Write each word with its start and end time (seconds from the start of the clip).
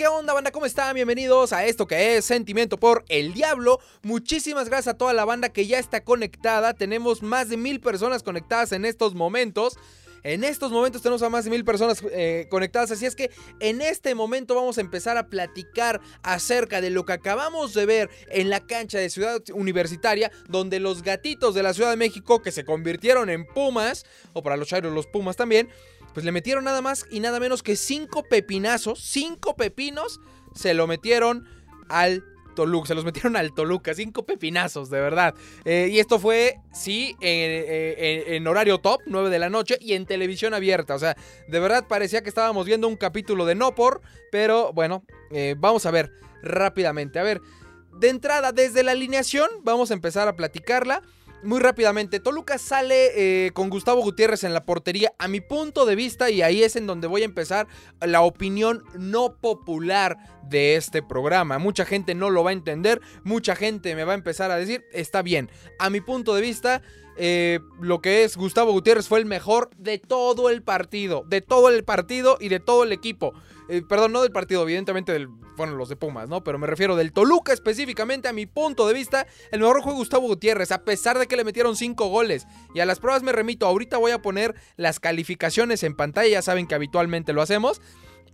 ¿qué 0.00 0.08
onda, 0.08 0.32
banda? 0.32 0.50
¿Cómo 0.50 0.64
están? 0.64 0.94
Bienvenidos 0.94 1.52
a 1.52 1.66
esto 1.66 1.86
que 1.86 2.16
es 2.16 2.24
Sentimiento 2.24 2.78
por 2.78 3.04
el 3.10 3.34
Diablo. 3.34 3.80
Muchísimas 4.02 4.70
gracias 4.70 4.94
a 4.94 4.96
toda 4.96 5.12
la 5.12 5.26
banda 5.26 5.50
que 5.50 5.66
ya 5.66 5.78
está 5.78 6.02
conectada. 6.04 6.72
Tenemos 6.72 7.22
más 7.22 7.50
de 7.50 7.58
mil 7.58 7.80
personas 7.80 8.22
conectadas 8.22 8.72
en 8.72 8.86
estos 8.86 9.14
momentos. 9.14 9.76
En 10.22 10.42
estos 10.42 10.72
momentos 10.72 11.02
tenemos 11.02 11.22
a 11.22 11.28
más 11.28 11.44
de 11.44 11.50
mil 11.50 11.66
personas 11.66 12.02
eh, 12.12 12.46
conectadas, 12.50 12.90
así 12.90 13.04
es 13.06 13.14
que 13.14 13.30
en 13.58 13.82
este 13.82 14.14
momento 14.14 14.54
vamos 14.54 14.78
a 14.78 14.80
empezar 14.80 15.18
a 15.18 15.28
platicar 15.28 16.00
acerca 16.22 16.80
de 16.80 16.88
lo 16.88 17.04
que 17.04 17.12
acabamos 17.12 17.74
de 17.74 17.84
ver 17.84 18.10
en 18.30 18.48
la 18.48 18.60
cancha 18.60 18.98
de 18.98 19.10
Ciudad 19.10 19.42
Universitaria, 19.52 20.30
donde 20.48 20.80
los 20.80 21.02
gatitos 21.02 21.54
de 21.54 21.62
la 21.62 21.74
Ciudad 21.74 21.90
de 21.90 21.96
México, 21.96 22.40
que 22.40 22.52
se 22.52 22.64
convirtieron 22.64 23.28
en 23.28 23.46
Pumas, 23.46 24.04
o 24.32 24.42
para 24.42 24.56
los 24.56 24.68
chairos 24.68 24.94
los 24.94 25.06
Pumas 25.06 25.36
también, 25.36 25.68
pues 26.12 26.24
le 26.24 26.32
metieron 26.32 26.64
nada 26.64 26.82
más 26.82 27.06
y 27.10 27.20
nada 27.20 27.40
menos 27.40 27.62
que 27.62 27.76
cinco 27.76 28.22
pepinazos, 28.22 29.00
cinco 29.00 29.56
pepinos, 29.56 30.20
se 30.54 30.74
lo 30.74 30.86
metieron 30.86 31.46
al 31.88 32.24
Toluca, 32.54 32.88
se 32.88 32.94
los 32.94 33.04
metieron 33.04 33.36
al 33.36 33.54
Toluca, 33.54 33.94
cinco 33.94 34.24
pepinazos, 34.24 34.90
de 34.90 35.00
verdad. 35.00 35.34
Eh, 35.64 35.88
y 35.90 35.98
esto 35.98 36.18
fue, 36.18 36.58
sí, 36.72 37.16
en, 37.20 38.46
horario 38.46 38.78
top, 38.78 39.00
9 39.06 39.30
de 39.30 39.38
la 39.38 39.50
noche 39.50 39.78
y 39.80 39.94
en 39.94 40.06
televisión 40.06 40.54
abierta. 40.54 40.94
O 40.94 40.98
sea, 40.98 41.16
de 41.48 41.60
verdad 41.60 41.86
parecía 41.88 42.22
que 42.22 42.28
estábamos 42.28 42.66
viendo 42.66 42.88
un 42.88 42.96
capítulo 42.96 43.46
de 43.46 43.54
No 43.54 43.74
Por, 43.74 44.00
pero 44.30 44.72
bueno, 44.72 45.04
eh, 45.30 45.54
vamos 45.58 45.86
a 45.86 45.90
ver 45.90 46.12
rápidamente. 46.42 47.18
A 47.18 47.22
ver, 47.22 47.40
de 47.98 48.08
entrada, 48.08 48.52
desde 48.52 48.82
la 48.82 48.92
alineación, 48.92 49.48
vamos 49.62 49.90
a 49.90 49.94
empezar 49.94 50.28
a 50.28 50.36
platicarla. 50.36 51.02
Muy 51.42 51.58
rápidamente, 51.58 52.20
Toluca 52.20 52.58
sale 52.58 53.46
eh, 53.46 53.52
con 53.52 53.70
Gustavo 53.70 54.02
Gutiérrez 54.02 54.44
en 54.44 54.52
la 54.52 54.66
portería, 54.66 55.14
a 55.18 55.26
mi 55.26 55.40
punto 55.40 55.86
de 55.86 55.96
vista, 55.96 56.28
y 56.28 56.42
ahí 56.42 56.62
es 56.62 56.76
en 56.76 56.86
donde 56.86 57.06
voy 57.06 57.22
a 57.22 57.24
empezar 57.24 57.66
la 58.02 58.20
opinión 58.20 58.84
no 58.98 59.36
popular 59.36 60.18
de 60.50 60.76
este 60.76 61.02
programa. 61.02 61.58
Mucha 61.58 61.86
gente 61.86 62.14
no 62.14 62.28
lo 62.28 62.44
va 62.44 62.50
a 62.50 62.52
entender, 62.52 63.00
mucha 63.24 63.56
gente 63.56 63.94
me 63.94 64.04
va 64.04 64.12
a 64.12 64.16
empezar 64.16 64.50
a 64.50 64.56
decir, 64.56 64.84
está 64.92 65.22
bien, 65.22 65.50
a 65.78 65.88
mi 65.88 66.02
punto 66.02 66.34
de 66.34 66.42
vista, 66.42 66.82
eh, 67.16 67.60
lo 67.80 68.02
que 68.02 68.24
es 68.24 68.36
Gustavo 68.36 68.72
Gutiérrez 68.72 69.08
fue 69.08 69.18
el 69.18 69.26
mejor 69.26 69.70
de 69.78 69.98
todo 69.98 70.50
el 70.50 70.62
partido, 70.62 71.24
de 71.26 71.40
todo 71.40 71.70
el 71.70 71.84
partido 71.84 72.36
y 72.38 72.50
de 72.50 72.60
todo 72.60 72.84
el 72.84 72.92
equipo. 72.92 73.32
Eh, 73.70 73.82
perdón, 73.88 74.10
no 74.10 74.22
del 74.22 74.32
partido, 74.32 74.64
evidentemente 74.64 75.12
del, 75.12 75.28
bueno, 75.28 75.76
los 75.76 75.88
de 75.88 75.94
Pumas, 75.94 76.28
¿no? 76.28 76.42
Pero 76.42 76.58
me 76.58 76.66
refiero 76.66 76.96
del 76.96 77.12
Toluca 77.12 77.52
específicamente, 77.52 78.26
a 78.26 78.32
mi 78.32 78.44
punto 78.44 78.88
de 78.88 78.94
vista, 78.94 79.28
el 79.52 79.60
mejor 79.60 79.84
fue 79.84 79.92
Gustavo 79.92 80.26
Gutiérrez, 80.26 80.72
a 80.72 80.82
pesar 80.82 81.20
de 81.20 81.28
que 81.28 81.36
le 81.36 81.44
metieron 81.44 81.76
cinco 81.76 82.08
goles. 82.08 82.48
Y 82.74 82.80
a 82.80 82.84
las 82.84 82.98
pruebas 82.98 83.22
me 83.22 83.30
remito, 83.30 83.66
ahorita 83.66 83.96
voy 83.96 84.10
a 84.10 84.22
poner 84.22 84.56
las 84.76 84.98
calificaciones 84.98 85.84
en 85.84 85.94
pantalla, 85.94 86.28
ya 86.28 86.42
saben 86.42 86.66
que 86.66 86.74
habitualmente 86.74 87.32
lo 87.32 87.42
hacemos. 87.42 87.80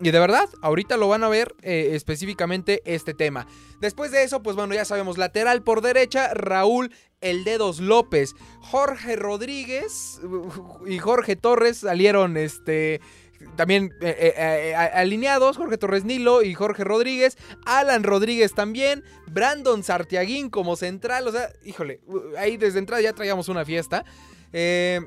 Y 0.00 0.10
de 0.10 0.18
verdad, 0.18 0.48
ahorita 0.62 0.96
lo 0.96 1.08
van 1.08 1.24
a 1.24 1.28
ver 1.28 1.54
eh, 1.62 1.90
específicamente 1.92 2.80
este 2.86 3.12
tema. 3.12 3.46
Después 3.80 4.10
de 4.12 4.24
eso, 4.24 4.42
pues 4.42 4.56
bueno, 4.56 4.74
ya 4.74 4.86
sabemos, 4.86 5.18
lateral 5.18 5.62
por 5.62 5.82
derecha, 5.82 6.32
Raúl 6.32 6.94
El 7.20 7.44
Dedos 7.44 7.80
López. 7.80 8.34
Jorge 8.60 9.16
Rodríguez 9.16 10.20
y 10.86 10.98
Jorge 10.98 11.36
Torres 11.36 11.78
salieron 11.78 12.36
este 12.36 13.00
también 13.56 13.92
eh, 14.00 14.16
eh, 14.18 14.34
eh, 14.36 14.74
alineados, 14.74 15.56
Jorge 15.56 15.78
Torres 15.78 16.04
Nilo 16.04 16.42
y 16.42 16.54
Jorge 16.54 16.84
Rodríguez, 16.84 17.36
Alan 17.64 18.02
Rodríguez 18.02 18.54
también, 18.54 19.04
Brandon 19.26 19.82
Sartiaguín 19.82 20.50
como 20.50 20.76
central, 20.76 21.26
o 21.28 21.32
sea, 21.32 21.50
híjole, 21.64 22.00
ahí 22.38 22.56
desde 22.56 22.78
entrada 22.78 23.02
ya 23.02 23.12
traíamos 23.12 23.48
una 23.48 23.64
fiesta. 23.64 24.04
Eh, 24.52 25.00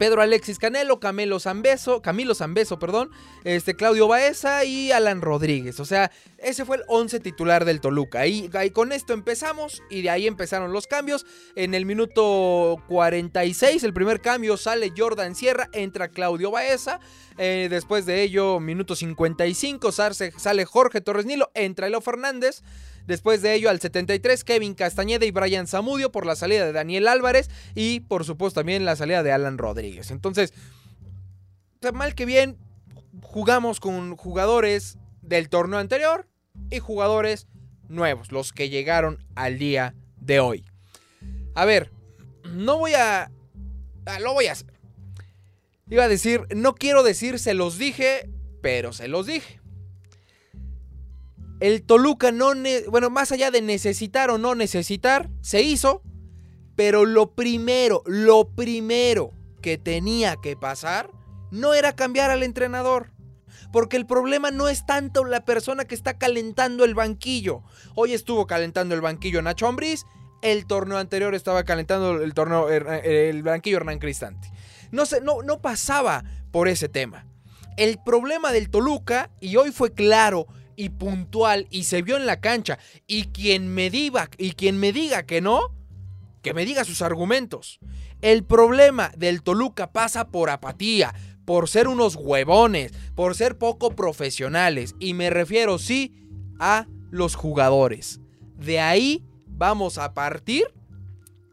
Pedro 0.00 0.22
Alexis 0.22 0.58
Canelo, 0.58 0.98
Camilo 0.98 1.38
Zambeso, 1.40 2.00
Camilo 2.00 2.34
Zambeso, 2.34 2.78
perdón, 2.78 3.10
este, 3.44 3.76
Claudio 3.76 4.08
Baeza 4.08 4.64
y 4.64 4.92
Alan 4.92 5.20
Rodríguez. 5.20 5.78
O 5.78 5.84
sea, 5.84 6.10
ese 6.38 6.64
fue 6.64 6.78
el 6.78 6.84
11 6.88 7.20
titular 7.20 7.66
del 7.66 7.82
Toluca. 7.82 8.26
Y, 8.26 8.48
con 8.72 8.92
esto 8.92 9.12
empezamos 9.12 9.82
y 9.90 10.00
de 10.00 10.08
ahí 10.08 10.26
empezaron 10.26 10.72
los 10.72 10.86
cambios. 10.86 11.26
En 11.54 11.74
el 11.74 11.84
minuto 11.84 12.82
46, 12.88 13.84
el 13.84 13.92
primer 13.92 14.22
cambio 14.22 14.56
sale 14.56 14.90
Jordan 14.96 15.34
Sierra, 15.34 15.68
entra 15.74 16.08
Claudio 16.08 16.50
Baeza. 16.50 16.98
Eh, 17.36 17.68
después 17.68 18.06
de 18.06 18.22
ello, 18.22 18.58
minuto 18.58 18.96
55, 18.96 19.92
sale 19.92 20.64
Jorge 20.64 21.02
Torres 21.02 21.26
Nilo, 21.26 21.50
entra 21.52 21.88
Elo 21.88 22.00
Fernández. 22.00 22.62
Después 23.10 23.42
de 23.42 23.54
ello, 23.54 23.70
al 23.70 23.80
73, 23.80 24.44
Kevin 24.44 24.74
Castañeda 24.74 25.26
y 25.26 25.32
Brian 25.32 25.66
Zamudio 25.66 26.12
por 26.12 26.24
la 26.26 26.36
salida 26.36 26.64
de 26.64 26.70
Daniel 26.70 27.08
Álvarez 27.08 27.50
y 27.74 27.98
por 27.98 28.24
supuesto 28.24 28.60
también 28.60 28.84
la 28.84 28.94
salida 28.94 29.24
de 29.24 29.32
Alan 29.32 29.58
Rodríguez. 29.58 30.12
Entonces, 30.12 30.54
mal 31.92 32.14
que 32.14 32.24
bien, 32.24 32.56
jugamos 33.20 33.80
con 33.80 34.16
jugadores 34.16 34.96
del 35.22 35.48
torneo 35.48 35.80
anterior 35.80 36.28
y 36.70 36.78
jugadores 36.78 37.48
nuevos, 37.88 38.30
los 38.30 38.52
que 38.52 38.68
llegaron 38.68 39.18
al 39.34 39.58
día 39.58 39.96
de 40.20 40.38
hoy. 40.38 40.64
A 41.56 41.64
ver, 41.64 41.90
no 42.44 42.78
voy 42.78 42.94
a... 42.94 43.32
Ah, 44.06 44.20
lo 44.20 44.34
voy 44.34 44.46
a 44.46 44.52
hacer. 44.52 44.72
Iba 45.88 46.04
a 46.04 46.08
decir, 46.08 46.42
no 46.54 46.76
quiero 46.76 47.02
decir 47.02 47.40
se 47.40 47.54
los 47.54 47.76
dije, 47.76 48.30
pero 48.62 48.92
se 48.92 49.08
los 49.08 49.26
dije. 49.26 49.59
El 51.60 51.82
Toluca 51.82 52.32
no, 52.32 52.52
bueno, 52.88 53.10
más 53.10 53.32
allá 53.32 53.50
de 53.50 53.60
necesitar 53.60 54.30
o 54.30 54.38
no 54.38 54.54
necesitar, 54.54 55.28
se 55.42 55.62
hizo, 55.62 56.02
pero 56.74 57.04
lo 57.04 57.34
primero, 57.34 58.02
lo 58.06 58.48
primero 58.48 59.32
que 59.60 59.76
tenía 59.76 60.36
que 60.36 60.56
pasar 60.56 61.10
no 61.50 61.74
era 61.74 61.94
cambiar 61.94 62.30
al 62.30 62.42
entrenador. 62.42 63.12
Porque 63.72 63.96
el 63.96 64.06
problema 64.06 64.50
no 64.50 64.68
es 64.68 64.86
tanto 64.86 65.24
la 65.24 65.44
persona 65.44 65.84
que 65.84 65.94
está 65.94 66.18
calentando 66.18 66.84
el 66.84 66.94
banquillo. 66.94 67.62
Hoy 67.94 68.14
estuvo 68.14 68.46
calentando 68.46 68.94
el 68.94 69.00
banquillo 69.00 69.42
Nacho 69.42 69.66
Ambriz, 69.66 70.04
el 70.42 70.66
torneo 70.66 70.96
anterior 70.96 71.34
estaba 71.34 71.64
calentando 71.64 72.22
el 72.22 72.32
torneo 72.32 72.70
el 72.70 73.42
banquillo 73.42 73.76
Hernán 73.76 73.98
Cristante. 73.98 74.50
No, 74.90 75.04
no, 75.22 75.42
no 75.42 75.60
pasaba 75.60 76.24
por 76.50 76.68
ese 76.68 76.88
tema. 76.88 77.26
El 77.76 77.98
problema 78.02 78.50
del 78.50 78.70
Toluca, 78.70 79.30
y 79.40 79.56
hoy 79.56 79.70
fue 79.70 79.92
claro, 79.92 80.46
y 80.80 80.88
puntual 80.88 81.66
y 81.70 81.84
se 81.84 82.00
vio 82.00 82.16
en 82.16 82.24
la 82.24 82.40
cancha. 82.40 82.78
Y 83.06 83.24
quien 83.24 83.68
me 83.68 83.90
diga, 83.90 84.30
y 84.38 84.52
quien 84.52 84.80
me 84.80 84.94
diga 84.94 85.26
que 85.26 85.42
no, 85.42 85.74
que 86.40 86.54
me 86.54 86.64
diga 86.64 86.86
sus 86.86 87.02
argumentos. 87.02 87.80
El 88.22 88.44
problema 88.44 89.12
del 89.14 89.42
Toluca 89.42 89.92
pasa 89.92 90.28
por 90.28 90.48
apatía, 90.48 91.14
por 91.44 91.68
ser 91.68 91.86
unos 91.86 92.16
huevones, 92.16 92.92
por 93.14 93.34
ser 93.34 93.58
poco 93.58 93.94
profesionales. 93.94 94.94
Y 94.98 95.12
me 95.12 95.28
refiero, 95.28 95.78
sí, 95.78 96.14
a 96.58 96.86
los 97.10 97.34
jugadores. 97.34 98.20
De 98.56 98.80
ahí 98.80 99.22
vamos 99.48 99.98
a 99.98 100.14
partir 100.14 100.64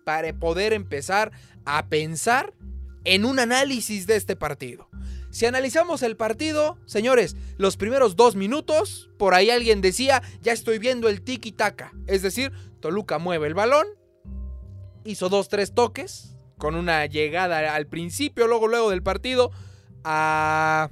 para 0.06 0.32
poder 0.32 0.72
empezar 0.72 1.34
a 1.66 1.88
pensar 1.88 2.54
en 3.04 3.26
un 3.26 3.40
análisis 3.40 4.08
de 4.08 4.16
este 4.16 4.38
partido. 4.38 4.88
Si 5.38 5.46
analizamos 5.46 6.02
el 6.02 6.18
partido, 6.18 6.80
señores, 6.88 7.36
los 7.58 7.78
primeros 7.78 8.16
dos 8.16 8.36
minutos, 8.36 9.12
por 9.20 9.36
ahí 9.36 9.52
alguien 9.52 9.82
decía, 9.82 10.24
ya 10.42 10.52
estoy 10.52 10.80
viendo 10.80 11.10
el 11.10 11.24
tiki-taka. 11.24 11.92
Es 12.08 12.24
decir, 12.24 12.52
Toluca 12.80 13.20
mueve 13.20 13.46
el 13.46 13.54
balón, 13.54 13.86
hizo 15.06 15.30
dos, 15.30 15.48
tres 15.48 15.76
toques, 15.76 16.36
con 16.58 16.74
una 16.74 17.06
llegada 17.06 17.76
al 17.76 17.86
principio, 17.86 18.48
luego, 18.48 18.68
luego 18.68 18.90
del 18.90 19.04
partido, 19.04 19.52
hacia 20.04 20.90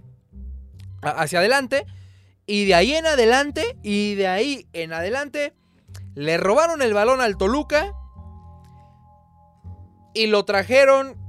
adelante. 1.39 1.87
Y 2.45 2.65
de 2.65 2.75
ahí 2.75 2.93
en 2.93 3.07
adelante, 3.07 3.75
y 3.81 4.13
de 4.13 4.27
ahí 4.27 4.67
en 4.73 4.93
adelante, 4.93 5.55
le 6.13 6.37
robaron 6.37 6.83
el 6.83 6.93
balón 6.93 7.19
al 7.19 7.35
Toluca 7.37 7.93
y 10.13 10.27
lo 10.27 10.45
trajeron 10.45 11.24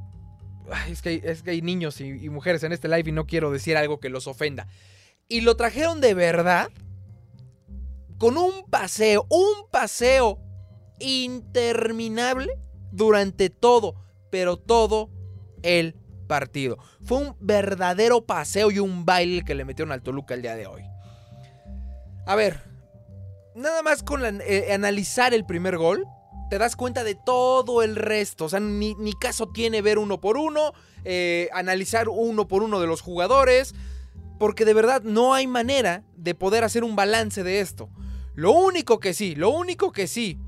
es, 0.89 1.03
que, 1.03 1.51
hay 1.51 1.63
niños 1.63 2.01
y, 2.01 2.29
mujeres 2.31 2.63
en 2.63 2.73
este 2.73 2.89
live 2.89 3.11
y 3.11 3.13
no 3.13 3.27
quiero 3.27 3.51
decir 3.51 3.77
algo 3.77 4.01
que 4.01 4.09
los 4.09 4.27
ofenda. 4.27 4.69
Y 5.29 5.41
lo 5.41 5.57
trajeron 5.57 6.01
de 6.01 6.15
verdad 6.15 6.71
con 8.19 8.37
un 8.37 8.65
paseo, 8.71 9.27
un 9.29 9.69
paseo 9.71 10.39
interminable 10.99 12.49
durante 12.93 13.51
todo, 13.51 13.95
pero 14.31 14.57
todo 14.57 15.11
el 15.63 15.95
partido. 16.27 16.79
Fue 17.05 17.19
un 17.19 17.37
verdadero 17.41 18.25
paseo 18.25 18.71
y 18.71 18.79
un 18.79 19.05
baile 19.05 19.45
que 19.45 19.55
le 19.55 19.65
metieron 19.65 19.93
al 19.93 20.03
Toluca 20.03 20.35
el 20.35 20.43
día 20.43 20.57
de 20.57 20.67
hoy. 20.67 20.83
A 22.27 22.35
ver, 22.35 22.63
nada 23.55 23.83
más 23.83 24.03
con 24.03 24.23
eh, 24.43 24.73
analizar 24.73 25.35
el 25.35 25.45
primer 25.45 25.77
gol, 25.77 26.05
te 26.51 26.59
das 26.59 26.77
cuenta 26.77 27.05
de 27.05 27.15
todo 27.15 27.83
el 27.83 27.97
resto. 27.97 28.47
O 28.47 28.49
sea, 28.49 28.61
ni, 28.61 28.95
caso 29.21 29.49
tiene 29.49 29.83
ver 29.83 29.99
uno 29.99 30.21
por 30.21 30.37
uno, 30.37 30.73
eh, 31.05 31.49
analizar 31.53 32.09
uno 32.09 32.49
por 32.49 32.63
uno 32.63 32.81
de 32.81 32.87
los 32.87 33.01
jugadores, 33.01 33.75
porque 34.39 34.65
de 34.65 34.75
verdad 34.75 35.03
no 35.03 35.35
hay 35.35 35.47
manera 35.47 36.05
de 36.17 36.35
poder 36.35 36.65
hacer 36.65 36.85
un 36.85 36.97
balance 36.97 37.43
de 37.43 37.61
esto. 37.61 37.89
Lo 38.35 38.53
único 38.53 39.01
que 39.01 39.15
sí, 39.15 39.35
lo 39.35 39.51
único 39.51 39.93
que 39.93 40.07
sí 40.07 40.39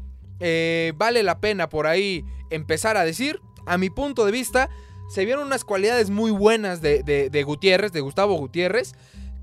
eh, 0.41 0.93
vale 0.97 1.23
la 1.23 1.41
pena 1.41 1.69
por 1.69 1.87
ahí 1.87 2.25
empezar 2.51 2.97
a 2.97 3.05
decir, 3.05 3.41
a 3.67 3.79
mi 3.79 3.91
punto 3.91 4.25
de 4.25 4.33
vista, 4.33 4.69
se 5.11 5.25
vieron 5.25 5.47
unas 5.47 5.65
cualidades 5.65 6.11
muy 6.11 6.31
buenas 6.31 6.83
de, 6.83 7.03
de 7.03 7.43
Gutiérrez, 7.43 7.93
de 7.93 8.01
Gustavo 8.01 8.35
Gutiérrez, 8.35 8.95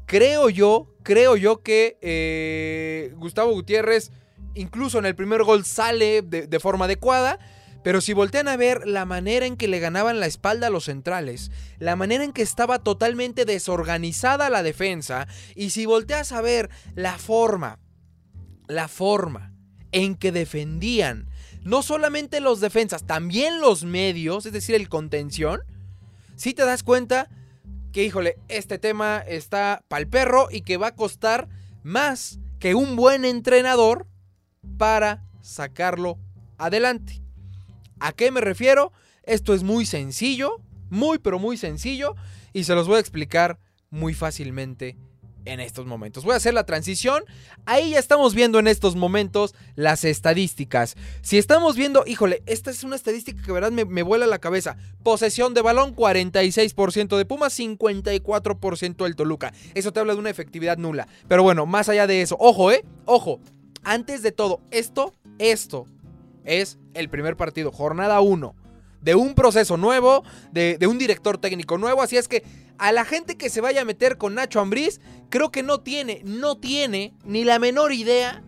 creo 0.06 0.50
yo, 0.50 0.88
creo 1.04 1.36
yo 1.36 1.62
que 1.62 1.98
eh, 2.02 3.14
Gustavo 3.18 3.52
Gutiérrez 3.52 4.12
incluso 4.56 5.00
en 5.00 5.06
el 5.06 5.16
primer 5.16 5.44
gol 5.44 5.66
sale 5.66 6.22
de, 6.22 6.60
forma 6.60 6.86
adecuada. 6.86 7.40
Pero 7.84 8.02
si 8.02 8.14
voltean 8.14 8.48
a 8.48 8.58
ver 8.58 8.88
la 8.88 9.06
manera 9.06 9.46
en 9.46 9.58
que 9.58 9.68
le 9.68 9.80
ganaban 9.80 10.20
la 10.20 10.26
espalda 10.26 10.68
a 10.68 10.70
los 10.72 10.86
centrales, 10.86 11.52
la 11.78 11.96
manera 11.96 12.24
en 12.24 12.34
que 12.34 12.42
estaba 12.42 12.80
totalmente 12.80 13.46
desorganizada 13.46 14.50
la 14.50 14.64
defensa, 14.64 15.28
y 15.56 15.70
si 15.70 15.86
volteas 15.86 16.32
a 16.32 16.42
ver 16.42 16.72
la 16.96 17.20
forma, 17.20 17.78
la 18.68 18.88
forma 18.88 19.54
en 19.92 20.16
que 20.16 20.32
defendían, 20.32 21.30
no 21.62 21.84
solamente 21.84 22.42
los 22.42 22.60
defensas, 22.60 23.06
también 23.06 23.62
los 23.62 23.84
medios, 23.84 24.48
es 24.48 24.54
decir, 24.54 24.74
el 24.74 24.90
contención, 24.90 25.62
si 26.36 26.56
te 26.56 26.66
das 26.66 26.82
cuenta 26.82 27.30
que, 27.92 28.04
híjole, 28.04 28.38
este 28.48 28.80
tema 28.80 29.24
está 29.28 29.84
pa'l 29.88 30.08
perro 30.08 30.48
y 30.52 30.62
que 30.62 30.78
va 30.78 30.88
a 30.88 30.96
costar 30.96 31.48
más 31.84 32.40
que 32.60 32.74
un 32.74 32.96
buen 32.96 33.26
entrenador 33.26 34.08
para 34.78 35.24
sacarlo 35.42 36.18
adelante. 36.58 37.22
¿A 38.00 38.12
qué 38.12 38.32
me 38.32 38.42
refiero? 38.42 38.92
Esto 39.24 39.54
es 39.54 39.64
muy 39.64 39.86
sencillo, 39.86 40.62
muy 40.90 41.18
pero 41.18 41.40
muy 41.40 41.58
sencillo 41.58 42.16
y 42.54 42.64
se 42.64 42.76
los 42.76 42.88
voy 42.88 42.98
a 42.98 43.00
explicar 43.00 43.60
muy 43.90 44.14
fácilmente 44.14 44.98
en 45.46 45.60
estos 45.60 45.86
momentos. 45.86 46.24
Voy 46.24 46.34
a 46.34 46.38
hacer 46.38 46.54
la 46.54 46.66
transición. 46.66 47.24
Ahí 47.66 47.92
ya 47.92 48.00
estamos 48.00 48.34
viendo 48.34 48.60
en 48.60 48.68
estos 48.68 48.96
momentos 48.96 49.54
las 49.76 50.04
estadísticas. 50.04 50.96
Si 51.22 51.38
estamos 51.38 51.76
viendo, 51.76 52.04
híjole, 52.06 52.44
esta 52.46 52.72
es 52.72 52.84
una 52.84 52.96
estadística 52.96 53.42
que 53.42 53.52
verdad 53.52 53.72
me, 53.72 53.86
me 53.86 54.04
vuela 54.04 54.26
la 54.26 54.40
cabeza. 54.40 54.78
Posesión 55.04 55.54
de 55.54 55.62
balón 55.62 55.96
46% 55.96 57.18
de 57.18 57.26
Pumas, 57.26 57.58
54% 57.58 59.04
del 59.04 59.16
Toluca. 59.16 59.54
Eso 59.76 59.94
te 59.94 60.00
habla 60.00 60.14
de 60.14 60.20
una 60.20 60.30
efectividad 60.32 60.78
nula. 60.78 61.08
Pero 61.28 61.44
bueno, 61.44 61.66
más 61.66 61.90
allá 61.90 62.08
de 62.08 62.22
eso, 62.22 62.38
ojo, 62.40 62.72
eh, 62.72 62.84
ojo 63.06 63.40
antes 63.86 64.22
de 64.22 64.32
todo, 64.32 64.60
esto, 64.72 65.14
esto 65.40 65.86
es 66.44 66.78
el 66.94 67.10
primer 67.10 67.38
partido, 67.38 67.72
jornada 67.72 68.20
1, 68.20 68.56
de 69.02 69.16
un 69.16 69.36
proceso 69.36 69.78
nuevo, 69.78 70.24
de, 70.52 70.78
un 70.88 70.98
director 70.98 71.38
técnico 71.38 71.78
nuevo. 71.78 72.02
Así 72.02 72.18
es 72.18 72.28
que 72.28 72.44
a 72.78 72.92
la 72.92 73.06
gente 73.06 73.38
que 73.38 73.50
se 73.50 73.62
vaya 73.62 73.82
a 73.82 73.86
meter 73.86 74.18
con 74.18 74.36
Nacho 74.36 74.60
Ambriz, 74.60 75.00
creo 75.30 75.52
que 75.52 75.64
no 75.64 75.80
tiene, 75.80 76.22
no 76.26 76.58
tiene 76.58 77.14
ni 77.24 77.44
la 77.44 77.60
menor 77.60 77.94
idea 77.94 78.44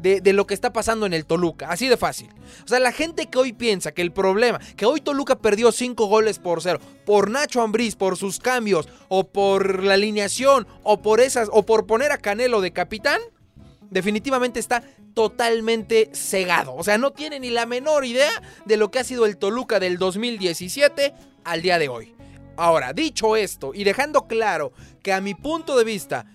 de, 0.00 0.32
lo 0.32 0.46
que 0.46 0.54
está 0.54 0.72
pasando 0.72 1.04
en 1.04 1.12
el 1.12 1.26
Toluca. 1.26 1.70
Así 1.70 1.86
de 1.88 1.98
fácil. 1.98 2.30
O 2.64 2.68
sea, 2.68 2.80
la 2.80 2.92
gente 2.92 3.26
que 3.26 3.38
hoy 3.38 3.52
piensa 3.52 3.92
que 3.92 4.00
el 4.00 4.12
problema, 4.12 4.58
que 4.76 4.86
hoy 4.86 5.02
Toluca 5.02 5.38
perdió 5.38 5.72
5 5.72 6.06
goles 6.06 6.38
por 6.38 6.62
cero, 6.62 6.80
por 7.04 7.30
Nacho 7.30 7.60
Ambriz, 7.60 7.96
por 7.96 8.16
sus 8.16 8.38
cambios, 8.38 8.88
o 9.08 9.28
por 9.28 9.84
la 9.84 9.94
alineación, 9.94 10.66
o 10.82 11.02
por 11.02 11.20
esas, 11.20 11.50
o 11.52 11.66
por 11.66 11.86
poner 11.86 12.12
a 12.12 12.18
Canelo 12.18 12.62
de 12.62 12.72
capitán, 12.72 13.20
definitivamente 13.90 14.60
está 14.60 14.82
totalmente 15.14 16.10
cegado. 16.14 16.74
O 16.74 16.84
sea, 16.84 16.98
no 16.98 17.12
tiene 17.12 17.40
ni 17.40 17.50
la 17.50 17.66
menor 17.66 18.04
idea 18.04 18.30
de 18.64 18.76
lo 18.76 18.90
que 18.90 19.00
ha 19.00 19.04
sido 19.04 19.26
el 19.26 19.36
Toluca 19.36 19.80
del 19.80 19.98
2017 19.98 21.12
al 21.44 21.62
día 21.62 21.78
de 21.78 21.88
hoy. 21.88 22.14
Ahora, 22.56 22.92
dicho 22.92 23.36
esto 23.36 23.72
y 23.74 23.84
dejando 23.84 24.26
claro 24.26 24.72
que 25.02 25.12
a 25.12 25.20
mi 25.20 25.34
punto 25.34 25.76
de 25.76 25.84
vista, 25.84 26.26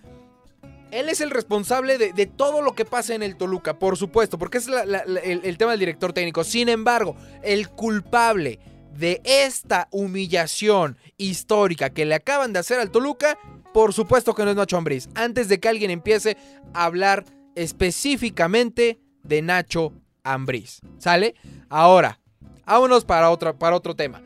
él 0.92 1.10
es 1.10 1.22
el 1.22 1.30
responsable 1.30 1.98
de, 1.98 2.26
todo 2.26 2.62
lo 2.62 2.74
que 2.74 2.86
pasa 2.86 3.16
en 3.16 3.24
el 3.24 3.36
Toluca, 3.36 3.78
por 3.78 3.98
supuesto, 3.98 4.38
porque 4.38 4.60
es 4.60 4.68
el, 4.68 5.58
tema 5.58 5.72
del 5.72 5.80
director 5.80 6.14
técnico. 6.14 6.44
Sin 6.44 6.70
embargo, 6.70 7.16
el 7.44 7.70
culpable 7.70 8.60
de 8.94 9.22
esta 9.24 9.88
humillación 9.92 10.98
histórica 11.18 11.90
que 11.90 12.06
le 12.06 12.16
acaban 12.16 12.54
de 12.54 12.60
hacer 12.60 12.80
al 12.80 12.92
Toluca, 12.92 13.38
por 13.74 13.94
supuesto 13.94 14.34
que 14.34 14.46
no 14.46 14.52
es 14.52 14.56
Nacho 14.56 14.78
Ambriz. 14.78 15.10
Antes 15.16 15.50
de 15.50 15.60
que 15.60 15.68
alguien 15.68 15.92
empiece 15.92 16.38
a 16.74 16.86
hablar 16.86 17.26
específicamente 17.56 19.00
de 19.24 19.42
Nacho 19.42 19.94
Ambriz. 20.24 20.82
¿Sale? 20.98 21.36
Ahora, 21.70 22.20
vámonos 22.66 23.06
para 23.06 23.30
otro, 23.32 23.58
para 23.58 23.76
otro 23.76 23.96
tema. 23.96 24.22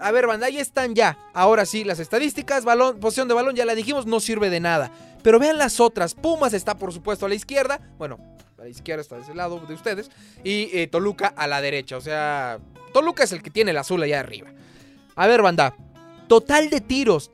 A 0.00 0.12
ver, 0.12 0.26
banda, 0.26 0.46
ahí 0.46 0.58
están 0.58 0.94
ya. 0.94 1.18
Ahora 1.34 1.66
sí, 1.66 1.82
las 1.84 1.98
estadísticas, 1.98 2.64
balón, 2.64 3.00
posición 3.00 3.26
de 3.26 3.34
balón, 3.34 3.56
ya 3.56 3.64
la 3.64 3.74
dijimos, 3.74 4.06
no 4.06 4.20
sirve 4.20 4.48
de 4.50 4.60
nada. 4.60 4.92
Pero 5.22 5.38
vean 5.38 5.58
las 5.58 5.80
otras. 5.80 6.14
Pumas 6.14 6.52
está, 6.52 6.76
por 6.76 6.92
supuesto, 6.92 7.26
a 7.26 7.28
la 7.28 7.34
izquierda. 7.34 7.80
Bueno, 7.98 8.18
a 8.58 8.62
la 8.62 8.68
izquierda 8.68 9.02
está 9.02 9.16
de 9.16 9.22
ese 9.22 9.34
lado 9.34 9.60
de 9.66 9.74
ustedes. 9.74 10.10
Y 10.44 10.70
eh, 10.72 10.86
Toluca 10.86 11.26
a 11.28 11.46
la 11.48 11.60
derecha. 11.60 11.96
O 11.96 12.00
sea, 12.00 12.60
Toluca 12.92 13.24
es 13.24 13.32
el 13.32 13.42
que 13.42 13.50
tiene 13.50 13.72
el 13.72 13.76
azul 13.76 14.02
allá 14.02 14.20
arriba. 14.20 14.50
A 15.16 15.26
ver, 15.26 15.42
banda. 15.42 15.74
Total 16.28 16.70
de 16.70 16.80
tiros. 16.80 17.32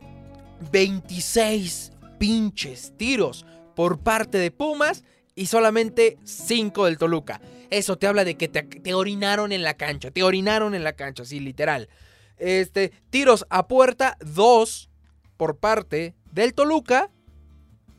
26 0.72 1.92
pinches 2.18 2.94
tiros 2.96 3.44
por 3.74 3.98
parte 3.98 4.38
de 4.38 4.50
Pumas 4.50 5.04
y 5.34 5.46
solamente 5.46 6.18
5 6.24 6.86
del 6.86 6.98
Toluca. 6.98 7.40
Eso 7.70 7.96
te 7.96 8.06
habla 8.06 8.24
de 8.24 8.36
que 8.36 8.48
te, 8.48 8.94
orinaron 8.94 9.52
en 9.52 9.62
la 9.62 9.74
cancha, 9.74 10.10
te 10.10 10.22
orinaron 10.22 10.74
en 10.74 10.84
la 10.84 10.94
cancha, 10.94 11.24
sí, 11.24 11.40
literal. 11.40 11.88
Este, 12.36 12.92
tiros 13.10 13.46
a 13.50 13.66
puerta, 13.66 14.16
2 14.20 14.90
por 15.36 15.58
parte 15.58 16.14
del 16.30 16.54
Toluca 16.54 17.10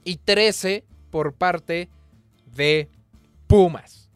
y 0.04 0.18
13 0.18 0.86
por 1.10 1.34
parte 1.34 1.90
de 2.46 2.90
Pumas. 3.48 4.10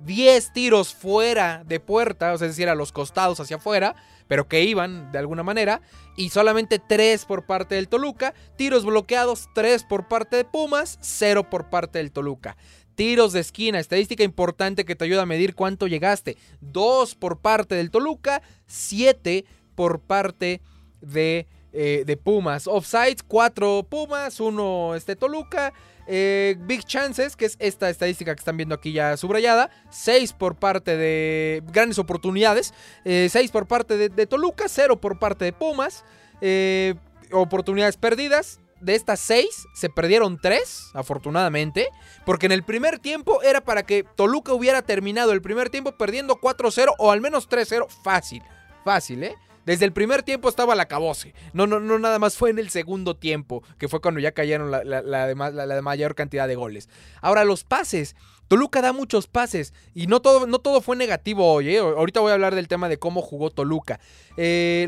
10 0.00 0.52
tiros 0.52 0.94
fuera 0.94 1.64
de 1.64 1.80
puerta, 1.80 2.32
o 2.32 2.38
sea, 2.38 2.46
es 2.46 2.56
decir, 2.56 2.68
a 2.68 2.74
los 2.74 2.92
costados 2.92 3.40
hacia 3.40 3.56
afuera, 3.56 3.94
pero 4.28 4.48
que 4.48 4.62
iban 4.62 5.12
de 5.12 5.18
alguna 5.18 5.42
manera, 5.42 5.80
y 6.16 6.30
solamente 6.30 6.78
3 6.78 7.24
por 7.24 7.46
parte 7.46 7.74
del 7.74 7.88
Toluca, 7.88 8.34
tiros 8.56 8.84
bloqueados 8.84 9.48
3 9.54 9.84
por 9.84 10.08
parte 10.08 10.36
de 10.36 10.44
Pumas, 10.44 10.98
0 11.00 11.50
por 11.50 11.70
parte 11.70 11.98
del 11.98 12.12
Toluca. 12.12 12.56
Tiros 12.94 13.32
de 13.32 13.40
esquina, 13.40 13.80
estadística 13.80 14.22
importante 14.22 14.84
que 14.84 14.94
te 14.94 15.04
ayuda 15.04 15.22
a 15.22 15.26
medir 15.26 15.54
cuánto 15.54 15.88
llegaste. 15.88 16.36
2 16.60 17.16
por 17.16 17.40
parte 17.40 17.74
del 17.74 17.90
Toluca, 17.90 18.42
7 18.66 19.44
por 19.74 20.00
parte 20.00 20.60
de, 21.00 21.48
eh, 21.72 22.04
de 22.06 22.16
Pumas. 22.16 22.68
Offsides, 22.68 23.24
4 23.26 23.86
Pumas, 23.88 24.38
1 24.38 24.94
este, 24.94 25.16
Toluca. 25.16 25.72
Eh, 26.06 26.56
big 26.60 26.84
Chances, 26.84 27.36
que 27.36 27.46
es 27.46 27.56
esta 27.58 27.88
estadística 27.88 28.34
que 28.34 28.38
están 28.38 28.56
viendo 28.56 28.74
aquí 28.74 28.92
ya 28.92 29.16
subrayada. 29.16 29.70
6 29.90 30.32
por 30.34 30.56
parte 30.56 30.96
de 30.96 31.62
grandes 31.66 31.98
oportunidades. 31.98 32.74
6 33.04 33.34
eh, 33.36 33.48
por 33.52 33.66
parte 33.66 33.96
de, 33.96 34.26
Toluca, 34.26 34.68
0 34.68 35.00
por 35.00 35.18
parte 35.18 35.44
de 35.44 35.52
Pumas. 35.52 36.04
Eh, 36.40 36.94
oportunidades 37.32 37.96
perdidas. 37.96 38.60
De 38.80 38.94
estas 38.94 39.18
6 39.20 39.48
se 39.74 39.88
perdieron 39.88 40.38
3, 40.38 40.90
afortunadamente. 40.94 41.88
Porque 42.26 42.46
en 42.46 42.52
el 42.52 42.64
primer 42.64 42.98
tiempo 42.98 43.42
era 43.42 43.62
para 43.62 43.84
que 43.84 44.04
Toluca 44.16 44.52
hubiera 44.52 44.82
terminado 44.82 45.32
el 45.32 45.40
primer 45.40 45.70
tiempo 45.70 45.96
perdiendo 45.96 46.36
4-0 46.36 46.94
o 46.98 47.10
al 47.10 47.20
menos 47.20 47.48
3-0. 47.48 47.86
Fácil, 48.02 48.42
fácil, 48.84 49.24
¿eh? 49.24 49.36
Desde 49.66 49.84
el 49.84 49.92
primer 49.92 50.22
tiempo 50.22 50.48
estaba 50.48 50.74
la 50.74 50.86
cabose. 50.86 51.34
No, 51.52 51.66
no, 51.66 51.80
no, 51.80 51.98
nada 51.98 52.18
más 52.18 52.36
fue 52.36 52.50
en 52.50 52.58
el 52.58 52.70
segundo 52.70 53.16
tiempo, 53.16 53.62
que 53.78 53.88
fue 53.88 54.00
cuando 54.00 54.20
ya 54.20 54.32
cayeron 54.32 54.70
la, 54.70 54.80
de, 55.26 55.82
mayor 55.82 56.14
cantidad 56.14 56.46
de 56.46 56.54
goles. 56.54 56.88
Ahora, 57.20 57.44
los 57.44 57.64
pases. 57.64 58.16
Toluca 58.46 58.82
da 58.82 58.92
muchos 58.92 59.26
pases 59.26 59.72
y 59.94 60.06
no 60.06 60.20
todo, 60.20 60.46
no 60.46 60.58
todo 60.58 60.82
fue 60.82 60.96
negativo 60.96 61.50
hoy. 61.50 61.74
¿eh? 61.74 61.78
Ahorita 61.78 62.20
voy 62.20 62.30
a 62.30 62.34
hablar 62.34 62.54
del 62.54 62.68
tema 62.68 62.90
de 62.90 62.98
cómo 62.98 63.22
jugó 63.22 63.50
Toluca. 63.50 64.00
Eh, 64.36 64.86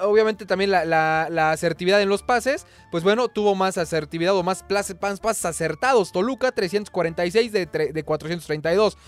obviamente 0.00 0.44
también 0.44 0.72
la, 0.72 1.52
asertividad 1.52 2.02
en 2.02 2.08
los 2.08 2.24
pases, 2.24 2.66
pues 2.90 3.04
bueno, 3.04 3.28
tuvo 3.28 3.54
más 3.54 3.78
asertividad 3.78 4.34
o 4.34 4.42
más 4.42 4.64
pases, 4.64 4.96
pases 4.96 5.44
acertados. 5.44 6.10
Toluca 6.10 6.50
346 6.50 7.52
de, 7.52 7.66
de 7.66 8.02
432. 8.02 8.98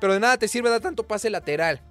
Pero 0.00 0.12
de 0.12 0.20
nada 0.20 0.38
te 0.38 0.46
sirve 0.46 0.70
dar 0.70 0.80
tanto 0.80 1.08
pase 1.08 1.28
lateral. 1.28 1.82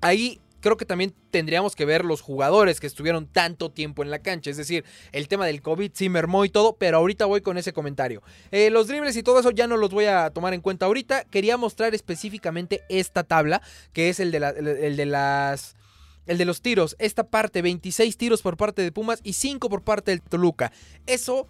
Ahí 0.00 0.40
creo 0.60 0.76
que 0.76 0.84
también 0.84 1.14
tendríamos 1.30 1.74
que 1.74 1.84
ver 1.84 2.04
los 2.04 2.20
jugadores 2.20 2.80
que 2.80 2.86
estuvieron 2.86 3.26
tanto 3.26 3.70
tiempo 3.70 4.02
en 4.02 4.10
la 4.10 4.20
cancha. 4.20 4.50
Es 4.50 4.56
decir, 4.56 4.84
el 5.12 5.28
tema 5.28 5.46
del 5.46 5.62
COVID 5.62 5.90
sí 5.94 6.08
mermó 6.08 6.44
y 6.44 6.50
todo, 6.50 6.76
pero 6.76 6.98
ahorita 6.98 7.26
voy 7.26 7.40
con 7.40 7.58
ese 7.58 7.72
comentario. 7.72 8.22
Eh, 8.50 8.70
los 8.70 8.86
dribles 8.86 9.16
y 9.16 9.22
todo 9.22 9.40
eso 9.40 9.50
ya 9.50 9.66
no 9.66 9.76
los 9.76 9.90
voy 9.90 10.06
a 10.06 10.30
tomar 10.30 10.54
en 10.54 10.60
cuenta 10.60 10.86
ahorita. 10.86 11.24
Quería 11.24 11.56
mostrar 11.56 11.94
específicamente 11.94 12.82
esta 12.88 13.24
tabla, 13.24 13.62
que 13.92 14.08
es 14.08 14.20
el 14.20 14.30
de, 14.30 14.38
el 14.82 14.96
de 14.96 15.06
las... 15.06 15.76
El 16.26 16.38
de 16.38 16.44
los 16.44 16.62
tiros, 16.62 16.94
esta 17.00 17.24
parte, 17.24 17.60
26 17.60 18.16
tiros 18.16 18.42
por 18.42 18.56
parte 18.56 18.82
de 18.82 18.92
Pumas 18.92 19.18
y 19.24 19.32
5 19.32 19.68
por 19.68 19.82
parte 19.82 20.12
del 20.12 20.22
Toluca. 20.22 20.70
Eso, 21.06 21.48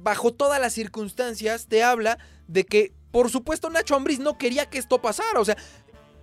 bajo 0.00 0.32
todas 0.32 0.58
las 0.58 0.72
circunstancias, 0.72 1.66
te 1.66 1.82
habla 1.82 2.18
de 2.46 2.64
que, 2.64 2.94
por 3.10 3.28
supuesto, 3.30 3.68
Nacho 3.68 3.94
Ambriz 3.94 4.20
no 4.20 4.38
quería 4.38 4.70
que 4.70 4.78
esto 4.78 5.02
pasara. 5.02 5.38
O 5.38 5.44
sea, 5.44 5.58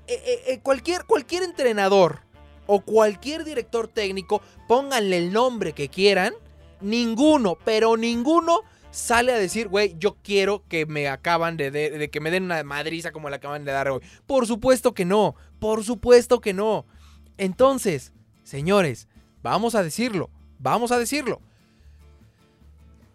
eh, 0.07 0.43
eh, 0.47 0.59
cualquier, 0.63 1.05
cualquier 1.05 1.43
entrenador 1.43 2.21
o 2.71 2.81
cualquier 2.81 3.43
director 3.45 3.87
técnico, 3.87 4.43
pónganle 4.67 5.17
el 5.17 5.33
nombre 5.33 5.73
que 5.73 5.89
quieran, 5.89 6.35
ninguno, 6.81 7.57
pero 7.65 7.97
ninguno 7.97 8.61
sale 8.91 9.31
a 9.31 9.39
decir, 9.39 9.67
güey, 9.67 9.95
yo 9.97 10.17
quiero 10.21 10.63
que 10.67 10.85
me 10.85 11.07
acaban 11.07 11.57
de, 11.57 11.71
de, 11.71 12.09
que 12.11 12.19
me 12.19 12.29
den 12.29 12.43
una 12.43 12.63
madriza 12.63 13.11
como 13.11 13.27
la 13.31 13.37
acaban 13.37 13.65
de 13.65 13.71
dar 13.71 13.89
hoy. 13.89 14.01
Por 14.27 14.45
supuesto 14.45 14.93
que 14.93 15.03
no, 15.03 15.35
por 15.57 15.83
supuesto 15.83 16.41
que 16.41 16.53
no. 16.53 16.85
Entonces, 17.39 18.13
señores, 18.43 19.07
vamos 19.41 19.73
a 19.73 19.81
decirlo, 19.81 20.29
vamos 20.59 20.91
a 20.91 20.99
decirlo. 20.99 21.41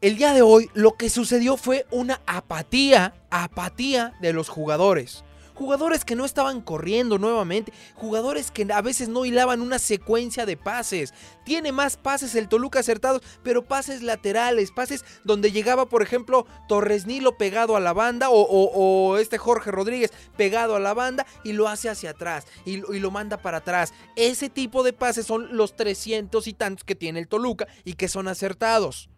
El 0.00 0.16
día 0.16 0.34
de 0.34 0.42
hoy 0.42 0.68
lo 0.75 0.96
que 0.96 1.11
sucedió 1.11 1.56
fue 1.56 1.87
una 1.92 2.20
apatía, 2.26 3.14
apatía 3.30 4.14
de 4.20 4.32
los 4.32 4.49
jugadores. 4.49 5.24
Jugadores 5.54 6.04
que 6.04 6.16
no 6.16 6.25
estaban 6.25 6.61
corriendo 6.61 7.18
nuevamente, 7.18 7.73
jugadores 7.94 8.50
que 8.50 8.66
a 8.73 8.82
veces 8.82 9.08
no 9.08 9.25
hilaban 9.25 9.61
una 9.61 9.78
secuencia 9.78 10.46
de 10.46 10.56
pases. 10.56 11.14
Tiene 11.44 11.73
más 11.73 11.96
pases 11.96 12.34
el 12.34 12.49
Toluca 12.49 12.80
acertados, 12.80 13.23
pero 13.42 13.64
pases 13.64 14.02
laterales, 14.02 14.73
pases 14.73 15.04
donde 15.25 15.52
llegaba, 15.52 15.87
por 15.87 16.02
ejemplo, 16.02 16.46
Torres 16.68 17.06
Nilo 17.06 17.38
pegado 17.38 17.76
a 17.76 17.80
la 17.80 17.92
banda 17.92 18.28
o, 18.30 19.16
este 19.18 19.38
Jorge 19.38 19.70
Rodríguez 19.70 20.12
pegado 20.37 20.75
a 20.75 20.80
la 20.80 20.94
banda 20.94 21.26
y 21.44 21.52
lo 21.52 21.68
hace 21.68 21.88
hacia 21.88 22.11
atrás 22.11 22.46
y, 22.64 22.82
y 22.94 22.99
lo 22.99 23.11
manda 23.11 23.38
para 23.38 23.58
atrás. 23.58 23.92
Ese 24.16 24.49
tipo 24.49 24.82
de 24.82 24.92
pases 24.92 25.26
son 25.26 25.56
los 25.56 25.76
300 25.76 26.46
y 26.46 26.52
tantos 26.52 26.84
que 26.84 26.94
tiene 26.94 27.20
el 27.20 27.28
Toluca 27.28 27.66
y 27.84 27.94
que 27.94 28.08
son 28.08 28.28
acertados. 28.28 29.08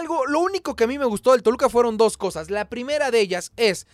Algo, 0.00 0.26
lo 0.26 0.40
único 0.40 0.74
que 0.74 0.84
a 0.84 0.86
mí 0.86 0.98
me 0.98 1.04
gustó 1.04 1.32
del 1.32 1.42
Toluca 1.42 1.68
fueron 1.68 1.96
dos 1.96 2.16
cosas. 2.16 2.50
La 2.50 2.68
primera 2.68 3.10
de 3.10 3.20
ellas 3.20 3.52
es, 3.56 3.86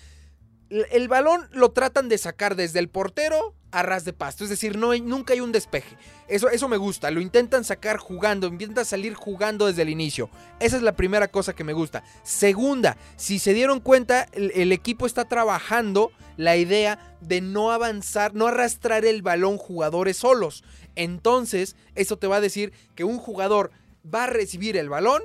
el 0.71 1.09
balón 1.09 1.49
lo 1.53 1.73
tratan 1.73 2.09
de 2.09 2.19
sacar 2.19 2.55
desde 2.55 2.79
el 2.79 2.89
portero 2.89 3.55
a 3.73 3.83
ras 3.83 4.05
de 4.05 4.13
pasto, 4.13 4.45
es 4.45 4.51
decir, 4.51 4.77
no 4.77 4.97
nunca 4.97 5.33
hay 5.33 5.41
un 5.41 5.53
despeje. 5.53 5.97
Eso, 6.29 6.49
eso 6.49 6.69
me 6.69 6.77
gusta, 6.77 7.11
lo 7.11 7.21
intentan 7.21 7.65
sacar 7.65 7.99
jugando, 7.99 8.49
intentan 8.49 8.85
salir 8.85 9.15
jugando 9.15 9.67
desde 9.67 9.83
el 9.83 9.89
inicio. 9.89 10.31
Esa 10.59 10.77
es 10.77 10.83
la 10.83 10.97
primera 10.97 11.29
cosa 11.29 11.55
que 11.55 11.65
me 11.65 11.73
gusta. 11.73 12.03
Segunda, 12.23 12.97
si 13.17 13.39
se 13.39 13.55
dieron 13.55 13.81
cuenta, 13.81 14.27
el 14.33 14.73
equipo 14.73 15.07
está 15.07 15.27
trabajando 15.27 16.13
la 16.37 16.57
idea 16.57 17.17
de 17.21 17.41
no 17.41 17.71
avanzar, 17.71 18.35
no 18.35 18.47
arrastrar 18.47 19.05
el 19.05 19.23
balón 19.23 19.57
jugadores 19.57 20.17
solos. 20.17 20.65
Entonces, 20.97 21.77
eso 21.95 22.17
te 22.17 22.27
va 22.27 22.37
a 22.37 22.41
decir 22.41 22.73
que 22.95 23.05
un 23.05 23.19
jugador 23.19 23.71
va 24.13 24.25
a 24.25 24.29
recibir 24.29 24.77
el 24.77 24.89
balón 24.89 25.23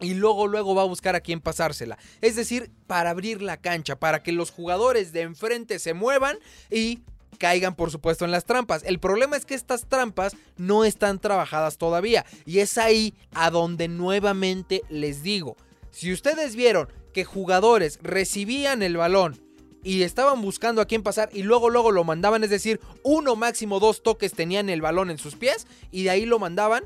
y 0.00 0.14
luego 0.14 0.46
luego 0.46 0.74
va 0.74 0.82
a 0.82 0.86
buscar 0.86 1.16
a 1.16 1.20
quién 1.20 1.40
pasársela. 1.40 1.98
Es 2.20 2.36
decir, 2.36 2.70
para 2.86 3.10
abrir 3.10 3.42
la 3.42 3.56
cancha, 3.56 3.98
para 3.98 4.22
que 4.22 4.32
los 4.32 4.50
jugadores 4.50 5.12
de 5.12 5.22
enfrente 5.22 5.78
se 5.78 5.94
muevan 5.94 6.38
y 6.70 7.00
caigan 7.38 7.74
por 7.74 7.90
supuesto 7.90 8.24
en 8.24 8.30
las 8.30 8.44
trampas. 8.44 8.82
El 8.84 8.98
problema 8.98 9.36
es 9.36 9.44
que 9.44 9.54
estas 9.54 9.86
trampas 9.86 10.36
no 10.56 10.84
están 10.84 11.18
trabajadas 11.18 11.78
todavía 11.78 12.26
y 12.44 12.58
es 12.58 12.78
ahí 12.78 13.14
a 13.32 13.50
donde 13.50 13.88
nuevamente 13.88 14.82
les 14.88 15.22
digo, 15.22 15.56
si 15.90 16.12
ustedes 16.12 16.56
vieron 16.56 16.88
que 17.12 17.24
jugadores 17.24 17.98
recibían 18.02 18.82
el 18.82 18.96
balón 18.96 19.40
y 19.82 20.02
estaban 20.02 20.42
buscando 20.42 20.82
a 20.82 20.86
quién 20.86 21.02
pasar 21.02 21.30
y 21.32 21.42
luego 21.42 21.70
luego 21.70 21.92
lo 21.92 22.04
mandaban, 22.04 22.44
es 22.44 22.50
decir, 22.50 22.80
uno 23.02 23.36
máximo 23.36 23.80
dos 23.80 24.02
toques 24.02 24.32
tenían 24.32 24.68
el 24.68 24.82
balón 24.82 25.10
en 25.10 25.18
sus 25.18 25.36
pies 25.36 25.66
y 25.90 26.04
de 26.04 26.10
ahí 26.10 26.26
lo 26.26 26.38
mandaban, 26.38 26.84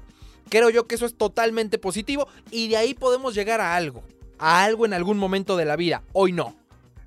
Creo 0.48 0.70
yo 0.70 0.86
que 0.86 0.94
eso 0.94 1.06
es 1.06 1.16
totalmente 1.16 1.78
positivo 1.78 2.28
y 2.50 2.68
de 2.68 2.76
ahí 2.76 2.94
podemos 2.94 3.34
llegar 3.34 3.60
a 3.60 3.74
algo. 3.74 4.02
A 4.38 4.64
algo 4.64 4.86
en 4.86 4.92
algún 4.92 5.18
momento 5.18 5.56
de 5.56 5.64
la 5.64 5.76
vida. 5.76 6.02
Hoy 6.12 6.32
no. 6.32 6.56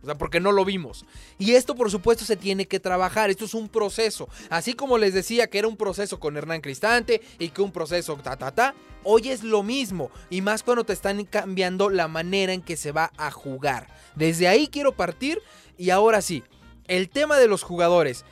O 0.06 0.08
sea, 0.08 0.20
porque 0.20 0.40
no 0.40 0.52
lo 0.52 0.66
vimos. 0.66 1.04
Y 1.40 1.54
esto 1.54 1.74
por 1.74 1.90
supuesto 1.90 2.26
se 2.26 2.36
tiene 2.36 2.68
que 2.68 2.80
trabajar. 2.80 3.32
Esto 3.32 3.46
es 3.46 3.56
un 3.56 3.70
proceso. 3.70 4.30
Así 4.52 4.76
como 4.76 5.00
les 5.00 5.16
decía 5.16 5.48
que 5.48 5.58
era 5.58 5.68
un 5.68 5.78
proceso 5.78 6.20
con 6.20 6.38
Hernán 6.38 6.62
Cristante 6.62 7.22
y 7.40 7.50
que 7.50 7.64
un 7.64 7.72
proceso 7.72 8.16
ta 8.18 8.38
ta 8.38 8.52
ta. 8.52 8.76
Hoy 9.04 9.30
es 9.30 9.42
lo 9.42 9.64
mismo. 9.64 10.12
Y 10.30 10.42
más 10.42 10.62
cuando 10.62 10.84
te 10.84 10.94
están 10.94 11.26
cambiando 11.26 11.90
la 11.90 12.08
manera 12.08 12.54
en 12.54 12.62
que 12.62 12.78
se 12.78 12.92
va 12.92 13.12
a 13.18 13.32
jugar. 13.32 13.88
Desde 14.16 14.48
ahí 14.48 14.68
quiero 14.68 14.96
partir. 14.96 15.42
Y 15.76 15.90
ahora 15.90 16.22
sí. 16.22 16.44
El 16.88 17.10
tema 17.10 17.38
de 17.38 17.48
los 17.48 17.64
jugadores. 17.64 18.26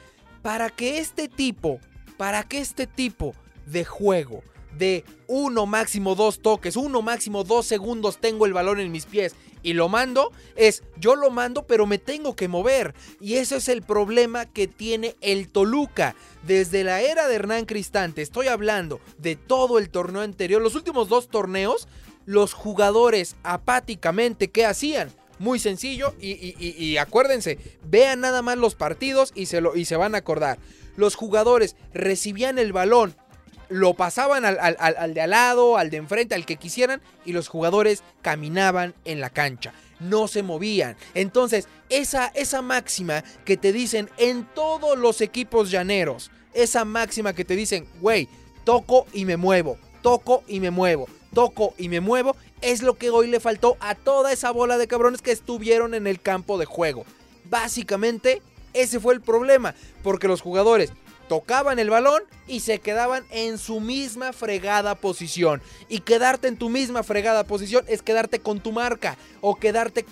Para 0.43 0.69
que 0.69 0.99
este 0.99 1.27
tipo. 1.27 1.79
Para 2.17 2.43
que 2.43 2.59
este 2.59 2.85
tipo 2.85 3.33
de 3.65 3.83
juego 3.83 4.43
de 4.77 5.03
uno 5.27 5.65
máximo 5.65 6.15
dos 6.15 6.39
toques, 6.41 6.75
uno 6.75 7.01
máximo 7.01 7.43
dos 7.43 7.65
segundos 7.65 8.17
tengo 8.17 8.45
el 8.45 8.53
balón 8.53 8.79
en 8.79 8.91
mis 8.91 9.05
pies 9.05 9.35
y 9.63 9.73
lo 9.73 9.89
mando, 9.89 10.31
es 10.55 10.83
yo 10.97 11.15
lo 11.15 11.31
mando 11.31 11.65
pero 11.65 11.87
me 11.87 11.97
tengo 11.97 12.35
que 12.35 12.47
mover. 12.47 12.93
Y 13.19 13.35
ese 13.35 13.55
es 13.55 13.69
el 13.69 13.81
problema 13.81 14.45
que 14.45 14.67
tiene 14.67 15.15
el 15.21 15.47
Toluca. 15.47 16.15
Desde 16.45 16.83
la 16.83 17.01
era 17.01 17.27
de 17.27 17.35
Hernán 17.35 17.65
Cristante, 17.65 18.21
estoy 18.21 18.47
hablando 18.47 18.99
de 19.17 19.37
todo 19.37 19.79
el 19.79 19.89
torneo 19.89 20.21
anterior, 20.21 20.61
los 20.61 20.75
últimos 20.75 21.07
dos 21.07 21.29
torneos, 21.29 21.87
los 22.25 22.53
jugadores 22.53 23.37
apáticamente, 23.43 24.51
¿qué 24.51 24.65
hacían? 24.65 25.09
Muy 25.39 25.59
sencillo 25.59 26.13
y, 26.21 26.97
acuérdense, 26.97 27.57
vean 27.83 28.21
nada 28.21 28.41
más 28.41 28.57
los 28.57 28.75
partidos 28.75 29.31
y 29.35 29.47
se, 29.47 29.61
lo, 29.61 29.75
y 29.75 29.85
se 29.85 29.95
van 29.95 30.15
a 30.15 30.19
acordar. 30.19 30.59
Los 30.95 31.15
jugadores 31.15 31.75
recibían 31.93 32.59
el 32.59 32.71
balón 32.71 33.15
lo 33.69 33.93
pasaban 33.93 34.45
al, 34.45 35.13
de 35.13 35.21
al 35.21 35.29
lado, 35.29 35.77
al 35.77 35.89
de 35.89 35.97
enfrente, 35.97 36.35
al 36.35 36.45
que 36.45 36.57
quisieran, 36.57 37.01
y 37.25 37.33
los 37.33 37.47
jugadores 37.47 38.03
caminaban 38.21 38.93
en 39.05 39.19
la 39.19 39.29
cancha. 39.29 39.73
No 39.99 40.27
se 40.27 40.43
movían. 40.43 40.95
Entonces, 41.13 41.67
esa, 41.89 42.27
esa 42.27 42.61
máxima 42.61 43.23
que 43.45 43.57
te 43.57 43.71
dicen 43.71 44.09
en 44.17 44.45
todos 44.53 44.97
los 44.97 45.21
equipos 45.21 45.71
llaneros, 45.71 46.31
esa 46.53 46.85
máxima 46.85 47.33
que 47.33 47.45
te 47.45 47.55
dicen, 47.55 47.87
güey, 47.99 48.27
toco 48.63 49.05
y 49.13 49.25
me 49.25 49.37
muevo, 49.37 49.77
toco 50.01 50.43
y 50.47 50.59
me 50.59 50.71
muevo, 50.71 51.07
toco 51.33 51.73
y 51.77 51.89
me 51.89 51.99
muevo, 51.99 52.35
es 52.61 52.81
lo 52.81 52.95
que 52.95 53.09
hoy 53.09 53.27
le 53.27 53.39
faltó 53.39 53.77
a 53.79 53.95
toda 53.95 54.31
esa 54.31 54.51
bola 54.51 54.77
de 54.77 54.87
cabrones 54.87 55.21
que 55.21 55.31
estuvieron 55.31 55.93
en 55.93 56.07
el 56.07 56.21
campo 56.21 56.57
de 56.57 56.65
juego. 56.65 57.05
Básicamente, 57.45 58.41
ese 58.73 58.99
fue 58.99 59.13
el 59.13 59.21
problema, 59.21 59.75
porque 60.01 60.27
los 60.27 60.41
jugadores 60.41 60.91
tocaban 61.33 61.79
el 61.79 61.89
balón 61.89 62.21
y 62.47 62.59
se 62.59 62.77
quedaban 62.77 63.25
en 63.31 63.57
su 63.57 63.79
misma 63.79 64.33
fregada 64.33 64.93
posición. 64.93 65.63
Y 65.89 66.01
quedarte 66.01 66.47
en 66.47 66.57
tu 66.57 66.69
misma 66.69 67.01
fregada 67.01 67.43
posición 67.43 67.83
es 67.87 68.03
quedarte 68.03 68.37
con 68.37 68.59
tu 68.59 68.71
marca 68.71 69.17
o 69.41 69.55
quedarte 69.55 70.05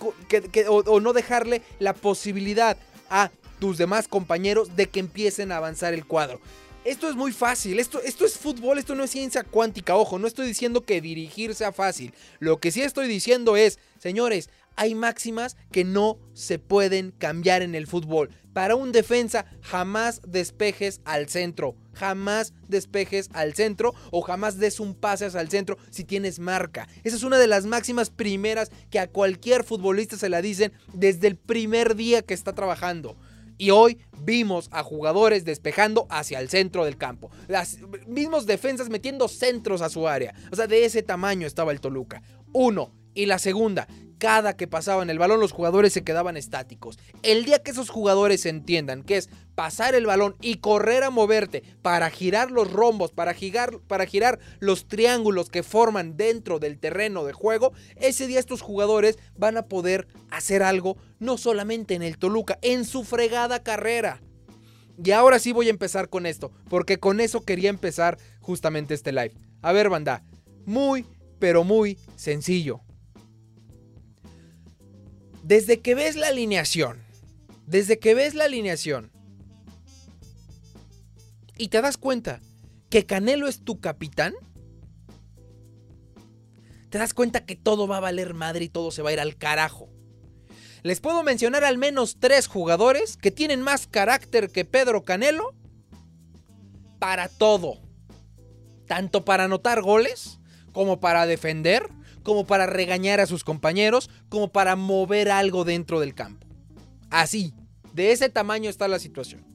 o, 0.68 1.00
no 1.00 1.14
dejarle 1.14 1.62
la 1.78 1.94
posibilidad 1.94 2.76
a 3.12 3.30
tus 3.60 3.78
demás 3.78 4.08
compañeros 4.08 4.76
de 4.76 4.90
que 4.90 5.00
empiecen 5.00 5.52
a 5.52 5.58
avanzar 5.58 5.94
el 5.94 6.08
cuadro. 6.08 6.42
Esto 6.86 7.08
es 7.08 7.16
muy 7.16 7.32
fácil, 7.32 7.80
esto, 7.80 8.02
esto 8.02 8.26
es 8.26 8.40
fútbol, 8.40 8.80
esto 8.80 8.96
no 8.96 9.04
es 9.04 9.12
ciencia 9.12 9.44
cuántica, 9.44 9.96
ojo, 9.96 10.18
no 10.18 10.26
estoy 10.26 10.48
diciendo 10.48 10.84
que 10.84 11.02
dirigir 11.02 11.54
sea 11.54 11.72
fácil, 11.72 12.12
lo 12.40 12.60
que 12.60 12.72
sí 12.72 12.82
estoy 12.82 13.08
diciendo 13.08 13.56
es, 13.56 13.78
señores, 14.00 14.50
hay 14.76 14.96
máximas 14.96 15.58
que 15.72 15.84
no 15.84 16.18
se 16.34 16.60
pueden 16.60 17.12
cambiar 17.12 17.62
en 17.62 17.76
el 17.76 17.88
fútbol. 17.88 18.30
Para 18.54 18.76
un 18.76 18.92
defensa, 18.92 19.46
jamás 19.62 20.22
despejes 20.28 21.02
al 21.06 21.30
centro. 21.30 21.76
Jamás 21.94 22.54
despejes 22.68 23.30
al 23.34 23.54
centro 23.54 23.94
o 24.12 24.22
jamás 24.22 24.58
des 24.58 24.80
un 24.80 24.96
pase 24.96 25.26
hacia 25.26 25.42
el 25.42 25.50
centro 25.50 25.78
si 25.90 26.04
tienes 26.04 26.40
marca. 26.40 26.88
Esa 27.04 27.16
es 27.16 27.24
una 27.24 27.38
de 27.38 27.48
las 27.48 27.66
máximas 27.66 28.10
primeras 28.10 28.72
que 28.90 29.00
a 29.00 29.08
cualquier 29.08 29.64
futbolista 29.64 30.18
se 30.18 30.30
la 30.30 30.42
dicen 30.42 30.74
desde 30.94 31.28
el 31.28 31.38
primer 31.38 31.96
día 31.96 32.22
que 32.22 32.34
está 32.34 32.54
trabajando. 32.54 33.18
Y 33.58 33.70
hoy 33.70 34.00
vimos 34.18 34.70
a 34.72 34.82
jugadores 34.82 35.46
despejando 35.46 36.08
hacia 36.10 36.40
el 36.40 36.50
centro 36.50 36.84
del 36.84 36.98
campo. 36.98 37.30
Las 37.48 37.78
mismos 38.08 38.48
defensas 38.48 38.90
metiendo 38.90 39.28
centros 39.28 39.82
a 39.82 39.90
su 39.90 40.08
área. 40.08 40.34
O 40.52 40.56
sea, 40.56 40.66
de 40.66 40.84
ese 40.84 41.04
tamaño 41.04 41.46
estaba 41.46 41.72
el 41.72 41.80
Toluca. 41.80 42.24
Uno. 42.54 42.92
Y 43.14 43.26
la 43.26 43.40
segunda, 43.40 43.88
cada 44.22 44.56
que 44.56 44.68
pasaban 44.68 45.10
el 45.10 45.18
balón 45.18 45.40
los 45.40 45.52
jugadores 45.52 45.94
se 45.94 46.04
quedaban 46.04 46.38
estáticos. 46.38 47.00
El 47.24 47.44
día 47.44 47.64
que 47.64 47.72
esos 47.72 47.90
jugadores 47.90 48.46
entiendan 48.46 49.02
que 49.02 49.18
es 49.18 49.32
pasar 49.56 49.96
el 49.96 50.06
balón 50.06 50.36
y 50.42 50.58
correr 50.58 51.04
a 51.04 51.10
moverte 51.10 51.64
para 51.82 52.08
girar 52.12 52.52
los 52.52 52.72
rombos, 52.72 53.12
para 53.12 53.34
girar, 53.34 53.80
para 53.88 54.06
girar 54.06 54.38
los 54.60 54.88
triángulos 54.88 55.50
que 55.50 55.64
forman 55.64 56.18
dentro 56.18 56.60
del 56.60 56.78
terreno 56.78 57.24
de 57.24 57.34
juego, 57.34 57.74
ese 57.96 58.28
día 58.28 58.40
estos 58.40 58.62
jugadores 58.62 59.18
van 59.40 59.58
a 59.58 59.66
poder 59.66 60.08
hacer 60.30 60.62
algo 60.62 60.98
no 61.18 61.40
solamente 61.40 61.96
en 61.96 62.04
el 62.04 62.20
Toluca, 62.20 62.60
en 62.62 62.86
su 62.86 63.04
fregada 63.04 63.64
carrera. 63.64 64.22
Y 65.04 65.10
ahora 65.10 65.40
sí 65.40 65.52
voy 65.52 65.66
a 65.66 65.72
empezar 65.72 66.10
con 66.10 66.28
esto, 66.28 66.52
porque 66.70 67.00
con 67.00 67.22
eso 67.22 67.44
quería 67.44 67.72
empezar 67.72 68.20
justamente 68.40 68.94
este 68.94 69.14
live. 69.14 69.34
A 69.64 69.72
ver, 69.72 69.90
banda, 69.90 70.24
muy, 70.68 71.08
pero 71.40 71.64
muy 71.64 71.98
sencillo. 72.18 72.82
Desde 75.44 75.82
que 75.82 75.96
ves 75.96 76.16
la 76.16 76.28
alineación, 76.28 77.00
desde 77.66 78.00
que 78.00 78.14
ves 78.14 78.36
la 78.36 78.46
alineación 78.46 79.12
y 81.58 81.70
te 81.70 81.82
das 81.82 81.98
cuenta 81.98 82.42
que 82.90 83.06
Canelo 83.06 83.48
es 83.48 83.64
tu 83.64 83.80
capitán, 83.80 84.34
te 86.90 86.98
das 86.98 87.14
cuenta 87.14 87.46
que 87.46 87.56
todo 87.56 87.88
va 87.88 87.98
a 87.98 88.02
valer 88.02 88.34
madre 88.34 88.66
y 88.66 88.70
todo 88.70 88.92
se 88.92 89.02
va 89.02 89.10
a 89.10 89.14
ir 89.14 89.20
al 89.20 89.38
carajo. 89.38 89.90
Les 90.84 91.00
puedo 91.00 91.24
mencionar 91.24 91.64
al 91.64 91.78
menos 91.78 92.18
tres 92.20 92.48
jugadores 92.48 93.16
que 93.16 93.32
tienen 93.32 93.62
más 93.62 93.88
carácter 93.88 94.50
que 94.50 94.66
Pedro 94.66 95.04
Canelo 95.04 95.56
para 97.00 97.30
todo. 97.30 97.82
Tanto 98.88 99.24
para 99.24 99.46
anotar 99.46 99.82
goles 99.82 100.40
como 100.74 101.00
para 101.00 101.26
defender 101.26 101.88
como 102.24 102.46
para 102.46 102.66
regañar 102.66 103.20
a 103.20 103.26
sus 103.26 103.44
compañeros, 103.44 104.10
como 104.30 104.52
para 104.52 104.76
mover 104.76 105.30
algo 105.30 105.64
dentro 105.64 106.00
del 106.00 106.14
campo. 106.14 106.48
Así, 107.10 107.54
de 107.94 108.12
ese 108.12 108.30
tamaño 108.30 108.70
está 108.70 108.88
la 108.88 109.00
situación. 109.00 109.46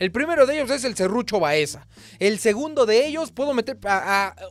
El 0.00 0.12
primero 0.12 0.46
de 0.46 0.54
ellos 0.54 0.70
es 0.70 0.84
el 0.84 0.96
Cerrucho 0.96 1.40
Baeza. 1.40 1.86
El 2.18 2.38
segundo 2.38 2.86
de 2.86 3.06
ellos, 3.06 3.32
puedo 3.32 3.52
meter. 3.52 3.78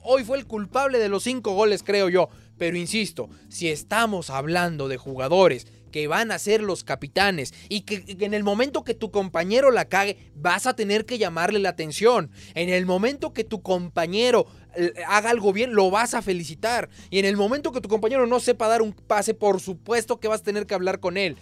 hoy 0.03 0.23
fue 0.23 0.37
el 0.37 0.45
culpable 0.45 0.99
de 0.99 1.09
los 1.09 1.23
cinco 1.23 1.53
goles, 1.53 1.81
creo 1.81 2.07
yo. 2.07 2.29
Pero 2.59 2.77
insisto, 2.77 3.29
si 3.49 3.67
estamos 3.67 4.29
hablando 4.29 4.87
de 4.87 4.97
jugadores 4.97 5.65
que 5.89 6.07
van 6.07 6.31
a 6.31 6.39
ser 6.39 6.61
los 6.61 6.83
capitanes 6.83 7.53
y 7.69 7.81
que, 7.81 8.03
en 8.07 8.33
el 8.33 8.43
momento 8.43 8.83
que 8.83 8.93
tu 8.93 9.11
compañero 9.11 9.71
la 9.71 9.85
cague 9.85 10.17
vas 10.35 10.67
a 10.67 10.75
tener 10.75 11.05
que 11.05 11.17
llamarle 11.17 11.59
la 11.59 11.69
atención. 11.69 12.31
En 12.55 12.69
el 12.69 12.85
momento 12.85 13.33
que 13.33 13.43
tu 13.43 13.61
compañero 13.61 14.47
eh, 14.75 14.93
haga 15.07 15.29
algo 15.29 15.53
bien, 15.53 15.73
lo 15.73 15.89
vas 15.91 16.13
a 16.13 16.21
felicitar. 16.21 16.89
Y 17.09 17.19
en 17.19 17.25
el 17.25 17.37
momento 17.37 17.71
que 17.71 17.81
tu 17.81 17.89
compañero 17.89 18.27
no 18.27 18.39
sepa 18.39 18.67
dar 18.67 18.81
un 18.81 18.93
pase, 18.93 19.33
por 19.33 19.59
supuesto 19.59 20.19
que 20.19 20.27
vas 20.27 20.41
a 20.41 20.43
tener 20.43 20.65
que 20.65 20.75
hablar 20.75 20.99
con 20.99 21.17
él 21.17 21.37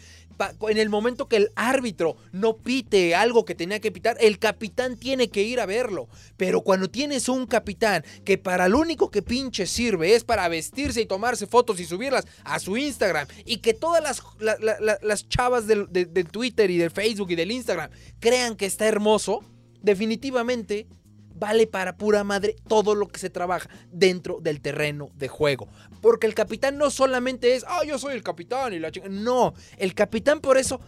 en 0.69 0.77
el 0.77 0.89
momento 0.89 1.27
que 1.27 1.37
el 1.37 1.51
árbitro 1.55 2.17
no 2.31 2.57
pite 2.57 3.15
algo 3.15 3.45
que 3.45 3.55
tenía 3.55 3.79
que 3.79 3.91
pitar, 3.91 4.17
el 4.19 4.39
capitán 4.39 4.97
tiene 4.97 5.29
que 5.29 5.43
ir 5.43 5.59
a 5.59 5.65
verlo. 5.65 6.07
Pero 6.37 6.61
cuando 6.61 6.89
tienes 6.89 7.29
un 7.29 7.45
capitán 7.47 8.03
que 8.23 8.37
para 8.37 8.67
lo 8.67 8.79
único 8.79 9.09
que 9.09 9.21
pinche 9.21 9.65
sirve 9.65 10.15
es 10.15 10.23
para 10.23 10.47
vestirse 10.47 11.01
y 11.01 11.05
tomarse 11.05 11.47
fotos 11.47 11.79
y 11.79 11.85
subirlas 11.85 12.25
a 12.43 12.59
su 12.59 12.77
Instagram 12.77 13.27
y 13.45 13.57
que 13.57 13.73
todas 13.73 14.03
las, 14.03 14.21
las 15.01 15.29
chavas 15.29 15.67
del, 15.67 15.87
del 15.91 16.29
Twitter 16.29 16.69
y 16.69 16.77
del 16.77 16.91
Facebook 16.91 17.31
y 17.31 17.35
del 17.35 17.51
Instagram 17.51 17.89
crean 18.19 18.55
que 18.55 18.65
está 18.65 18.87
hermoso, 18.87 19.43
definitivamente 19.81 20.87
vale 21.39 21.67
para 21.67 21.97
pura 21.97 22.23
madre 22.23 22.55
todo 22.67 22.95
lo 22.95 23.07
que 23.07 23.19
se 23.19 23.29
trabaja 23.29 23.69
dentro 23.91 24.39
del 24.41 24.61
terreno 24.61 25.09
de 25.15 25.27
juego. 25.27 25.67
Porque 26.01 26.27
el 26.27 26.33
capitán 26.33 26.77
no 26.77 26.89
solamente 26.89 27.55
es, 27.55 27.65
ah, 27.67 27.83
yo 27.85 27.99
soy 27.99 28.15
el 28.15 28.23
capitán 28.23 28.73
y 28.73 28.79
la 28.79 28.91
chica. 28.91 29.07
No, 29.09 29.53
el 29.77 29.93
capitán 29.93 30.41
por 30.41 30.57
eso, 30.57 30.79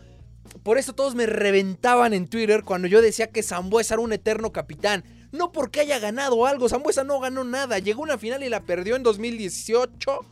por 0.64 0.78
eso 0.78 0.94
todos 0.94 1.16
me 1.16 1.26
reventaban 1.26 2.14
en 2.14 2.28
Twitter 2.28 2.64
cuando 2.64 2.88
yo 2.88 3.02
decía 3.02 3.28
que 3.28 3.44
Zambuesa 3.44 3.96
era 3.96 4.02
un 4.02 4.14
eterno 4.14 4.52
capitán. 4.52 5.04
No 5.32 5.52
porque 5.52 5.82
haya 5.82 6.00
ganado 6.00 6.46
algo, 6.46 6.70
Zambuesa 6.70 7.04
no 7.04 7.20
ganó 7.20 7.44
nada. 7.44 7.80
Llegó 7.80 8.02
a 8.02 8.06
una 8.06 8.18
final 8.18 8.44
y 8.44 8.50
la 8.50 8.64
perdió 8.64 8.96
en 8.96 9.04
2018 9.04 10.26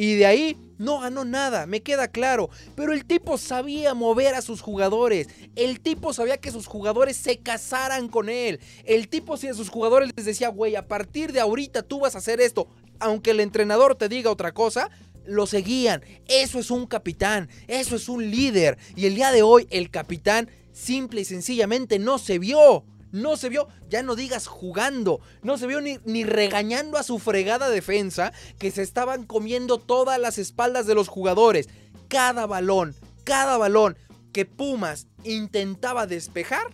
y 0.00 0.14
de 0.14 0.24
ahí 0.24 0.56
no 0.78 1.00
ganó 1.00 1.26
nada, 1.26 1.66
me 1.66 1.82
queda 1.82 2.08
claro. 2.08 2.48
Pero 2.74 2.94
el 2.94 3.04
tipo 3.04 3.36
sabía 3.36 3.92
mover 3.92 4.34
a 4.34 4.40
sus 4.40 4.62
jugadores. 4.62 5.28
El 5.56 5.78
tipo 5.78 6.14
sabía 6.14 6.38
que 6.38 6.50
sus 6.50 6.66
jugadores 6.66 7.18
se 7.18 7.36
casaran 7.36 8.08
con 8.08 8.30
él. 8.30 8.60
El 8.86 9.08
tipo 9.08 9.36
si 9.36 9.48
a 9.48 9.52
sus 9.52 9.68
jugadores 9.68 10.10
les 10.16 10.24
decía, 10.24 10.48
güey, 10.48 10.74
a 10.74 10.88
partir 10.88 11.32
de 11.32 11.40
ahorita 11.40 11.82
tú 11.82 12.00
vas 12.00 12.14
a 12.14 12.18
hacer 12.18 12.40
esto. 12.40 12.66
Aunque 12.98 13.32
el 13.32 13.40
entrenador 13.40 13.94
te 13.94 14.08
diga 14.08 14.30
otra 14.30 14.52
cosa, 14.52 14.88
lo 15.26 15.46
seguían. 15.46 16.02
Eso 16.28 16.58
es 16.58 16.70
un 16.70 16.86
capitán, 16.86 17.50
eso 17.68 17.94
es 17.94 18.08
un 18.08 18.30
líder. 18.30 18.78
Y 18.96 19.04
el 19.04 19.16
día 19.16 19.32
de 19.32 19.42
hoy 19.42 19.66
el 19.68 19.90
capitán 19.90 20.48
simple 20.72 21.20
y 21.20 21.24
sencillamente 21.26 21.98
no 21.98 22.16
se 22.16 22.38
vio. 22.38 22.86
No 23.12 23.36
se 23.36 23.48
vio, 23.48 23.68
ya 23.88 24.02
no 24.02 24.14
digas 24.14 24.46
jugando, 24.46 25.20
no 25.42 25.58
se 25.58 25.66
vio 25.66 25.80
ni, 25.80 26.24
regañando 26.24 26.96
a 26.96 27.02
su 27.02 27.18
fregada 27.18 27.68
defensa 27.68 28.32
que 28.58 28.70
se 28.70 28.82
estaban 28.82 29.24
comiendo 29.24 29.78
todas 29.78 30.18
las 30.20 30.38
espaldas 30.38 30.86
de 30.86 30.94
los 30.94 31.08
jugadores. 31.08 31.68
Cada 32.08 32.46
balón, 32.46 32.94
cada 33.24 33.56
balón 33.56 33.96
que 34.32 34.46
Pumas 34.46 35.08
intentaba 35.24 36.06
despejar, 36.06 36.68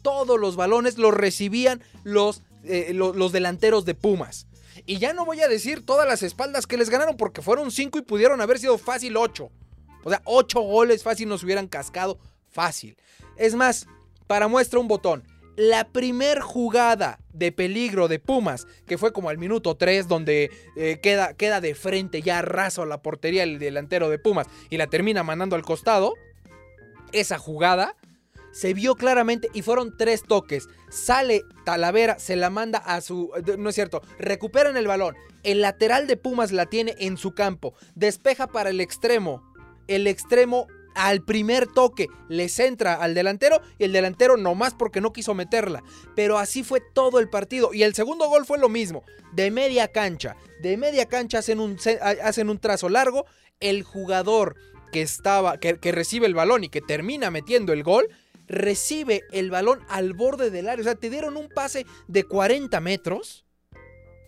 todos 0.00 0.40
los 0.40 0.56
balones 0.56 0.96
los 0.96 1.12
recibían 1.12 1.82
los, 2.02 2.42
eh, 2.64 2.92
los, 2.94 3.32
delanteros 3.32 3.84
de 3.84 3.94
Pumas. 3.94 4.46
Y 4.86 4.98
ya 4.98 5.12
no 5.12 5.26
voy 5.26 5.42
a 5.42 5.48
decir 5.48 5.84
todas 5.84 6.08
las 6.08 6.22
espaldas 6.22 6.66
que 6.66 6.78
les 6.78 6.88
ganaron 6.88 7.16
porque 7.16 7.42
fueron 7.42 7.70
cinco 7.70 7.98
y 7.98 8.02
pudieron 8.02 8.40
haber 8.40 8.58
sido 8.58 8.78
fácil 8.78 9.18
ocho. 9.18 9.50
O 10.02 10.10
sea, 10.10 10.22
ocho 10.24 10.60
goles 10.60 11.02
fácil 11.02 11.28
nos 11.28 11.44
hubieran 11.44 11.68
cascado 11.68 12.18
fácil. 12.50 12.96
Es 13.36 13.54
más, 13.54 13.86
para 14.26 14.48
muestra 14.48 14.80
un 14.80 14.88
botón 14.88 15.24
la 15.56 15.88
primer 15.88 16.40
jugada 16.40 17.18
de 17.32 17.52
peligro 17.52 18.08
de 18.08 18.18
Pumas, 18.18 18.66
que 18.86 18.98
fue 18.98 19.12
como 19.12 19.28
al 19.28 19.38
minuto 19.38 19.76
3, 19.76 20.08
donde 20.08 20.50
eh, 20.76 20.98
queda, 21.02 21.34
queda 21.34 21.60
de 21.60 21.74
frente 21.74 22.22
ya 22.22 22.42
raso 22.42 22.84
la 22.86 23.02
portería 23.02 23.42
el 23.42 23.58
delantero 23.58 24.08
de 24.08 24.18
Pumas 24.18 24.46
y 24.70 24.76
la 24.76 24.86
termina 24.86 25.22
mandando 25.22 25.56
al 25.56 25.62
costado, 25.62 26.14
esa 27.12 27.38
jugada 27.38 27.96
se 28.52 28.74
vio 28.74 28.94
claramente 28.94 29.48
y 29.52 29.62
fueron 29.62 29.96
tres 29.96 30.22
toques. 30.22 30.68
Sale 30.90 31.42
Talavera, 31.64 32.18
se 32.18 32.36
la 32.36 32.50
manda 32.50 32.78
a 32.78 33.00
su... 33.00 33.30
No 33.58 33.70
es 33.70 33.74
cierto, 33.74 34.02
recuperan 34.18 34.76
el 34.76 34.86
balón. 34.86 35.16
El 35.42 35.62
lateral 35.62 36.06
de 36.06 36.16
Pumas 36.16 36.52
la 36.52 36.66
tiene 36.66 36.94
en 36.98 37.16
su 37.16 37.34
campo. 37.34 37.74
Despeja 37.94 38.46
para 38.46 38.70
el 38.70 38.80
extremo. 38.80 39.42
El 39.88 40.06
extremo 40.06 40.68
al 40.94 41.22
primer 41.22 41.66
toque 41.66 42.08
le 42.28 42.48
centra 42.48 42.94
al 42.94 43.14
delantero 43.14 43.60
y 43.78 43.84
el 43.84 43.92
delantero 43.92 44.36
nomás 44.36 44.74
porque 44.74 45.00
no 45.00 45.12
quiso 45.12 45.34
meterla. 45.34 45.82
Pero 46.14 46.38
así 46.38 46.62
fue 46.62 46.80
todo 46.80 47.18
el 47.18 47.28
partido. 47.28 47.72
Y 47.72 47.82
el 47.82 47.94
segundo 47.94 48.28
gol 48.28 48.46
fue 48.46 48.58
lo 48.58 48.68
mismo, 48.68 49.04
de 49.32 49.50
media 49.50 49.88
cancha. 49.88 50.36
De 50.60 50.76
media 50.76 51.06
cancha 51.06 51.38
hacen 51.38 51.60
un, 51.60 51.78
hacen 52.22 52.50
un 52.50 52.58
trazo 52.58 52.88
largo. 52.88 53.26
El 53.60 53.82
jugador 53.82 54.56
que 54.92 55.02
estaba, 55.02 55.58
que 55.58 55.92
recibe 55.92 56.26
el 56.26 56.34
balón 56.34 56.64
y 56.64 56.68
que 56.68 56.80
termina 56.80 57.30
metiendo 57.30 57.72
el 57.72 57.82
gol, 57.82 58.08
recibe 58.46 59.22
el 59.32 59.50
balón 59.50 59.80
al 59.88 60.12
borde 60.12 60.50
del 60.50 60.68
área. 60.68 60.82
O 60.82 60.84
sea, 60.84 60.94
te 60.94 61.10
dieron 61.10 61.36
un 61.36 61.48
pase 61.48 61.86
de 62.08 62.24
40 62.24 62.80
metros 62.80 63.44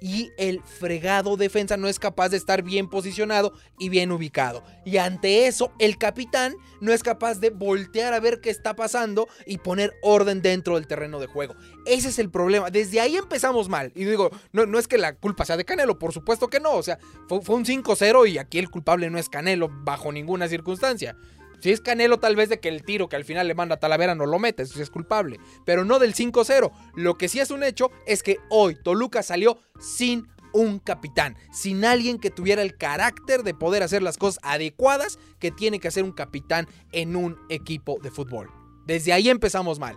y 0.05 0.35
el 0.37 0.61
fregado 0.63 1.39
defensa 1.39 1.79
no 1.79 1.89
es 1.89 1.99
capaz 1.99 2.29
de 2.29 2.37
estar 2.37 2.63
bien 2.63 2.91
posicionado 2.91 3.55
y 3.79 3.89
bien 3.89 4.13
ubicado. 4.13 4.63
Y 4.85 4.99
ante 4.99 5.47
eso, 5.47 5.73
el 5.79 5.97
capitán 5.97 6.55
no 6.83 6.93
es 6.93 7.03
capaz 7.03 7.41
de 7.41 7.49
voltear 7.49 8.13
a 8.13 8.21
ver 8.21 8.43
qué 8.43 8.51
está 8.51 8.77
pasando 8.77 9.29
y 9.47 9.57
poner 9.57 9.95
orden 10.03 10.43
dentro 10.43 10.75
del 10.75 10.87
terreno 10.87 11.21
de 11.21 11.27
juego. 11.27 11.55
Ese 11.87 12.11
es 12.11 12.19
el 12.19 12.29
problema. 12.29 12.69
Desde 12.69 13.01
ahí 13.01 13.17
empezamos 13.17 13.71
mal. 13.71 13.93
Y 13.95 14.05
digo, 14.05 14.31
no, 14.53 14.67
no 14.67 14.79
es 14.79 14.89
que 14.89 14.99
la 14.99 15.15
culpa 15.15 15.47
sea 15.47 15.57
de 15.57 15.65
Canelo, 15.65 15.99
por 15.99 16.13
supuesto 16.13 16.49
que 16.49 16.61
no. 16.61 16.73
O 16.73 16.83
sea, 16.83 16.99
fue, 17.27 17.41
fue 17.41 17.57
un 17.57 17.65
5-0 17.65 18.29
y 18.29 18.37
aquí 18.37 18.59
el 18.59 18.69
culpable 18.69 19.09
no 19.09 19.19
es 19.19 19.31
Canelo 19.31 19.71
bajo 19.71 20.13
ninguna 20.13 20.49
circunstancia. 20.49 21.17
Si 21.65 21.73
es 21.73 21.81
Canelo, 21.81 22.19
tal 22.19 22.37
vez 22.37 22.51
de 22.51 22.61
que 22.61 22.69
el 22.69 22.85
tiro 22.85 23.09
que 23.09 23.17
al 23.17 23.25
final 23.25 23.49
le 23.49 23.55
manda 23.55 23.77
a 23.77 23.81
Talavera 23.81 24.15
no 24.15 24.27
lo 24.27 24.39
mete, 24.39 24.65
eso 24.65 24.75
sí 24.75 24.83
es 24.83 24.91
culpable. 24.91 25.41
Pero 25.65 25.87
no 25.87 25.99
del 25.99 26.15
5-0. 26.15 26.71
Lo 26.95 27.17
que 27.17 27.27
sí 27.27 27.41
es 27.41 27.51
un 27.51 27.63
hecho 27.63 27.91
es 28.07 28.23
que 28.23 28.37
hoy 28.51 28.77
Toluca 28.85 29.23
salió 29.23 29.57
sin 29.81 30.29
un 30.53 30.79
capitán, 30.79 31.39
sin 31.55 31.87
alguien 31.87 32.19
que 32.19 32.29
tuviera 32.29 32.61
el 32.61 32.77
carácter 32.77 33.45
de 33.45 33.55
poder 33.55 33.83
hacer 33.83 34.03
las 34.03 34.19
cosas 34.19 34.41
adecuadas 34.43 35.19
que 35.39 35.51
tiene 35.51 35.81
que 35.81 35.89
hacer 35.89 36.05
un 36.05 36.13
capitán 36.13 36.69
en 36.93 37.17
un 37.17 37.39
equipo 37.49 37.99
de 38.03 38.11
fútbol. 38.11 38.51
Desde 38.85 39.15
ahí 39.15 39.31
empezamos 39.31 39.79
mal. 39.79 39.97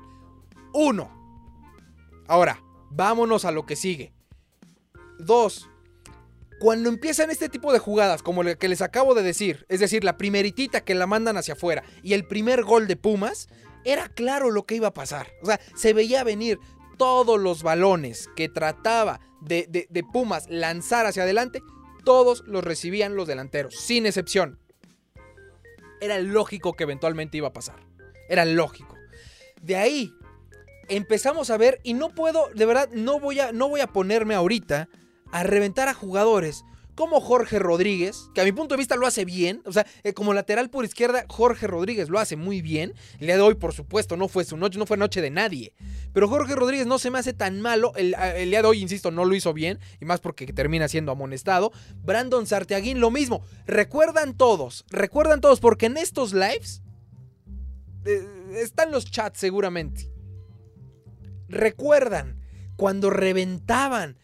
Uno. 0.74 1.12
Ahora, 2.30 2.64
vámonos 2.92 3.44
a 3.44 3.52
lo 3.52 3.66
que 3.66 3.76
sigue. 3.76 4.14
Dos, 5.20 5.70
cuando 6.60 6.90
empiezan 6.90 7.30
este 7.30 7.50
tipo 7.50 7.72
de 7.72 7.80
jugadas, 7.80 8.24
como 8.24 8.44
la 8.44 8.56
que 8.56 8.68
les 8.68 8.82
acabo 8.82 9.14
de 9.14 9.24
decir, 9.24 9.66
es 9.70 9.80
decir, 9.80 10.04
la 10.04 10.18
primeritita 10.18 10.82
que 10.82 10.96
la 10.96 11.08
mandan 11.08 11.38
hacia 11.38 11.54
afuera 11.54 11.84
y 12.04 12.14
el 12.14 12.26
primer 12.26 12.64
gol 12.64 12.88
de 12.88 12.96
Pumas, 12.96 13.48
era 13.84 14.10
claro 14.10 14.52
lo 14.52 14.66
que 14.66 14.76
iba 14.76 14.90
a 14.90 14.94
pasar. 14.94 15.28
O 15.42 15.46
sea, 15.46 15.60
se 15.76 15.94
veía 15.94 16.24
venir 16.24 16.60
todos 16.98 17.40
los 17.40 17.64
balones 17.64 18.30
que 18.36 18.50
trataba 18.50 19.20
de, 19.42 19.88
de 19.90 20.04
Pumas 20.04 20.48
lanzar 20.50 21.06
hacia 21.06 21.24
adelante, 21.24 21.62
todos 22.04 22.44
los 22.48 22.64
recibían 22.64 23.16
los 23.16 23.28
delanteros, 23.28 23.76
sin 23.76 24.06
excepción. 24.06 24.60
Era 26.02 26.20
lógico 26.20 26.74
que 26.74 26.84
eventualmente 26.84 27.38
iba 27.38 27.50
a 27.50 27.54
pasar. 27.54 27.76
Era 28.30 28.46
lógico. 28.46 28.96
De 29.62 29.76
ahí 29.76 30.14
empezamos 30.90 31.50
a 31.50 31.58
ver, 31.58 31.80
y 31.84 31.94
no 31.94 32.10
puedo, 32.10 32.50
de 32.54 32.66
verdad, 32.66 32.90
no 32.94 33.20
voy 33.20 33.40
a, 33.40 33.52
no 33.52 33.70
voy 33.70 33.82
a 33.82 33.88
ponerme 33.88 34.36
ahorita 34.36 34.90
a 35.32 35.44
reventar 35.44 35.88
a 35.88 35.94
jugadores 35.94 36.64
como 36.98 37.22
Jorge 37.22 37.60
Rodríguez, 37.60 38.32
que 38.34 38.42
a 38.42 38.44
mi 38.44 38.52
punto 38.52 38.74
de 38.74 38.80
vista 38.80 38.96
lo 38.96 39.06
hace 39.06 39.24
bien, 39.24 39.62
o 39.66 39.72
sea, 39.72 39.86
eh, 40.04 40.14
como 40.14 40.34
lateral 40.34 40.72
por 40.72 40.84
izquierda, 40.84 41.26
Jorge 41.30 41.68
Rodríguez 41.68 42.10
lo 42.10 42.18
hace 42.18 42.36
muy 42.36 42.64
bien. 42.64 42.96
El 43.20 43.28
día 43.28 43.36
de 43.36 43.44
hoy, 43.44 43.54
por 43.54 43.72
supuesto, 43.72 44.18
no 44.18 44.28
fue 44.28 44.46
su 44.46 44.58
noche, 44.58 44.80
no 44.80 44.88
fue 44.88 44.98
noche 44.98 45.22
de 45.22 45.30
nadie. 45.30 45.74
Pero 46.12 46.28
Jorge 46.28 46.56
Rodríguez 46.56 46.88
no 46.88 46.98
se 46.98 47.12
me 47.12 47.20
hace 47.20 47.34
tan 47.34 47.62
malo. 47.62 47.94
El, 47.96 48.16
el 48.16 48.50
día 48.50 48.64
de 48.64 48.68
hoy, 48.68 48.82
insisto, 48.82 49.12
no 49.12 49.26
lo 49.26 49.36
hizo 49.36 49.54
bien, 49.54 49.78
y 50.02 50.06
más 50.06 50.22
porque 50.22 50.48
termina 50.48 50.88
siendo 50.88 51.12
amonestado. 51.12 51.72
Brandon 52.04 52.48
Sarteaguín, 52.48 53.00
lo 53.00 53.12
mismo. 53.12 53.44
Recuerdan 53.68 54.36
todos, 54.36 54.84
recuerdan 54.90 55.40
todos, 55.40 55.60
porque 55.60 55.86
en 55.86 55.98
estos 55.98 56.34
lives 56.34 56.82
eh, 58.06 58.26
están 58.56 58.92
los 58.92 59.06
chats 59.06 59.40
seguramente. 59.40 60.10
Recuerdan 61.48 62.42
cuando 62.76 63.12
reventaban 63.12 64.18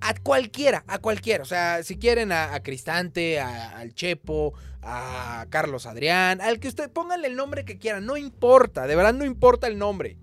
a 0.00 0.14
cualquiera, 0.14 0.84
a 0.86 0.98
cualquiera. 0.98 1.42
O 1.42 1.46
sea, 1.46 1.82
si 1.82 1.96
quieren 1.96 2.32
a, 2.32 2.60
Cristante, 2.62 3.40
al 3.40 3.94
Chepo, 3.94 4.54
a 4.82 5.46
Carlos 5.50 5.86
Adrián, 5.86 6.40
al 6.40 6.58
que 6.58 6.68
usted 6.68 6.90
pónganle 6.90 7.28
el 7.28 7.36
nombre 7.36 7.64
que 7.64 7.78
quieran, 7.78 8.06
no 8.06 8.16
importa, 8.16 8.86
de 8.86 8.96
verdad 8.96 9.14
no 9.14 9.24
importa 9.24 9.66
el 9.66 9.78
nombre. 9.78 10.16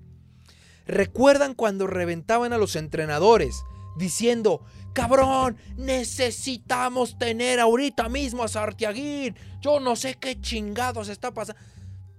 ¿Recuerdan 0.85 1.53
cuando 1.53 1.85
reventaban 1.85 2.53
a 2.53 2.57
los 2.57 2.75
entrenadores 2.75 3.63
diciendo, 3.97 4.63
cabrón, 4.93 5.57
necesitamos 5.75 7.17
tener 7.17 7.59
ahorita 7.59 8.09
mismo 8.09 8.43
a 8.43 8.47
Sartiaguín? 8.47 9.35
Yo 9.61 9.79
no 9.79 9.95
sé 9.95 10.15
qué 10.15 10.39
chingados 10.39 11.09
está 11.09 11.33
pasando. 11.33 11.61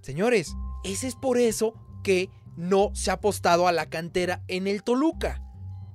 Señores, 0.01 0.53
ese 0.83 1.07
es 1.07 1.15
por 1.15 1.37
eso 1.37 1.73
que 2.03 2.29
no 2.55 2.91
se 2.93 3.09
ha 3.09 3.15
apostado 3.15 3.67
a 3.67 3.71
la 3.71 3.89
cantera 3.89 4.43
en 4.47 4.67
el 4.67 4.83
Toluca. 4.83 5.41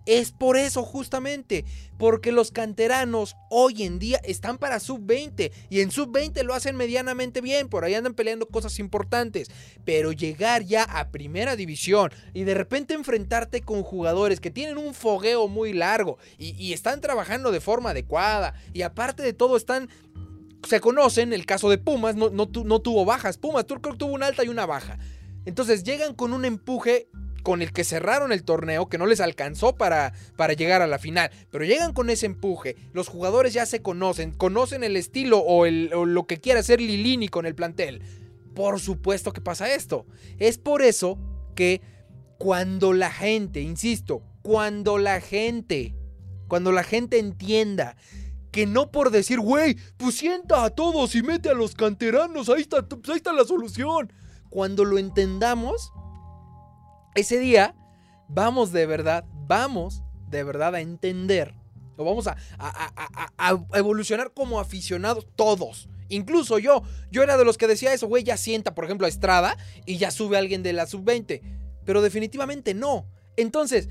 Es 0.07 0.33
por 0.33 0.59
eso 0.59 0.83
justamente, 0.83 1.65
porque 1.99 2.31
los 2.31 2.51
canteranos 2.51 3.37
hoy 3.51 3.85
en 3.85 3.99
día 3.99 4.21
están 4.23 4.59
para 4.59 4.79
sub-20 4.79 5.51
y 5.71 5.81
en 5.81 5.91
sub-20 5.91 6.43
lo 6.43 6.53
hacen 6.53 6.77
medianamente 6.77 7.41
bien, 7.41 7.69
por 7.69 7.85
ahí 7.85 7.95
andan 7.95 8.15
peleando 8.15 8.47
cosas 8.47 8.79
importantes, 8.79 9.51
pero 9.85 10.13
llegar 10.13 10.63
ya 10.63 10.83
a 10.83 11.09
primera 11.11 11.57
división 11.57 12.13
y 12.35 12.45
de 12.45 12.55
repente 12.55 12.93
enfrentarte 12.93 13.63
con 13.63 13.83
jugadores 13.83 14.41
que 14.41 14.51
tienen 14.51 14.77
un 14.77 14.93
fogueo 14.93 15.49
muy 15.49 15.73
largo 15.73 16.19
y, 16.39 16.75
están 16.75 17.01
trabajando 17.01 17.53
de 17.53 17.61
forma 17.61 17.91
adecuada 17.91 18.55
y 18.73 18.83
aparte 18.83 19.23
de 19.23 19.33
todo 19.33 19.57
están 19.57 19.89
se 20.67 20.81
conocen, 20.81 21.33
el 21.33 21.47
caso 21.47 21.71
de 21.71 21.79
Pumas 21.79 22.17
no, 22.17 22.31
no, 22.31 22.47
tuvo 22.47 23.05
bajas, 23.05 23.39
Pumas 23.39 23.65
creo 23.65 23.97
tuvo 23.97 24.13
una 24.13 24.27
alta 24.27 24.45
y 24.45 24.49
una 24.49 24.67
baja. 24.67 24.99
Entonces 25.45 25.85
llegan 25.85 26.15
con 26.15 26.33
un 26.33 26.45
empuje 26.45 27.09
con 27.45 27.63
el 27.63 27.73
que 27.73 27.85
cerraron 27.85 28.33
el 28.33 28.43
torneo, 28.43 28.89
que 28.89 28.99
no 28.99 29.07
les 29.07 29.21
alcanzó 29.21 29.77
para, 29.77 30.15
para 30.35 30.55
llegar 30.55 30.83
a 30.83 30.89
la 30.89 30.99
final, 30.99 31.31
pero 31.51 31.65
llegan 31.65 31.93
con 31.93 32.11
ese 32.11 32.27
empuje, 32.27 32.75
los 32.93 33.07
jugadores 33.07 33.53
ya 33.53 33.67
se 33.67 33.83
conocen, 33.83 34.33
conocen 34.33 34.83
el 34.83 34.97
estilo 34.97 35.39
o, 35.39 35.67
el, 35.67 35.91
lo 35.91 36.27
que 36.27 36.41
quiere 36.41 36.61
hacer 36.61 36.81
Lilini 36.81 37.29
con 37.29 37.47
el 37.47 37.55
plantel. 37.55 38.03
Por 38.55 38.81
supuesto 38.81 39.33
que 39.33 39.43
pasa 39.43 39.73
esto. 39.73 40.07
Es 40.39 40.59
por 40.59 40.81
eso 40.81 41.19
que 41.55 41.83
cuando 42.39 42.93
la 42.95 43.11
gente, 43.11 43.61
insisto, 43.61 44.23
cuando 44.43 44.97
la 44.97 45.21
gente, 45.21 45.95
cuando 46.49 46.73
la 46.73 46.83
gente 46.83 47.19
entienda 47.19 47.97
que 48.53 48.67
no 48.67 48.91
por 48.91 49.11
decir, 49.11 49.39
güey, 49.39 49.77
pues 49.99 50.15
sienta 50.15 50.65
a 50.65 50.71
todos 50.71 51.15
y 51.15 51.23
mete 51.23 51.51
a 51.51 51.55
los 51.55 51.75
canteranos, 51.75 52.49
ahí 52.49 52.63
está, 52.63 52.89
pues 52.89 53.09
ahí 53.11 53.17
está 53.17 53.35
la 53.35 53.45
solución. 53.45 54.13
Cuando 54.49 54.85
lo 54.85 54.97
entendamos, 54.97 55.93
ese 57.15 57.39
día 57.39 57.75
vamos 58.29 58.73
de 58.73 58.87
verdad, 58.87 59.25
vamos 59.47 60.03
de 60.29 60.45
verdad 60.45 60.75
a 60.75 60.81
entender, 60.81 61.55
o 61.97 62.05
vamos 62.05 62.27
a, 62.27 62.37
evolucionar 63.75 64.33
como 64.33 64.61
aficionados 64.61 65.27
todos. 65.37 65.89
Incluso 66.09 66.59
yo, 66.59 66.83
yo 67.11 67.23
era 67.23 67.37
de 67.37 67.45
los 67.45 67.57
que 67.57 67.67
decía 67.67 67.93
eso, 67.93 68.09
güey, 68.09 68.25
ya 68.25 68.37
sienta, 68.37 68.75
por 68.75 68.85
ejemplo, 68.85 69.07
a 69.07 69.09
Estrada 69.09 69.57
y 69.87 69.97
ya 69.97 70.11
sube 70.11 70.37
alguien 70.37 70.63
de 70.63 70.73
la 70.73 70.87
sub-20. 70.87 71.41
Pero 71.85 72.03
definitivamente 72.03 72.75
no. 72.75 73.07
Entonces, 73.37 73.89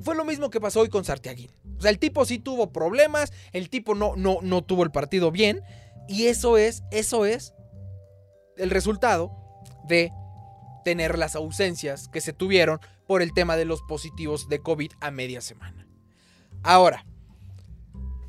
fue 0.00 0.14
lo 0.14 0.24
mismo 0.24 0.50
que 0.50 0.60
pasó 0.60 0.80
hoy 0.80 0.88
con 0.88 1.04
Sartiaguín. 1.04 1.50
O 1.78 1.82
sea, 1.82 1.90
el 1.90 1.98
tipo 1.98 2.24
sí 2.24 2.38
tuvo 2.38 2.72
problemas, 2.72 3.32
el 3.52 3.68
tipo 3.68 3.94
no, 3.94 4.14
no, 4.16 4.38
no 4.42 4.62
tuvo 4.62 4.84
el 4.84 4.90
partido 4.90 5.30
bien. 5.30 5.62
Y 6.08 6.26
eso 6.26 6.56
es, 6.56 6.82
eso 6.90 7.26
es 7.26 7.54
el 8.56 8.70
resultado 8.70 9.32
de 9.86 10.12
tener 10.82 11.18
las 11.18 11.36
ausencias 11.36 12.08
que 12.08 12.20
se 12.20 12.32
tuvieron 12.32 12.80
por 13.06 13.22
el 13.22 13.32
tema 13.32 13.56
de 13.56 13.64
los 13.64 13.82
positivos 13.82 14.48
de 14.48 14.60
COVID 14.60 14.92
a 15.00 15.10
media 15.10 15.40
semana. 15.40 15.86
Ahora, 16.62 17.06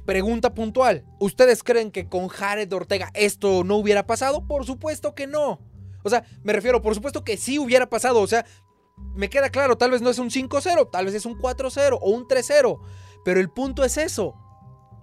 pregunta 0.06 0.54
puntual. 0.54 1.06
¿Ustedes 1.20 1.64
creen 1.64 1.92
que 1.92 2.08
con 2.08 2.28
Jared 2.28 2.72
Ortega 2.74 3.12
esto 3.14 3.64
no 3.64 3.78
hubiera 3.78 4.08
pasado? 4.08 4.48
Por 4.48 4.66
supuesto 4.66 5.16
que 5.16 5.28
no. 5.28 5.60
O 6.04 6.10
sea, 6.10 6.26
me 6.44 6.54
refiero, 6.54 6.82
por 6.82 6.96
supuesto 6.96 7.24
que 7.24 7.38
sí 7.38 7.60
hubiera 7.60 7.90
pasado. 7.90 8.22
O 8.22 8.28
sea, 8.28 8.46
me 9.16 9.30
queda 9.30 9.50
claro, 9.50 9.78
tal 9.78 9.92
vez 9.92 10.02
no 10.02 10.10
es 10.10 10.20
un 10.20 10.30
5-0, 10.30 10.90
tal 10.92 11.06
vez 11.06 11.16
es 11.16 11.26
un 11.26 11.38
4-0 11.38 11.98
o 12.02 12.10
un 12.10 12.28
3-0. 12.28 12.80
Pero 13.24 13.40
el 13.40 13.50
punto 13.50 13.84
es 13.84 13.98
eso. 13.98 14.36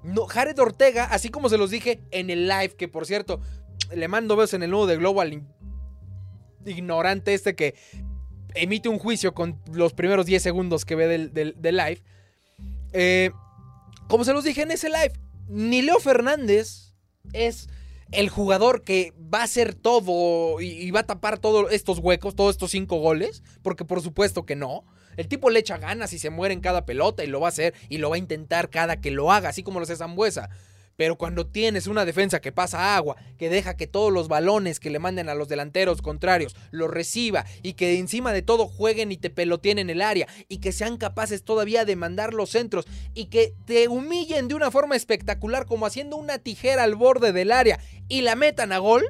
No, 0.03 0.27
Jared 0.27 0.59
Ortega, 0.59 1.05
así 1.05 1.29
como 1.29 1.49
se 1.49 1.59
los 1.59 1.71
dije 1.71 2.03
en 2.11 2.31
el 2.31 2.49
live, 2.49 2.77
que 2.77 2.89
por 2.89 3.07
cierto, 3.07 3.41
le 3.95 4.09
mando 4.09 4.37
besos 4.37 4.55
en 4.55 4.63
el 4.63 4.71
nudo 4.71 4.87
de 4.87 4.97
Global 4.97 5.33
ignorante 6.69 7.35
este 7.35 7.55
que 7.55 7.75
emite 8.55 8.89
un 8.89 8.99
juicio 8.99 9.35
con 9.35 9.61
los 9.73 9.93
primeros 9.93 10.27
10 10.27 10.43
segundos 10.43 10.85
que 10.85 10.95
ve 10.95 11.29
del, 11.29 11.55
live. 11.63 12.03
Eh, 12.93 13.31
como 14.09 14.25
se 14.25 14.33
los 14.33 14.45
dije 14.45 14.63
en 14.63 14.71
ese 14.71 14.89
live, 14.89 15.13
ni 15.49 15.83
Leo 15.83 16.01
Fernández 16.01 16.95
es 17.33 17.69
el 18.11 18.31
jugador 18.31 18.85
que 18.85 19.13
va 19.33 19.41
a 19.41 19.45
hacer 19.45 19.75
todo 19.75 20.61
y, 20.61 20.91
va 20.91 21.01
a 21.01 21.07
tapar 21.07 21.39
todos 21.39 21.71
estos 21.73 21.99
huecos, 21.99 22.35
todos 22.35 22.55
estos 22.55 22.71
cinco 22.71 22.97
goles, 22.97 23.43
porque 23.63 23.85
por 23.85 24.01
supuesto 24.01 24.47
que 24.47 24.57
no. 24.57 24.85
El 25.17 25.29
tipo 25.29 25.51
le 25.51 25.59
echa 25.59 25.79
ganas 25.79 26.13
y 26.13 26.19
se 26.19 26.31
muere 26.31 26.55
en 26.55 26.61
cada 26.61 26.87
pelota 26.87 27.25
y 27.25 27.27
lo 27.27 27.41
va 27.41 27.49
a 27.49 27.51
hacer 27.51 27.75
y 27.89 27.99
lo 27.99 28.09
va 28.09 28.17
a 28.17 28.21
intentar 28.21 28.71
cada 28.71 29.01
que 29.01 29.11
lo 29.11 29.33
haga, 29.33 29.49
así 29.49 29.63
como 29.63 29.79
lo 29.79 29.83
hace 29.83 29.97
Zambuesa. 29.97 30.49
Pero 30.99 31.17
cuando 31.17 31.47
tienes 31.47 31.87
una 31.87 32.05
defensa 32.05 32.41
que 32.41 32.51
pasa 32.51 32.97
agua, 32.97 33.15
que 33.39 33.49
deja 33.49 33.77
que 33.77 33.87
todos 33.87 34.13
los 34.13 34.27
balones 34.27 34.81
que 34.81 34.91
le 34.91 34.99
manden 34.99 35.29
a 35.29 35.37
los 35.37 35.47
delanteros 35.47 36.03
contrarios 36.03 36.57
los 36.73 36.91
reciba 36.91 37.47
y 37.63 37.75
que 37.75 38.01
encima 38.01 38.33
de 38.33 38.43
todo 38.43 38.67
jueguen 38.67 39.13
y 39.13 39.17
te 39.17 39.31
peloteen 39.31 39.79
en 39.79 39.91
el 39.91 40.03
área 40.03 40.27
y 40.49 40.59
que 40.59 40.73
sean 40.73 40.97
capaces 40.97 41.45
todavía 41.45 41.85
de 41.85 41.95
mandar 41.95 42.35
los 42.35 42.51
centros 42.51 42.85
y 43.15 43.27
que 43.27 43.55
te 43.65 43.87
humillen 43.87 44.49
de 44.49 44.57
una 44.57 44.73
forma 44.73 44.97
espectacular 44.97 45.67
como 45.67 45.87
haciendo 45.87 46.17
una 46.17 46.41
tijera 46.41 46.83
al 46.83 46.97
borde 46.97 47.33
del 47.33 47.53
área 47.53 47.79
y 48.09 48.23
la 48.23 48.35
metan 48.35 48.73
a 48.73 48.79
gol, 48.79 49.05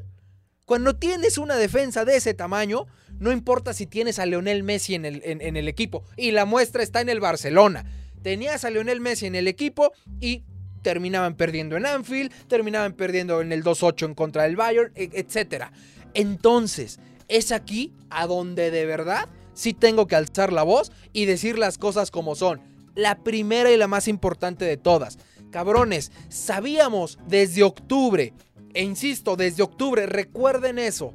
cuando 0.66 0.94
tienes 0.96 1.38
una 1.38 1.56
defensa 1.56 2.04
de 2.04 2.16
ese 2.16 2.34
tamaño, 2.34 2.86
no 3.18 3.32
importa 3.32 3.72
si 3.72 3.86
tienes 3.86 4.18
a 4.18 4.26
Leonel 4.26 4.62
Messi 4.62 4.94
en 4.94 5.06
el, 5.06 5.22
en 5.24 5.56
el 5.56 5.68
equipo 5.68 6.04
y 6.18 6.32
la 6.32 6.44
muestra 6.44 6.82
está 6.82 7.00
en 7.00 7.08
el 7.08 7.20
Barcelona. 7.20 7.90
Tenías 8.22 8.66
a 8.66 8.70
Leonel 8.70 9.00
Messi 9.00 9.24
en 9.24 9.36
el 9.36 9.48
equipo 9.48 9.92
y 10.20 10.44
terminaban 10.82 11.34
perdiendo 11.34 11.76
en 11.76 11.86
Anfield, 11.86 12.32
terminaban 12.48 12.92
perdiendo 12.92 13.40
en 13.40 13.52
el 13.52 13.62
2-8 13.62 14.06
en 14.06 14.14
contra 14.14 14.44
del 14.44 14.56
Bayern, 14.56 14.92
e, 14.94 15.10
etc. 15.14 15.66
Entonces, 16.14 16.98
es 17.28 17.52
aquí 17.52 17.92
a 18.10 18.26
donde 18.26 18.70
de 18.70 18.86
verdad 18.86 19.28
sí 19.54 19.74
tengo 19.74 20.06
que 20.06 20.16
alzar 20.16 20.52
la 20.52 20.62
voz 20.62 20.92
y 21.12 21.24
decir 21.24 21.58
las 21.58 21.78
cosas 21.78 22.10
como 22.10 22.34
son. 22.34 22.60
La 22.94 23.22
primera 23.22 23.70
y 23.70 23.76
la 23.76 23.88
más 23.88 24.08
importante 24.08 24.64
de 24.64 24.76
todas. 24.76 25.18
Cabrones, 25.50 26.12
sabíamos 26.28 27.18
desde 27.26 27.62
octubre, 27.62 28.32
e 28.74 28.82
insisto, 28.82 29.36
desde 29.36 29.62
octubre, 29.62 30.06
recuerden 30.06 30.78
eso. 30.78 31.12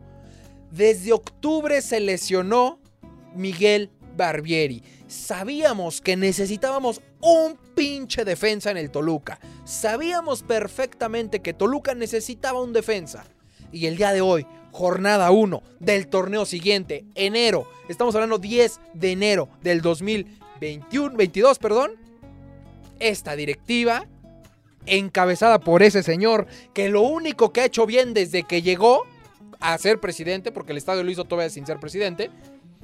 Desde 0.71 1.13
octubre 1.13 1.82
se 1.82 1.99
lesionó 1.99 2.80
Miguel 3.36 3.91
Barbieri. 4.17 4.84
Sabíamos 5.08 6.02
que 6.02 6.17
necesitábamos 6.17 7.02
un 7.21 7.58
pinche 7.76 8.26
defensa 8.26 8.72
en 8.72 8.78
el 8.78 8.92
Toluca. 8.92 9.40
Sabíamos 9.66 10.44
perfectamente 10.44 11.42
que 11.42 11.54
Toluca 11.54 11.96
necesitaba 11.96 12.62
un 12.62 12.74
defensa. 12.74 13.26
Y 13.72 13.88
el 13.88 13.98
día 13.98 14.14
de 14.14 14.22
hoy, 14.22 14.46
jornada 14.72 15.32
1 15.32 15.62
del 15.80 16.08
torneo 16.08 16.46
siguiente, 16.46 17.06
enero, 17.16 17.68
estamos 17.90 18.16
hablando 18.16 18.38
10 18.38 18.80
de 18.94 19.12
enero 19.12 19.50
del 19.62 19.82
2021, 19.82 21.16
22, 21.16 21.60
perdón. 21.60 21.92
Esta 23.00 23.36
directiva, 23.36 24.06
encabezada 24.86 25.60
por 25.60 25.84
ese 25.84 26.04
señor, 26.04 26.48
que 26.74 26.90
lo 26.90 27.02
único 27.02 27.52
que 27.52 27.62
ha 27.62 27.66
hecho 27.66 27.86
bien 27.86 28.14
desde 28.14 28.44
que 28.44 28.62
llegó 28.62 29.04
a 29.60 29.78
ser 29.78 30.00
presidente, 30.00 30.52
porque 30.52 30.72
el 30.72 30.78
estadio 30.78 31.04
lo 31.04 31.12
hizo 31.12 31.26
todavía 31.26 31.50
sin 31.50 31.66
ser 31.66 31.80
presidente, 31.80 32.30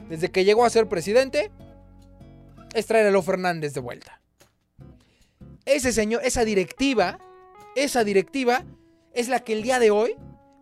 desde 0.10 0.32
que 0.32 0.46
llegó 0.46 0.66
a 0.66 0.70
ser 0.70 0.88
presidente, 0.88 1.52
es 2.74 2.86
traer 2.86 3.08
a 3.08 3.12
Lo 3.12 3.22
Fernández 3.22 3.74
de 3.74 3.80
vuelta. 3.80 4.19
Ese 5.70 5.94
señor, 5.94 6.22
esa 6.24 6.44
directiva, 6.46 7.20
esa 7.76 8.04
directiva 8.04 8.66
es 9.14 9.30
la 9.30 9.42
que 9.44 9.54
el 9.54 9.62
día 9.62 9.78
de 9.78 9.92
hoy 9.92 10.16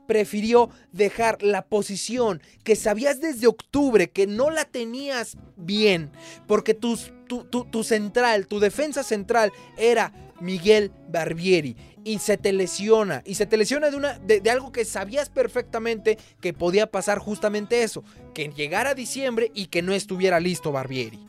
prefirió 0.05 0.69
dejar 0.91 1.41
la 1.41 1.61
posición 1.61 2.41
que 2.65 2.75
sabías 2.75 3.21
desde 3.21 3.47
octubre 3.47 4.09
que 4.09 4.27
no 4.27 4.49
la 4.49 4.65
tenías 4.65 5.37
bien, 5.55 6.11
porque 6.45 6.73
tu, 6.73 6.97
tu, 7.27 7.83
central, 7.85 8.47
tu 8.47 8.59
defensa 8.59 9.01
central 9.01 9.53
era 9.77 10.11
Miguel 10.41 10.91
Barbieri 11.07 11.77
y 12.03 12.19
se 12.19 12.35
te 12.35 12.51
lesiona. 12.51 13.23
Y 13.25 13.35
se 13.35 13.45
te 13.45 13.55
lesiona 13.55 13.89
de, 13.89 13.95
una, 13.95 14.19
de, 14.19 14.41
algo 14.51 14.73
que 14.73 14.83
sabías 14.83 15.29
perfectamente 15.29 16.17
que 16.41 16.51
podía 16.51 16.91
pasar 16.91 17.19
justamente 17.19 17.83
eso. 17.83 18.03
Que 18.33 18.49
llegara 18.49 18.93
diciembre 18.93 19.51
y 19.53 19.67
que 19.67 19.81
no 19.81 19.93
estuviera 19.93 20.41
listo 20.41 20.73
Barbieri. 20.73 21.19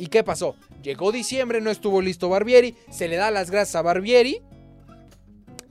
¿Y 0.00 0.06
qué 0.06 0.24
pasó? 0.24 0.56
Llegó 0.82 1.12
diciembre, 1.12 1.60
no 1.60 1.70
estuvo 1.70 2.00
listo 2.00 2.30
Barbieri. 2.30 2.74
Se 2.90 3.06
le 3.06 3.16
da 3.16 3.30
las 3.30 3.50
gracias 3.50 3.76
a 3.76 3.82
Barbieri. 3.82 4.40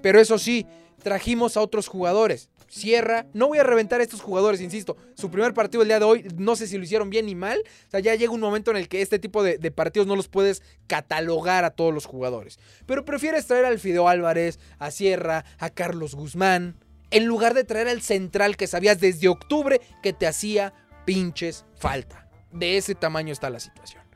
Pero 0.04 0.20
eso 0.20 0.38
sí, 0.38 0.68
trajimos 1.02 1.58
a 1.58 1.62
otros 1.62 1.88
jugadores. 1.88 2.50
Sierra, 2.68 3.26
no 3.34 3.48
voy 3.48 3.58
a 3.58 3.64
reventar 3.64 4.00
a 4.00 4.04
estos 4.04 4.22
jugadores, 4.22 4.62
insisto. 4.62 4.96
Su 5.16 5.32
primer 5.32 5.56
partido 5.56 5.82
el 5.82 5.88
día 5.88 5.98
de 5.98 6.06
hoy, 6.06 6.28
no 6.38 6.56
sé 6.56 6.68
si 6.68 6.78
lo 6.78 6.84
hicieron 6.84 7.10
bien 7.10 7.26
ni 7.26 7.34
mal. 7.34 7.64
O 7.88 7.90
sea, 7.90 8.02
ya 8.02 8.14
llega 8.14 8.32
un 8.32 8.40
momento 8.40 8.70
en 8.70 8.78
el 8.78 8.88
que 8.88 9.02
este 9.02 9.18
tipo 9.18 9.42
de, 9.42 9.58
partidos 9.72 10.08
no 10.08 10.16
los 10.16 10.28
puedes 10.28 10.62
catalogar 10.86 11.66
a 11.66 11.72
todos 11.72 11.92
los 11.92 12.06
jugadores. 12.06 12.60
Pero 12.86 13.06
prefieres 13.06 13.48
traer 13.48 13.66
al 13.66 13.80
Fideo 13.80 14.08
Álvarez, 14.08 14.60
a 14.78 14.92
Sierra, 14.92 15.44
a 15.58 15.72
Carlos 15.72 16.14
Guzmán, 16.14 16.76
en 17.10 17.26
lugar 17.26 17.56
de 17.56 17.64
traer 17.64 17.88
al 17.88 18.04
central 18.04 18.58
que 18.58 18.68
sabías 18.68 19.00
desde 19.00 19.28
octubre 19.28 19.82
que 20.04 20.14
te 20.14 20.28
hacía 20.28 20.72
pinches 21.06 21.66
falta. 21.76 22.30
De 22.52 22.78
ese 22.78 22.94
tamaño 22.94 23.34
está 23.34 23.50
la 23.50 23.60
situación. 23.60 24.09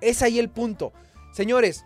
Es 0.00 0.22
ahí 0.22 0.38
el 0.38 0.50
punto. 0.50 0.92
Señores, 1.32 1.84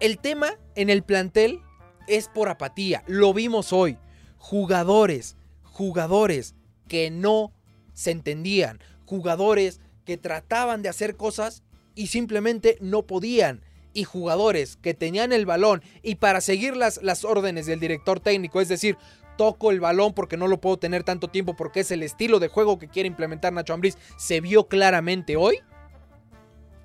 el 0.00 0.18
tema 0.18 0.54
en 0.74 0.90
el 0.90 1.02
plantel 1.02 1.60
es 2.06 2.28
por 2.28 2.48
apatía. 2.48 3.02
Lo 3.06 3.32
vimos 3.32 3.72
hoy 3.72 3.98
jugadores, 4.46 5.36
jugadores 5.64 6.54
que 6.86 7.10
no 7.10 7.52
se 7.94 8.12
entendían, 8.12 8.78
jugadores 9.04 9.80
que 10.04 10.16
trataban 10.16 10.82
de 10.82 10.88
hacer 10.88 11.16
cosas 11.16 11.64
y 11.96 12.08
simplemente 12.08 12.78
no 12.80 13.06
podían. 13.06 13.62
Y 13.92 14.04
jugadores 14.04 14.76
que 14.76 14.92
tenían 14.92 15.32
el 15.32 15.46
balón 15.46 15.82
y 16.02 16.16
para 16.16 16.42
seguir 16.42 16.76
las, 16.76 17.02
las 17.02 17.24
órdenes 17.24 17.64
del 17.64 17.80
director 17.80 18.20
técnico, 18.20 18.60
es 18.60 18.68
decir, 18.68 18.98
toco 19.38 19.70
el 19.70 19.80
balón 19.80 20.12
porque 20.12 20.36
no 20.36 20.48
lo 20.48 20.60
puedo 20.60 20.76
tener 20.78 21.02
tanto 21.02 21.28
tiempo 21.28 21.56
porque 21.56 21.80
es 21.80 21.90
el 21.90 22.02
estilo 22.02 22.38
de 22.38 22.48
juego 22.48 22.78
que 22.78 22.88
quiere 22.88 23.06
implementar 23.08 23.54
Nacho 23.54 23.72
Ambriz, 23.72 23.96
se 24.18 24.42
vio 24.42 24.68
claramente 24.68 25.36
hoy. 25.36 25.60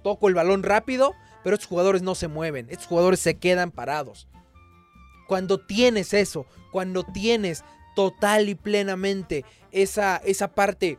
Toco 0.03 0.27
el 0.27 0.35
balón 0.35 0.63
rápido, 0.63 1.13
pero 1.43 1.55
estos 1.55 1.69
jugadores 1.69 2.01
no 2.01 2.15
se 2.15 2.27
mueven, 2.27 2.67
estos 2.69 2.87
jugadores 2.87 3.19
se 3.19 3.37
quedan 3.37 3.71
parados. 3.71 4.27
Cuando 5.27 5.59
tienes 5.59 6.13
eso, 6.13 6.45
cuando 6.71 7.03
tienes 7.03 7.63
total 7.95 8.49
y 8.49 8.55
plenamente 8.55 9.45
esa, 9.71 10.17
esa 10.17 10.49
parte 10.49 10.97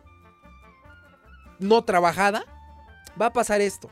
no 1.58 1.84
trabajada, 1.84 2.44
va 3.20 3.26
a 3.26 3.32
pasar 3.32 3.60
esto. 3.60 3.90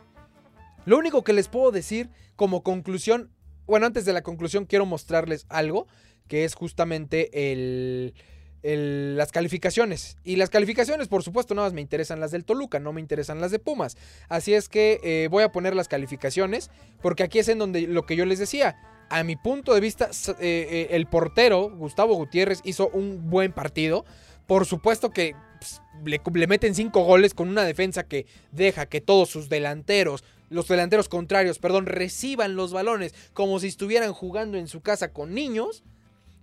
Lo 0.84 0.98
único 0.98 1.24
que 1.24 1.32
les 1.32 1.48
puedo 1.48 1.70
decir 1.70 2.10
como 2.36 2.62
conclusión, 2.62 3.30
bueno, 3.66 3.86
antes 3.86 4.04
de 4.04 4.12
la 4.12 4.22
conclusión 4.22 4.64
quiero 4.64 4.86
mostrarles 4.86 5.46
algo, 5.48 5.86
que 6.26 6.44
es 6.44 6.54
justamente 6.54 7.52
el, 7.52 8.14
las 8.62 9.32
calificaciones. 9.32 10.16
Y 10.24 10.36
las 10.36 10.50
calificaciones, 10.50 11.08
por 11.08 11.22
supuesto, 11.22 11.54
nada 11.54 11.68
más 11.68 11.72
me 11.72 11.80
interesan 11.80 12.20
las 12.20 12.30
del 12.30 12.44
Toluca, 12.44 12.78
no 12.78 12.92
me 12.92 13.00
interesan 13.00 13.40
las 13.40 13.50
de 13.50 13.58
Pumas. 13.58 13.96
Así 14.28 14.54
es 14.54 14.68
que 14.68 15.00
eh, 15.02 15.28
voy 15.30 15.42
a 15.42 15.52
poner 15.52 15.74
las 15.74 15.88
calificaciones, 15.88 16.70
porque 17.00 17.22
aquí 17.22 17.38
es 17.38 17.48
en 17.48 17.58
donde 17.58 17.82
lo 17.82 18.04
que 18.04 18.16
yo 18.16 18.26
les 18.26 18.38
decía. 18.38 18.76
A 19.08 19.24
mi 19.24 19.36
punto 19.36 19.74
de 19.74 19.80
vista, 19.80 20.10
eh, 20.38 20.38
eh, 20.40 20.88
el 20.90 21.06
portero, 21.06 21.70
Gustavo 21.70 22.14
Gutiérrez, 22.14 22.60
hizo 22.64 22.88
un 22.88 23.30
buen 23.30 23.52
partido. 23.52 24.04
Por 24.46 24.66
supuesto 24.66 25.10
que 25.10 25.34
pues, 25.58 25.80
le, 26.04 26.20
le, 26.34 26.46
meten 26.46 26.74
cinco 26.74 27.04
goles 27.04 27.34
con 27.34 27.48
una 27.48 27.64
defensa 27.64 28.04
que 28.04 28.26
deja 28.52 28.86
que 28.86 29.00
todos 29.00 29.28
sus 29.28 29.48
delanteros, 29.48 30.22
los 30.48 30.68
delanteros 30.68 31.08
contrarios, 31.08 31.58
perdón, 31.58 31.86
reciban 31.86 32.56
los 32.56 32.72
balones 32.72 33.14
como 33.32 33.58
si 33.58 33.68
estuvieran 33.68 34.12
jugando 34.12 34.58
en 34.58 34.68
su 34.68 34.80
casa 34.80 35.12
con 35.12 35.34
niños. 35.34 35.82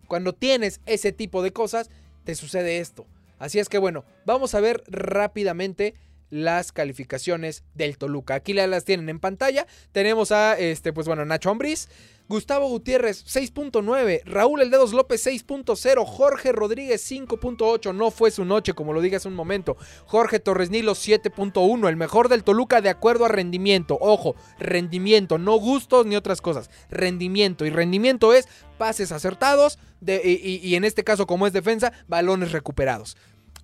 Cuando 0.07 0.33
tienes 0.33 0.79
ese 0.85 1.11
tipo 1.11 1.43
de 1.43 1.51
cosas, 1.51 1.89
te 2.27 2.35
sucede 2.35 2.79
esto. 2.79 3.05
Así 3.39 3.57
es 3.57 3.69
que 3.69 3.77
bueno, 3.77 4.03
vamos 4.25 4.53
a 4.53 4.59
ver 4.59 4.83
rápidamente 4.87 5.93
las 6.29 6.71
calificaciones 6.71 7.63
del 7.73 7.97
Toluca. 7.97 8.35
Aquí 8.35 8.53
las 8.53 8.85
tienen 8.85 9.09
en 9.09 9.19
pantalla. 9.19 9.67
Tenemos 9.91 10.31
a 10.31 10.57
este, 10.57 10.93
pues 10.93 11.07
bueno, 11.07 11.25
Nacho 11.25 11.49
Ambriz, 11.49 11.89
Gustavo 12.29 12.67
Gutiérrez 12.67 13.25
6.9, 13.25 14.23
Raúl 14.25 14.61
El 14.61 14.69
Dedos 14.69 14.91
López 14.91 15.25
6.0, 15.25 16.05
Jorge 16.05 16.51
Rodríguez 16.51 17.09
5.8, 17.09 17.95
no 17.95 18.11
fue 18.11 18.31
su 18.31 18.43
noche 18.43 18.73
como 18.73 18.91
lo 18.91 18.99
hace 18.99 19.29
un 19.29 19.33
momento, 19.33 19.77
Jorge 20.05 20.39
Torres 20.39 20.69
Nilo 20.69 20.91
7.1, 20.91 21.87
el 21.87 21.95
mejor 21.95 22.27
del 22.27 22.43
Toluca 22.43 22.81
de 22.81 22.89
acuerdo 22.89 23.23
a 23.23 23.29
rendimiento, 23.29 23.97
ojo, 24.01 24.35
rendimiento, 24.59 25.37
no 25.37 25.55
gustos 25.55 26.05
ni 26.05 26.17
otras 26.17 26.41
cosas, 26.41 26.69
rendimiento 26.89 27.65
y 27.65 27.69
rendimiento 27.69 28.33
es 28.33 28.49
pases 28.77 29.13
acertados 29.13 29.79
y 30.01 30.75
en 30.75 30.83
este 30.83 31.05
caso 31.05 31.27
como 31.27 31.47
es 31.47 31.53
defensa, 31.53 31.93
balones 32.07 32.51
recuperados. 32.51 33.15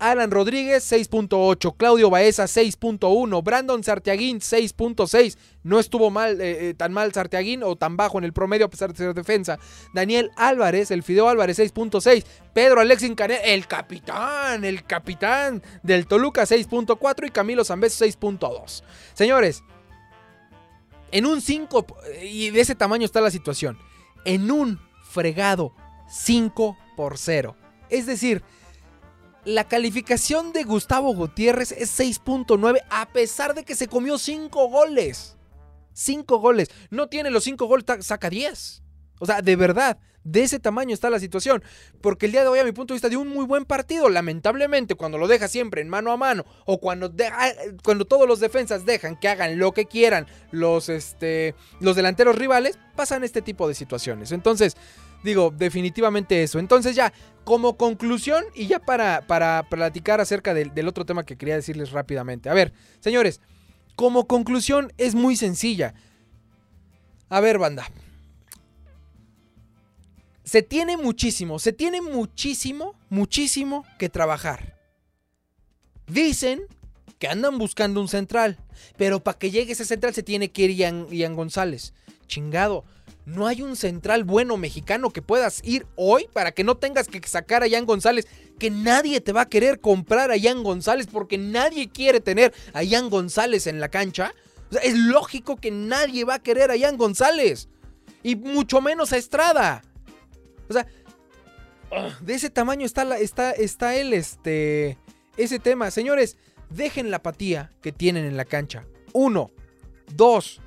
Alan 0.04 0.32
Rodríguez 0.32 0.92
6.8, 0.92 1.78
Claudio 1.78 2.10
Baeza 2.10 2.44
6.1, 2.44 3.42
Brandon 3.42 3.82
Sartiaguín 3.82 4.42
6.6. 4.42 5.38
No 5.64 5.80
estuvo 5.80 6.10
mal, 6.10 6.42
eh, 6.42 6.70
eh, 6.70 6.74
tan 6.74 6.92
mal 6.92 7.14
Sartiaguín 7.14 7.64
o 7.64 7.78
tan 7.78 7.96
bajo 7.96 8.18
en 8.18 8.26
el 8.26 8.34
promedio 8.34 8.66
a 8.66 8.70
pesar 8.70 8.92
de 8.92 8.98
ser 8.98 9.14
defensa. 9.14 9.60
Daniel 9.94 10.32
Álvarez, 10.36 10.92
el 10.92 11.04
Fideo 11.04 11.30
Álvarez 11.30 11.58
6.6. 11.58 12.26
Pedro 12.54 12.82
Alexis 12.82 13.16
Canel, 13.16 13.40
el 13.46 13.66
capitán, 13.66 14.66
el 14.66 14.84
capitán 14.84 15.64
del 15.84 16.06
Toluca 16.06 16.44
6.4 16.44 17.28
y 17.28 17.32
Camilo 17.32 17.64
Zambeso 17.64 18.04
6.2. 18.04 18.84
Señores, 19.14 19.64
en 21.12 21.26
un 21.26 21.40
5, 21.40 21.86
y 22.24 22.50
de 22.50 22.60
ese 22.60 22.76
tamaño 22.76 23.06
está 23.06 23.22
la 23.22 23.32
situación, 23.32 23.78
en 24.26 24.52
un 24.52 24.82
fregado 25.10 25.74
5 26.10 26.78
por 26.98 27.18
0. 27.18 27.56
Es 27.90 28.06
decir, 28.06 28.44
la 29.46 29.68
calificación 29.68 30.54
de 30.54 30.64
Gustavo 30.64 31.14
Gutiérrez 31.14 31.72
es 31.72 32.00
6.9 32.00 32.82
a 32.90 33.10
pesar 33.12 33.54
de 33.54 33.64
que 33.64 33.76
se 33.76 33.88
comió 33.88 34.18
5 34.18 34.70
goles. 34.70 35.38
5 35.94 36.38
goles. 36.40 36.70
No 36.90 37.08
tiene 37.08 37.30
los 37.30 37.44
5 37.44 37.66
goles, 37.66 37.86
saca 38.02 38.30
10. 38.30 38.84
O 39.20 39.26
sea, 39.26 39.42
de 39.42 39.56
verdad, 39.56 39.98
de 40.24 40.44
ese 40.44 40.60
tamaño 40.60 40.94
está 40.94 41.10
la 41.10 41.20
situación. 41.20 41.64
Porque 42.02 42.26
el 42.26 42.32
día 42.32 42.42
de 42.42 42.48
hoy, 42.48 42.60
a 42.60 42.64
mi 42.64 42.72
punto 42.72 42.94
de 42.94 42.96
vista, 42.96 43.10
de 43.10 43.18
un 43.18 43.28
muy 43.28 43.46
buen 43.46 43.66
partido. 43.66 44.10
Lamentablemente, 44.10 44.96
cuando 44.96 45.18
lo 45.18 45.28
deja 45.28 45.48
siempre 45.48 45.82
en 45.82 45.90
mano 45.90 46.12
a 46.12 46.18
mano, 46.18 46.46
o 46.66 46.80
cuando, 46.80 47.14
cuando 47.84 48.06
todos 48.06 48.28
los 48.28 48.40
defensas 48.40 48.86
dejan 48.86 49.18
que 49.18 49.30
hagan 49.30 49.60
lo 49.60 49.74
que 49.74 49.86
quieran 49.86 50.28
los, 50.52 50.90
este, 50.90 51.56
los 51.80 51.96
delanteros 51.96 52.38
rivales, 52.38 52.80
pasan 52.96 53.24
este 53.24 53.42
tipo 53.42 53.68
de 53.68 53.76
situaciones. 53.76 54.32
Entonces, 54.32 54.76
digo, 55.24 55.52
definitivamente 55.56 56.44
eso. 56.44 56.60
Entonces 56.60 56.96
ya, 56.96 57.14
como 57.44 57.78
conclusión 57.78 58.44
y 58.56 58.68
ya 58.68 58.80
para, 58.80 59.26
para 59.28 59.68
platicar 59.70 60.22
acerca 60.22 60.54
del, 60.54 60.88
otro 60.88 61.06
tema 61.06 61.26
que 61.26 61.38
quería 61.38 61.56
decirles 61.56 61.92
rápidamente. 61.92 62.50
A 62.50 62.54
ver, 62.54 62.74
señores, 63.00 63.42
como 63.96 64.28
conclusión 64.28 64.92
es 64.98 65.16
muy 65.16 65.36
sencilla. 65.36 65.94
A 67.30 67.40
ver, 67.40 67.58
banda. 67.58 67.90
Se 70.44 70.62
tiene 70.62 70.98
muchísimo, 70.98 71.58
se 71.58 71.74
tiene 71.74 72.02
muchísimo, 72.02 72.96
muchísimo 73.10 73.86
que 73.98 74.10
trabajar. 74.10 74.78
Dicen 76.08 76.64
que 77.18 77.30
andan 77.30 77.58
buscando 77.58 78.02
un 78.02 78.10
central, 78.10 78.58
pero 78.98 79.24
para 79.24 79.38
que 79.38 79.52
llegue 79.52 79.72
ese 79.72 79.86
central 79.86 80.14
se 80.14 80.22
tiene 80.22 80.52
que 80.52 80.64
ir 80.64 80.72
Ian, 80.72 81.08
Ian 81.10 81.36
González. 81.36 81.94
Chingado, 82.28 82.84
no 83.26 83.48
hay 83.48 83.62
un 83.62 83.76
central 83.76 84.26
bueno 84.26 84.58
mexicano 84.58 85.12
que 85.12 85.22
puedas 85.22 85.62
ir 85.64 85.88
hoy 85.96 86.28
para 86.34 86.52
que 86.52 86.64
no 86.64 86.76
tengas 86.76 87.08
que 87.08 87.26
sacar 87.26 87.64
a 87.64 87.68
Ian 87.68 87.86
González. 87.86 88.28
Que 88.60 88.70
nadie 88.70 89.22
te 89.22 89.32
va 89.32 89.42
a 89.42 89.50
querer 89.50 89.80
comprar 89.80 90.32
a 90.32 90.38
Ian 90.38 90.64
González 90.64 91.08
porque 91.12 91.38
nadie 91.38 91.90
quiere 91.90 92.20
tener 92.20 92.54
a 92.74 92.84
Ian 92.84 93.10
González 93.10 93.68
en 93.68 93.80
la 93.80 93.90
cancha. 93.90 94.34
es 94.82 94.98
lógico 94.98 95.56
que 95.56 95.72
nadie 95.72 96.26
va 96.26 96.36
a 96.36 96.44
querer 96.44 96.72
a 96.72 96.76
Ian 96.76 96.98
González. 96.98 97.70
Y 98.24 98.36
mucho 98.36 98.82
menos 98.82 99.14
a 99.14 99.18
Estrada. 99.18 99.84
O 100.70 100.74
sea, 100.74 100.88
de 102.22 102.34
ese 102.34 102.50
tamaño 102.50 102.86
está 102.86 103.94
el, 103.94 104.14
este, 104.14 104.98
ese 105.38 105.60
tema. 105.60 105.92
Señores, 105.92 106.38
dejen 106.70 107.10
la 107.10 107.18
apatía 107.18 107.72
que 107.82 107.92
tienen 107.92 108.26
en 108.26 108.36
la 108.36 108.46
cancha. 108.46 108.86
Uno, 109.14 109.52
dos, 110.14 110.60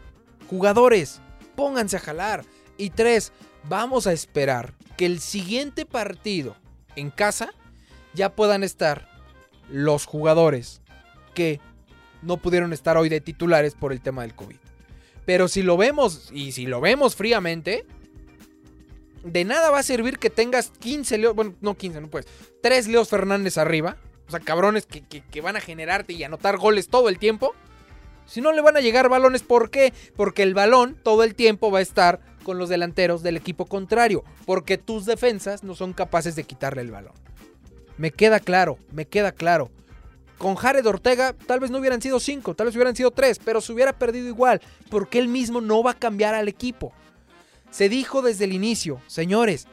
jugadores 0.49 1.21
pónganse 1.57 1.97
a 1.97 2.01
jalar. 2.01 2.45
Y 2.77 2.91
tres, 2.91 3.33
vamos 3.69 4.07
a 4.07 4.13
esperar 4.13 4.75
que 4.97 5.07
el 5.07 5.21
siguiente 5.21 5.87
partido 5.87 6.57
en 6.95 7.11
casa 7.11 7.53
ya 8.15 8.35
puedan 8.35 8.63
estar 8.63 9.09
los 9.69 10.07
jugadores 10.07 10.81
que 11.35 11.61
no 12.23 12.39
pudieron 12.39 12.73
estar 12.73 12.97
hoy 12.97 13.09
de 13.09 13.21
titulares 13.21 13.75
por 13.75 13.93
el 13.93 14.01
tema 14.01 14.23
del 14.23 14.35
COVID. 14.35 14.57
Pero 15.25 15.49
si 15.49 15.63
lo 15.63 15.77
vemos, 15.77 16.31
y 16.33 16.53
si 16.53 16.67
lo 16.67 16.81
vemos 16.81 17.17
fríamente, 17.17 17.85
de 19.25 19.45
nada 19.45 19.71
va 19.71 19.81
a 19.81 19.83
servir 19.83 20.19
que 20.19 20.31
tengas 20.31 20.71
15 20.79 21.19
Leos, 21.19 21.35
bueno, 21.35 21.55
no 21.61 21.77
15, 21.77 22.01
no 22.01 22.09
puedes, 22.09 22.29
3 22.63 22.89
Leos 22.89 23.09
Fernández 23.09 23.59
arriba, 23.59 23.97
o 24.29 24.31
sea, 24.31 24.41
cabrones 24.41 24.87
que, 24.87 25.03
que 25.03 25.41
van 25.41 25.57
a 25.57 25.61
generarte 25.61 26.13
y 26.13 26.23
anotar 26.23 26.57
goles 26.59 26.89
todo 26.89 27.09
el 27.09 27.19
tiempo, 27.19 27.55
si 28.27 28.41
no 28.41 28.53
le 28.53 28.61
van 28.61 28.77
a 28.77 28.81
llegar 28.81 29.09
balones, 29.09 29.43
¿por 29.43 29.71
qué? 29.71 29.93
Porque 30.17 30.43
el 30.43 30.55
balón 30.55 30.97
todo 31.03 31.23
el 31.23 31.35
tiempo 31.35 31.71
va 31.71 31.79
a 31.79 31.83
estar 31.83 32.21
con 32.43 32.59
los 32.59 32.69
delanteros 32.69 33.23
del 33.23 33.37
equipo 33.37 33.67
contrario, 33.67 34.25
porque 34.45 34.79
tus 34.79 35.07
defensas 35.07 35.65
no 35.65 35.75
son 35.75 35.93
capaces 35.93 36.37
de 36.37 36.45
quitarle 36.45 36.83
el 36.83 36.91
balón. 36.91 37.15
Me 37.99 38.11
queda 38.11 38.41
claro, 38.41 38.79
me 38.93 39.07
queda 39.07 39.33
claro. 39.33 39.71
Con 40.39 40.55
Jared 40.55 40.87
Ortega 40.87 41.35
tal 41.47 41.61
vez 41.61 41.71
no 41.71 41.79
hubieran 41.79 42.03
sido 42.03 42.21
cinco, 42.21 42.55
tal 42.55 42.67
vez 42.67 42.77
hubieran 42.77 42.95
sido 42.95 43.11
tres, 43.11 43.41
pero 43.43 43.61
se 43.61 43.73
hubiera 43.73 43.99
perdido 43.99 44.29
igual, 44.29 44.61
porque 44.91 45.19
él 45.19 45.29
mismo 45.29 45.61
no 45.61 45.83
va 45.83 45.93
a 45.93 45.99
cambiar 45.99 46.35
al 46.35 46.49
equipo. 46.49 46.93
Se 47.71 47.89
dijo 47.89 48.23
desde 48.23 48.45
el 48.45 48.53
inicio, 48.53 49.01
señores, 49.07 49.67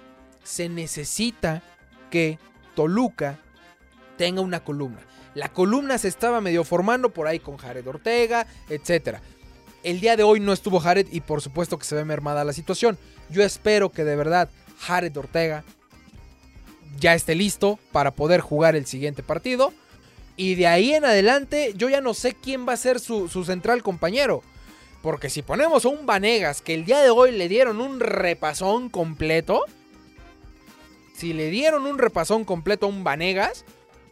se 0.44 0.70
necesita 0.70 1.62
que 2.10 2.40
Toluca 2.76 3.40
tenga 4.18 4.42
una 4.42 4.64
columna. 4.64 5.02
La 5.36 5.50
columna 5.50 5.98
se 5.98 6.08
estaba 6.08 6.42
medio 6.42 6.64
formando 6.64 7.10
por 7.10 7.28
ahí 7.28 7.40
con 7.40 7.58
Jared 7.58 7.88
Ortega, 7.88 8.46
etc. 8.70 9.18
El 9.84 10.00
día 10.00 10.16
de 10.16 10.24
hoy 10.24 10.40
no 10.40 10.54
estuvo 10.54 10.80
Jared 10.80 11.08
y 11.12 11.22
por 11.22 11.42
supuesto 11.42 11.78
que 11.78 11.86
se 11.86 11.96
ve 11.96 12.06
mermada 12.06 12.44
la 12.44 12.54
situación. 12.54 12.98
Yo 13.30 13.44
espero 13.44 13.92
que 13.92 14.04
de 14.04 14.16
verdad 14.16 14.50
Jared 14.80 15.16
Ortega 15.18 15.64
ya 17.00 17.16
esté 17.16 17.36
listo 17.36 17.80
para 17.92 18.12
poder 18.12 18.42
jugar 18.42 18.76
el 18.76 18.86
siguiente 18.86 19.24
partido. 19.24 19.74
Y 20.36 20.56
de 20.56 20.68
ahí 20.68 20.94
en 20.94 21.06
adelante 21.06 21.74
yo 21.76 21.90
ya 21.90 22.02
no 22.02 22.14
sé 22.14 22.34
quién 22.34 22.68
va 22.68 22.74
a 22.74 22.78
ser 22.78 23.00
su, 23.00 23.28
central 23.46 23.84
compañero. 23.84 24.44
Porque 25.02 25.30
si 25.30 25.42
ponemos 25.42 25.86
a 25.86 25.90
un 25.90 26.06
Vanegas 26.06 26.62
que 26.62 26.74
el 26.76 26.86
día 26.86 27.02
de 27.02 27.10
hoy 27.10 27.32
le 27.32 27.50
dieron 27.50 27.82
un 27.82 28.00
repasón 28.00 28.90
completo. 28.90 29.66
Si 31.16 31.34
le 31.34 31.50
dieron 31.50 31.86
un 31.86 31.98
repasón 31.98 32.46
completo 32.46 32.86
a 32.86 32.90
un 32.90 33.04
Vanegas 33.04 33.66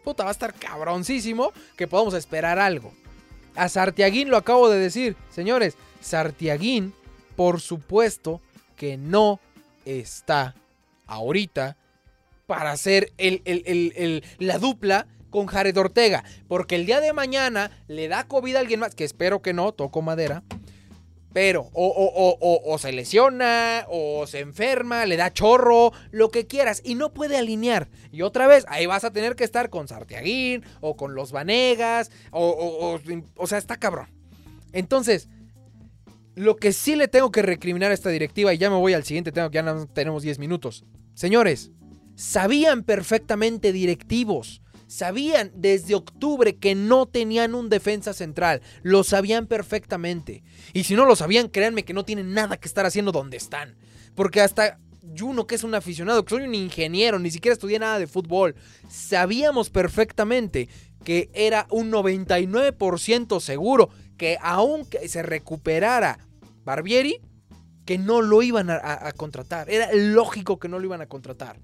puta, 0.03 0.23
va 0.23 0.29
a 0.29 0.33
estar 0.33 0.53
cabroncísimo 0.53 1.51
que 1.77 1.87
podamos 1.87 2.13
esperar 2.13 2.59
algo. 2.59 2.93
A 3.55 3.69
Sartiaguín 3.69 4.29
lo 4.29 4.37
acabo 4.37 4.69
de 4.69 4.79
decir. 4.79 5.15
Señores, 5.29 5.75
Sartiaguín, 6.01 6.93
por 7.35 7.59
supuesto 7.59 8.41
que 8.75 8.97
no 8.97 9.39
está 9.85 10.55
ahorita 11.07 11.77
para 12.47 12.71
hacer 12.71 13.11
la 14.39 14.57
dupla 14.57 15.07
con 15.29 15.47
Jared 15.47 15.77
Ortega. 15.77 16.23
Porque 16.47 16.75
el 16.75 16.85
día 16.85 16.99
de 16.99 17.13
mañana 17.13 17.71
le 17.87 18.07
da 18.07 18.27
COVID 18.27 18.55
a 18.55 18.59
alguien 18.59 18.79
más, 18.79 18.95
que 18.95 19.03
espero 19.03 19.41
que 19.41 19.53
no, 19.53 19.71
toco 19.71 20.01
madera. 20.01 20.43
Pero, 21.33 21.69
o, 21.73 22.77
se 22.79 22.91
lesiona, 22.91 23.85
o 23.89 24.27
se 24.27 24.39
enferma, 24.39 25.05
le 25.05 25.15
da 25.15 25.31
chorro, 25.31 25.93
lo 26.11 26.29
que 26.29 26.45
quieras, 26.45 26.81
y 26.83 26.95
no 26.95 27.13
puede 27.13 27.37
alinear. 27.37 27.89
Y 28.11 28.21
otra 28.21 28.47
vez, 28.47 28.65
ahí 28.67 28.85
vas 28.85 29.03
a 29.03 29.11
tener 29.11 29.35
que 29.35 29.45
estar 29.45 29.69
con 29.69 29.87
Sartiaguín, 29.87 30.63
o 30.81 30.97
con 30.97 31.15
los 31.15 31.31
Vanegas, 31.31 32.11
o, 32.31 32.99
o, 33.35 33.47
sea, 33.47 33.57
está 33.57 33.77
cabrón. 33.77 34.07
Entonces, 34.73 35.29
lo 36.35 36.57
que 36.57 36.73
sí 36.73 36.95
le 36.95 37.07
tengo 37.07 37.31
que 37.31 37.41
recriminar 37.41 37.91
a 37.91 37.93
esta 37.93 38.09
directiva, 38.09 38.53
y 38.53 38.57
ya 38.57 38.69
me 38.69 38.77
voy 38.77 38.93
al 38.93 39.05
siguiente 39.05 39.31
que 39.31 39.49
ya 39.51 39.63
no 39.63 39.87
tenemos 39.87 40.23
10 40.23 40.39
minutos. 40.39 40.83
Señores, 41.13 41.71
sabían 42.15 42.83
perfectamente 42.83 43.71
directivos 43.71 44.61
Sabían 44.91 45.53
desde 45.55 45.95
octubre 45.95 46.57
que 46.57 46.75
no 46.75 47.05
tenían 47.05 47.55
un 47.55 47.69
defensa 47.69 48.11
central. 48.11 48.61
Lo 48.83 49.05
sabían 49.05 49.47
perfectamente. 49.47 50.43
Y 50.73 50.83
si 50.83 50.95
no 50.95 51.05
lo 51.05 51.15
sabían, 51.15 51.47
créanme 51.47 51.85
que 51.85 51.93
no 51.93 52.03
tienen 52.03 52.33
nada 52.33 52.57
que 52.57 52.67
estar 52.67 52.85
haciendo 52.85 53.13
donde 53.13 53.37
están. 53.37 53.77
Porque 54.15 54.41
hasta 54.41 54.79
Juno, 55.17 55.47
que 55.47 55.55
es 55.55 55.63
un 55.63 55.75
aficionado, 55.75 56.25
que 56.25 56.35
soy 56.35 56.43
un 56.43 56.55
ingeniero, 56.55 57.19
ni 57.19 57.31
siquiera 57.31 57.53
estudié 57.53 57.79
nada 57.79 57.99
de 57.99 58.07
fútbol, 58.07 58.53
sabíamos 58.89 59.69
perfectamente 59.69 60.67
que 61.05 61.29
era 61.33 61.67
un 61.69 61.89
99% 61.89 63.39
seguro 63.39 63.91
que 64.17 64.37
aunque 64.41 65.07
se 65.07 65.23
recuperara 65.23 66.19
Barbieri, 66.65 67.21
que 67.85 67.97
no 67.97 68.21
lo 68.21 68.41
iban 68.41 68.69
a, 68.69 68.75
a 68.83 69.13
contratar. 69.13 69.69
Era 69.69 69.89
lógico 69.93 70.59
que 70.59 70.67
no 70.67 70.79
lo 70.79 70.85
iban 70.85 70.99
a 70.99 71.07
contratar. 71.07 71.61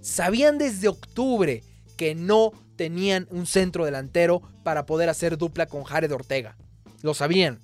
Sabían 0.00 0.58
desde 0.58 0.88
octubre 0.88 1.62
que 1.96 2.14
no 2.14 2.52
tenían 2.76 3.26
un 3.30 3.46
centro 3.46 3.84
delantero 3.84 4.42
para 4.62 4.86
poder 4.86 5.08
hacer 5.08 5.38
dupla 5.38 5.66
con 5.66 5.84
Jared 5.84 6.12
Ortega. 6.12 6.56
Lo 7.02 7.14
sabían. 7.14 7.60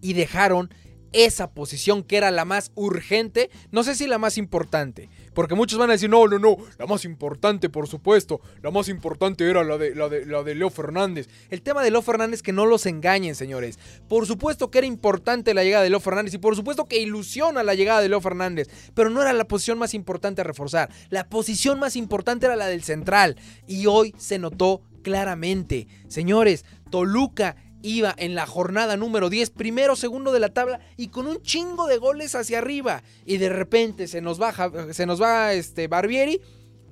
Y 0.00 0.14
dejaron 0.14 0.72
esa 1.12 1.50
posición 1.50 2.02
que 2.02 2.16
era 2.16 2.30
la 2.30 2.44
más 2.44 2.72
urgente, 2.74 3.50
no 3.70 3.82
sé 3.82 3.94
si 3.94 4.06
la 4.06 4.18
más 4.18 4.38
importante, 4.38 5.08
porque 5.34 5.54
muchos 5.54 5.78
van 5.78 5.90
a 5.90 5.94
decir, 5.94 6.10
no, 6.10 6.26
no, 6.26 6.38
no, 6.38 6.56
la 6.78 6.86
más 6.86 7.04
importante, 7.04 7.68
por 7.68 7.88
supuesto, 7.88 8.40
la 8.62 8.70
más 8.70 8.88
importante 8.88 9.48
era 9.48 9.64
la 9.64 9.78
de, 9.78 9.94
la 9.94 10.08
de, 10.08 10.26
la 10.26 10.42
de 10.42 10.54
Leo 10.54 10.70
Fernández. 10.70 11.28
El 11.50 11.62
tema 11.62 11.82
de 11.82 11.90
Leo 11.90 12.02
Fernández, 12.02 12.42
que 12.42 12.52
no 12.52 12.66
los 12.66 12.86
engañen, 12.86 13.34
señores. 13.34 13.78
Por 14.08 14.26
supuesto 14.26 14.70
que 14.70 14.78
era 14.78 14.86
importante 14.86 15.54
la 15.54 15.64
llegada 15.64 15.84
de 15.84 15.90
Leo 15.90 16.00
Fernández 16.00 16.34
y 16.34 16.38
por 16.38 16.56
supuesto 16.56 16.86
que 16.86 17.00
ilusiona 17.00 17.62
la 17.62 17.74
llegada 17.74 18.00
de 18.00 18.08
Leo 18.08 18.20
Fernández, 18.20 18.68
pero 18.94 19.10
no 19.10 19.22
era 19.22 19.32
la 19.32 19.46
posición 19.46 19.78
más 19.78 19.94
importante 19.94 20.40
a 20.40 20.44
reforzar. 20.44 20.90
La 21.10 21.28
posición 21.28 21.78
más 21.78 21.96
importante 21.96 22.46
era 22.46 22.56
la 22.56 22.66
del 22.66 22.82
central 22.82 23.36
y 23.66 23.86
hoy 23.86 24.14
se 24.18 24.38
notó 24.38 24.82
claramente. 25.02 25.86
Señores, 26.08 26.64
Toluca 26.90 27.56
iba 27.82 28.14
en 28.16 28.34
la 28.34 28.46
jornada 28.46 28.96
número 28.96 29.30
10, 29.30 29.50
primero, 29.50 29.96
segundo 29.96 30.32
de 30.32 30.40
la 30.40 30.50
tabla 30.50 30.80
y 30.96 31.08
con 31.08 31.26
un 31.26 31.42
chingo 31.42 31.86
de 31.86 31.98
goles 31.98 32.34
hacia 32.34 32.58
arriba. 32.58 33.02
Y 33.24 33.38
de 33.38 33.48
repente 33.48 34.08
se 34.08 34.20
nos 34.20 34.38
baja, 34.38 34.70
se 34.92 35.06
nos 35.06 35.20
va 35.20 35.52
este 35.52 35.88
Barbieri 35.88 36.40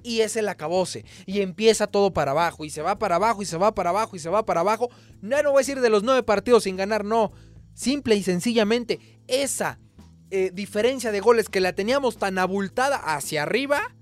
y 0.02 0.20
es 0.20 0.36
el 0.36 0.48
acabose. 0.48 1.04
Y 1.26 1.40
empieza 1.40 1.86
todo 1.86 2.12
para 2.12 2.32
abajo 2.32 2.64
y 2.64 2.70
se 2.70 2.82
va 2.82 2.98
para 2.98 3.16
abajo 3.16 3.42
y 3.42 3.46
se 3.46 3.56
va 3.56 3.74
para 3.74 3.90
abajo 3.90 4.16
y 4.16 4.18
se 4.18 4.28
va 4.28 4.44
para 4.44 4.60
abajo. 4.60 4.90
No, 5.20 5.42
no 5.42 5.50
voy 5.50 5.58
a 5.58 5.64
decir 5.64 5.80
de 5.80 5.90
los 5.90 6.02
nueve 6.02 6.22
partidos 6.22 6.64
sin 6.64 6.76
ganar, 6.76 7.04
no. 7.04 7.32
Simple 7.74 8.16
y 8.16 8.22
sencillamente 8.22 8.98
esa 9.28 9.78
eh, 10.30 10.50
diferencia 10.52 11.12
de 11.12 11.20
goles 11.20 11.48
que 11.48 11.60
la 11.60 11.72
teníamos 11.72 12.18
tan 12.18 12.38
abultada 12.38 12.96
hacia 12.96 13.42
arriba 13.42 13.94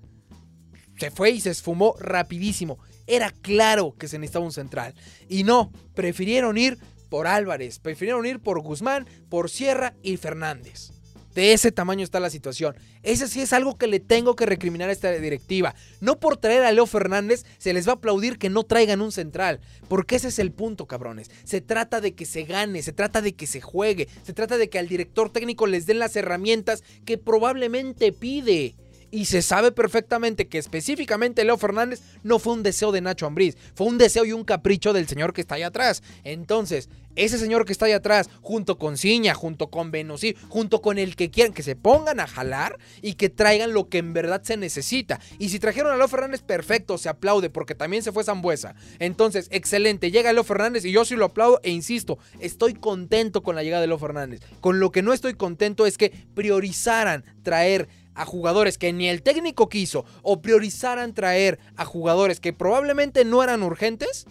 se 0.97 1.11
fue 1.11 1.31
y 1.31 1.41
se 1.41 1.51
esfumó 1.51 1.95
rapidísimo. 1.99 2.79
Era 3.07 3.31
claro 3.31 3.95
que 3.97 4.07
se 4.07 4.19
necesitaba 4.19 4.45
un 4.45 4.51
central. 4.51 4.93
Y 5.27 5.43
no, 5.43 5.71
prefirieron 5.95 6.57
ir 6.57 6.77
por 7.09 7.25
Álvarez, 7.25 7.79
prefirieron 7.79 8.25
ir 8.25 8.39
por 8.39 8.59
Guzmán, 8.59 9.07
por 9.29 9.49
Sierra 9.49 9.95
y 10.03 10.17
Fernández. 10.17 10.91
De 11.37 11.53
ese 11.53 11.71
tamaño 11.71 12.03
está 12.03 12.19
la 12.19 12.31
situación. 12.31 12.75
Ese 13.03 13.27
sí 13.27 13.41
es 13.41 13.53
algo 13.53 13.77
que 13.77 13.85
le 13.85 13.99
tengo 13.99 14.35
que 14.35 14.47
recriminar 14.47 14.89
a 14.89 14.91
esta 14.91 15.11
directiva. 15.11 15.75
No 16.01 16.19
por 16.19 16.37
traer 16.37 16.63
a 16.63 16.71
Leo 16.71 16.87
Fernández 16.87 17.45
se 17.59 17.73
les 17.73 17.87
va 17.87 17.91
a 17.91 17.95
aplaudir 17.97 18.39
que 18.39 18.49
no 18.49 18.63
traigan 18.63 19.01
un 19.01 19.11
central. 19.11 19.59
Porque 19.87 20.15
ese 20.15 20.29
es 20.29 20.39
el 20.39 20.51
punto, 20.51 20.87
cabrones. 20.87 21.29
Se 21.43 21.61
trata 21.61 22.01
de 22.01 22.15
que 22.15 22.25
se 22.25 22.45
gane, 22.45 22.81
se 22.81 22.91
trata 22.91 23.21
de 23.21 23.35
que 23.35 23.45
se 23.45 23.61
juegue, 23.61 24.07
se 24.23 24.33
trata 24.33 24.57
de 24.57 24.67
que 24.67 24.79
al 24.79 24.87
director 24.87 25.29
técnico 25.29 25.67
les 25.67 25.85
den 25.85 25.99
las 25.99 26.15
herramientas 26.15 26.83
que 27.05 27.19
probablemente 27.19 28.11
pide. 28.11 28.73
Y 29.11 29.25
se 29.25 29.41
sabe 29.41 29.71
perfectamente 29.71 30.47
que 30.47 30.57
específicamente 30.57 31.45
Leo 31.45 31.57
Fernández 31.57 32.01
no 32.23 32.39
fue 32.39 32.53
un 32.53 32.63
deseo 32.63 32.91
de 32.91 33.01
Nacho 33.01 33.25
Ambriz, 33.25 33.55
fue 33.73 33.87
un 33.87 33.97
deseo 33.97 34.25
y 34.25 34.33
un 34.33 34.43
capricho 34.43 34.93
del 34.93 35.07
señor 35.07 35.33
que 35.33 35.41
está 35.41 35.55
ahí 35.55 35.63
atrás. 35.63 36.03
Entonces, 36.23 36.89
ese 37.17 37.39
señor 37.39 37.65
que 37.65 37.71
está 37.71 37.87
ahí 37.87 37.93
atrás, 37.93 38.29
junto 38.41 38.77
con 38.77 38.97
Ciña, 38.97 39.33
junto 39.33 39.69
con 39.69 39.91
Venosí, 39.91 40.35
junto 40.49 40.81
con 40.81 40.99
el 40.99 41.15
que 41.15 41.31
quieran, 41.31 41.53
que 41.53 41.63
se 41.63 41.75
pongan 41.75 42.19
a 42.19 42.27
jalar 42.27 42.77
y 43.01 43.15
que 43.15 43.29
traigan 43.29 43.73
lo 43.73 43.89
que 43.89 43.97
en 43.97 44.13
verdad 44.13 44.43
se 44.43 44.55
necesita. 44.55 45.19
Y 45.39 45.49
si 45.49 45.59
trajeron 45.59 45.91
a 45.91 45.97
Leo 45.97 46.07
Fernández, 46.07 46.41
perfecto, 46.41 46.97
se 46.97 47.09
aplaude, 47.09 47.49
porque 47.49 47.75
también 47.75 48.03
se 48.03 48.11
fue 48.11 48.23
Zambuesa. 48.23 48.75
Entonces, 48.99 49.47
excelente, 49.51 50.11
llega 50.11 50.31
Leo 50.31 50.43
Fernández 50.43 50.85
y 50.85 50.91
yo 50.91 51.05
sí 51.05 51.15
lo 51.15 51.25
aplaudo 51.25 51.59
e 51.63 51.71
insisto, 51.71 52.19
estoy 52.39 52.75
contento 52.75 53.41
con 53.41 53.55
la 53.55 53.63
llegada 53.63 53.81
de 53.81 53.87
Leo 53.87 53.97
Fernández. 53.97 54.41
Con 54.61 54.79
lo 54.79 54.91
que 54.91 55.01
no 55.01 55.11
estoy 55.11 55.33
contento 55.33 55.85
es 55.87 55.97
que 55.97 56.13
priorizaran 56.35 57.25
traer 57.41 57.89
a 58.17 58.25
jugadores 58.25 58.77
que 58.77 58.91
ni 58.91 59.07
el 59.07 59.21
técnico 59.21 59.69
quiso 59.69 60.03
o 60.23 60.41
priorizaran 60.41 61.13
traer 61.13 61.59
a 61.77 61.85
jugadores 61.85 62.39
que 62.39 62.51
probablemente 62.51 63.23
no 63.23 63.43
eran 63.43 63.63
urgentes, 63.63 64.25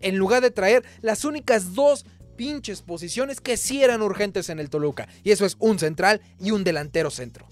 en 0.00 0.16
lugar 0.16 0.42
de 0.42 0.50
traer 0.50 0.84
las 1.00 1.24
únicas 1.24 1.74
dos 1.74 2.04
pinches 2.36 2.82
posiciones 2.82 3.40
que 3.40 3.56
sí 3.56 3.82
eran 3.82 4.02
urgentes 4.02 4.48
en 4.48 4.58
el 4.58 4.70
Toluca. 4.70 5.08
Y 5.24 5.30
eso 5.30 5.46
es 5.46 5.56
un 5.58 5.78
central 5.78 6.20
y 6.40 6.50
un 6.50 6.62
delantero 6.62 7.10
centro. 7.10 7.46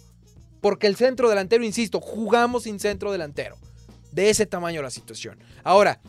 Porque 0.60 0.86
el 0.86 0.96
centro 0.96 1.28
delantero, 1.28 1.64
insisto, 1.64 2.00
jugamos 2.00 2.64
sin 2.64 2.78
centro 2.78 3.12
delantero. 3.12 3.56
De 4.12 4.30
ese 4.30 4.46
tamaño 4.46 4.82
la 4.82 4.90
situación. 4.90 5.38
Ahora, 5.62 6.00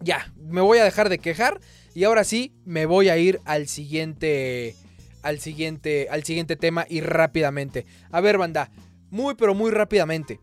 ya, 0.00 0.32
me 0.36 0.60
voy 0.60 0.78
a 0.78 0.84
dejar 0.84 1.08
de 1.08 1.18
quejar 1.18 1.60
y 1.94 2.04
ahora 2.04 2.24
sí 2.24 2.54
me 2.64 2.86
voy 2.86 3.08
a 3.08 3.18
ir 3.18 3.40
al 3.44 3.68
siguiente 3.68 4.74
al 5.22 5.40
siguiente, 5.40 6.08
al 6.10 6.24
siguiente 6.24 6.56
tema 6.56 6.86
y 6.88 7.00
rápidamente. 7.00 7.86
A 8.10 8.20
ver, 8.20 8.38
banda, 8.38 8.70
muy 9.10 9.34
pero 9.34 9.54
muy 9.54 9.70
rápidamente. 9.70 10.40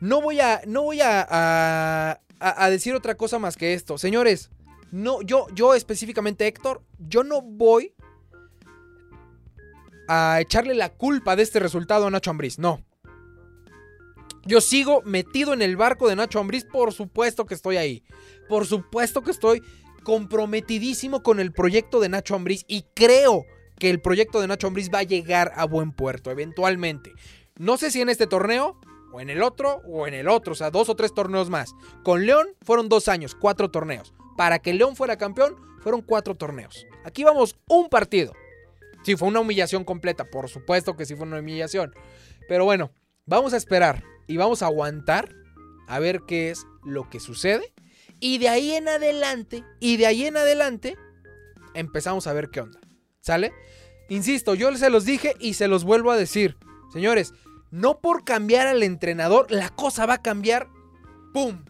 No 0.00 0.20
voy 0.20 0.40
a, 0.40 0.60
no 0.66 0.82
voy 0.82 1.00
a, 1.00 2.20
a, 2.38 2.70
decir 2.70 2.94
otra 2.94 3.16
cosa 3.16 3.38
más 3.38 3.56
que 3.56 3.74
esto. 3.74 3.98
Señores, 3.98 4.50
no, 4.90 5.22
yo, 5.22 5.46
yo 5.54 5.74
específicamente, 5.74 6.46
Héctor, 6.46 6.82
yo 6.98 7.24
no 7.24 7.40
voy 7.42 7.94
a 10.08 10.40
echarle 10.40 10.74
la 10.74 10.90
culpa 10.90 11.34
de 11.34 11.42
este 11.42 11.58
resultado 11.58 12.06
a 12.06 12.10
Nacho 12.10 12.30
Ambriz, 12.30 12.58
no. 12.58 12.84
Yo 14.44 14.60
sigo 14.60 15.02
metido 15.02 15.52
en 15.54 15.62
el 15.62 15.76
barco 15.76 16.08
de 16.08 16.14
Nacho 16.14 16.38
Ambriz, 16.38 16.64
por 16.64 16.92
supuesto 16.92 17.46
que 17.46 17.54
estoy 17.54 17.78
ahí. 17.78 18.04
Por 18.48 18.64
supuesto 18.64 19.22
que 19.22 19.32
estoy 19.32 19.62
comprometidísimo 20.06 21.24
con 21.24 21.40
el 21.40 21.50
proyecto 21.50 21.98
de 21.98 22.08
Nacho 22.08 22.36
Ambriz 22.36 22.64
y 22.68 22.82
creo 22.94 23.44
que 23.76 23.90
el 23.90 24.00
proyecto 24.00 24.40
de 24.40 24.46
Nacho 24.46 24.68
Ambriz 24.68 24.88
va 24.88 25.00
a 25.00 25.02
llegar 25.02 25.50
a 25.56 25.64
buen 25.64 25.90
puerto 25.90 26.30
eventualmente. 26.30 27.12
No 27.58 27.76
sé 27.76 27.90
si 27.90 28.00
en 28.00 28.08
este 28.08 28.28
torneo 28.28 28.78
o 29.12 29.20
en 29.20 29.30
el 29.30 29.42
otro 29.42 29.82
o 29.84 30.06
en 30.06 30.14
el 30.14 30.28
otro, 30.28 30.52
o 30.52 30.54
sea, 30.54 30.70
dos 30.70 30.88
o 30.88 30.94
tres 30.94 31.12
torneos 31.12 31.50
más. 31.50 31.74
Con 32.04 32.24
León 32.24 32.46
fueron 32.62 32.88
dos 32.88 33.08
años, 33.08 33.34
cuatro 33.34 33.72
torneos. 33.72 34.14
Para 34.36 34.60
que 34.60 34.74
León 34.74 34.94
fuera 34.94 35.18
campeón, 35.18 35.56
fueron 35.80 36.02
cuatro 36.02 36.36
torneos. 36.36 36.86
Aquí 37.04 37.24
vamos 37.24 37.58
un 37.66 37.88
partido. 37.88 38.32
Sí, 39.02 39.16
fue 39.16 39.26
una 39.26 39.40
humillación 39.40 39.82
completa, 39.82 40.30
por 40.30 40.48
supuesto 40.48 40.94
que 40.94 41.04
sí 41.04 41.16
fue 41.16 41.26
una 41.26 41.40
humillación. 41.40 41.92
Pero 42.48 42.64
bueno, 42.64 42.92
vamos 43.24 43.54
a 43.54 43.56
esperar 43.56 44.04
y 44.28 44.36
vamos 44.36 44.62
a 44.62 44.66
aguantar 44.66 45.34
a 45.88 45.98
ver 45.98 46.20
qué 46.28 46.50
es 46.50 46.64
lo 46.84 47.10
que 47.10 47.18
sucede 47.18 47.72
y 48.20 48.38
de 48.38 48.48
ahí 48.48 48.72
en 48.72 48.88
adelante, 48.88 49.64
y 49.80 49.96
de 49.96 50.06
ahí 50.06 50.26
en 50.26 50.36
adelante, 50.36 50.96
empezamos 51.74 52.26
a 52.26 52.32
ver 52.32 52.50
qué 52.50 52.60
onda. 52.60 52.80
¿Sale? 53.20 53.52
Insisto, 54.08 54.54
yo 54.54 54.74
se 54.76 54.90
los 54.90 55.04
dije 55.04 55.34
y 55.40 55.54
se 55.54 55.68
los 55.68 55.84
vuelvo 55.84 56.10
a 56.10 56.16
decir. 56.16 56.56
Señores, 56.92 57.34
no 57.70 58.00
por 58.00 58.24
cambiar 58.24 58.66
al 58.66 58.82
entrenador, 58.82 59.50
la 59.50 59.70
cosa 59.70 60.06
va 60.06 60.14
a 60.14 60.22
cambiar. 60.22 60.68
¡Pum! 61.32 61.64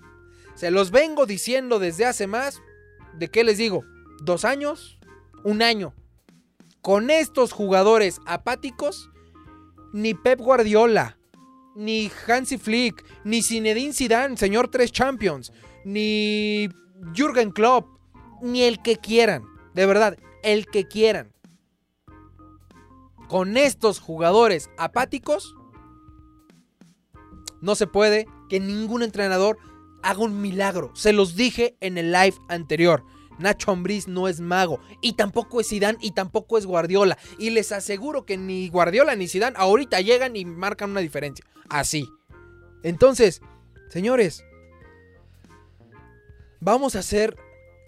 Se 0.55 0.71
los 0.71 0.91
vengo 0.91 1.27
diciendo 1.27 1.79
desde 1.79 2.05
hace 2.05 2.27
más. 2.27 2.63
¿De 3.15 3.29
qué 3.29 3.43
les 3.45 3.59
digo? 3.59 3.85
¿Dos 4.23 4.45
años? 4.45 4.99
¿Un 5.45 5.63
año? 5.63 5.95
Con 6.83 7.11
estos 7.11 7.53
jugadores 7.53 8.21
apáticos, 8.27 9.11
ni 9.93 10.15
Pep 10.15 10.41
Guardiola, 10.41 11.19
ni 11.75 12.11
Hansi 12.27 12.59
Flick, 12.59 13.05
ni 13.25 13.43
Zinedine 13.43 13.93
Zidane, 13.93 14.37
señor 14.37 14.69
tres 14.69 14.93
Champions, 14.93 15.53
ni 15.87 16.69
Jürgen 17.15 17.53
Klopp, 17.53 17.87
ni 18.43 18.65
el 18.65 18.83
que 18.83 18.97
quieran. 18.97 19.45
De 19.73 19.87
verdad, 19.87 20.19
el 20.43 20.67
que 20.67 20.89
quieran. 20.89 21.33
Con 23.29 23.57
estos 23.57 24.01
jugadores 24.01 24.69
apáticos, 24.79 25.55
no 27.61 27.77
se 27.77 27.87
puede 27.87 28.27
que 28.49 28.59
ningún 28.59 29.05
entrenador 29.05 29.59
haga 30.03 30.25
un 30.25 30.41
milagro. 30.41 30.91
Se 30.95 31.13
los 31.13 31.37
dije 31.37 31.77
en 31.81 31.99
el 31.99 32.11
live 32.11 32.35
anterior. 32.49 33.05
Nacho 33.39 33.71
Ambriz 33.71 34.09
no 34.09 34.27
es 34.27 34.41
mago 34.41 34.81
y 35.03 35.13
tampoco 35.13 35.61
es 35.61 35.69
Zidane 35.69 35.99
y 36.01 36.13
tampoco 36.13 36.59
es 36.59 36.67
Guardiola 36.67 37.19
y 37.39 37.51
les 37.51 37.71
aseguro 37.71 38.25
que 38.25 38.39
ni 38.39 38.71
Guardiola 38.71 39.15
ni 39.15 39.29
Zidane 39.29 39.57
ahorita 39.59 40.01
llegan 40.01 40.35
y 40.37 40.47
marcan 40.47 40.91
una 40.91 41.01
diferencia. 41.01 41.45
Así. 41.69 42.09
Entonces, 42.83 43.43
señores, 43.91 44.43
vamos 46.61 46.97
a 46.97 47.03
ser 47.03 47.37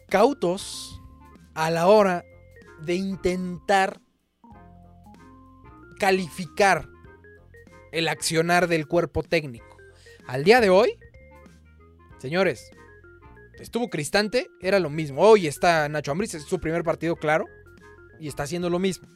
cautos 0.08 1.00
a 1.54 1.70
la 1.70 1.86
hora 1.86 2.24
de 2.80 2.94
intentar 2.94 4.00
calificar 5.98 6.88
el 7.92 8.08
accionar 8.08 8.68
del 8.68 8.86
cuerpo 8.86 9.22
técnico. 9.22 9.76
Al 10.26 10.44
día 10.44 10.60
de 10.60 10.70
hoy, 10.70 10.98
señores, 12.18 12.70
estuvo 13.58 13.90
Cristante, 13.90 14.48
era 14.60 14.78
lo 14.78 14.90
mismo. 14.90 15.22
Hoy 15.22 15.46
está 15.46 15.88
Nacho 15.88 16.12
Ambriz, 16.12 16.34
es 16.34 16.44
su 16.44 16.60
primer 16.60 16.84
partido, 16.84 17.16
claro, 17.16 17.46
y 18.20 18.28
está 18.28 18.44
haciendo 18.44 18.70
lo 18.70 18.78
mismo. 18.78 19.08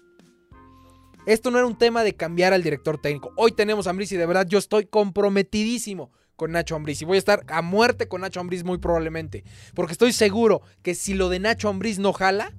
Esto 1.25 1.53
no 1.53 1.59
era 1.59 1.67
un 1.69 1.79
tema 1.79 2.03
de 2.03 2.17
cambiar 2.17 2.53
al 2.53 2.65
director 2.65 3.01
técnico. 3.01 3.33
Hoy 3.37 3.53
tenemos 3.53 3.87
a 3.87 3.91
Ambriz 3.91 4.11
y 4.11 4.17
de 4.17 4.27
verdad 4.27 4.47
yo 4.49 4.59
estoy 4.59 4.87
comprometidísimo 4.87 6.11
con 6.43 6.51
Nacho 6.51 6.75
Ambriz 6.75 7.01
y 7.01 7.05
voy 7.05 7.15
a 7.15 7.19
estar 7.21 7.45
a 7.47 7.63
muerte 7.63 8.09
con 8.09 8.23
Nacho 8.23 8.41
Ambriz 8.41 8.65
muy 8.65 8.79
probablemente, 8.79 9.45
porque 9.75 9.93
estoy 9.93 10.13
seguro 10.13 10.61
que 10.83 10.97
si 10.97 11.15
lo 11.15 11.29
de 11.29 11.39
Nacho 11.39 11.69
Ambriz 11.69 12.01
no 12.01 12.13
jala, 12.13 12.53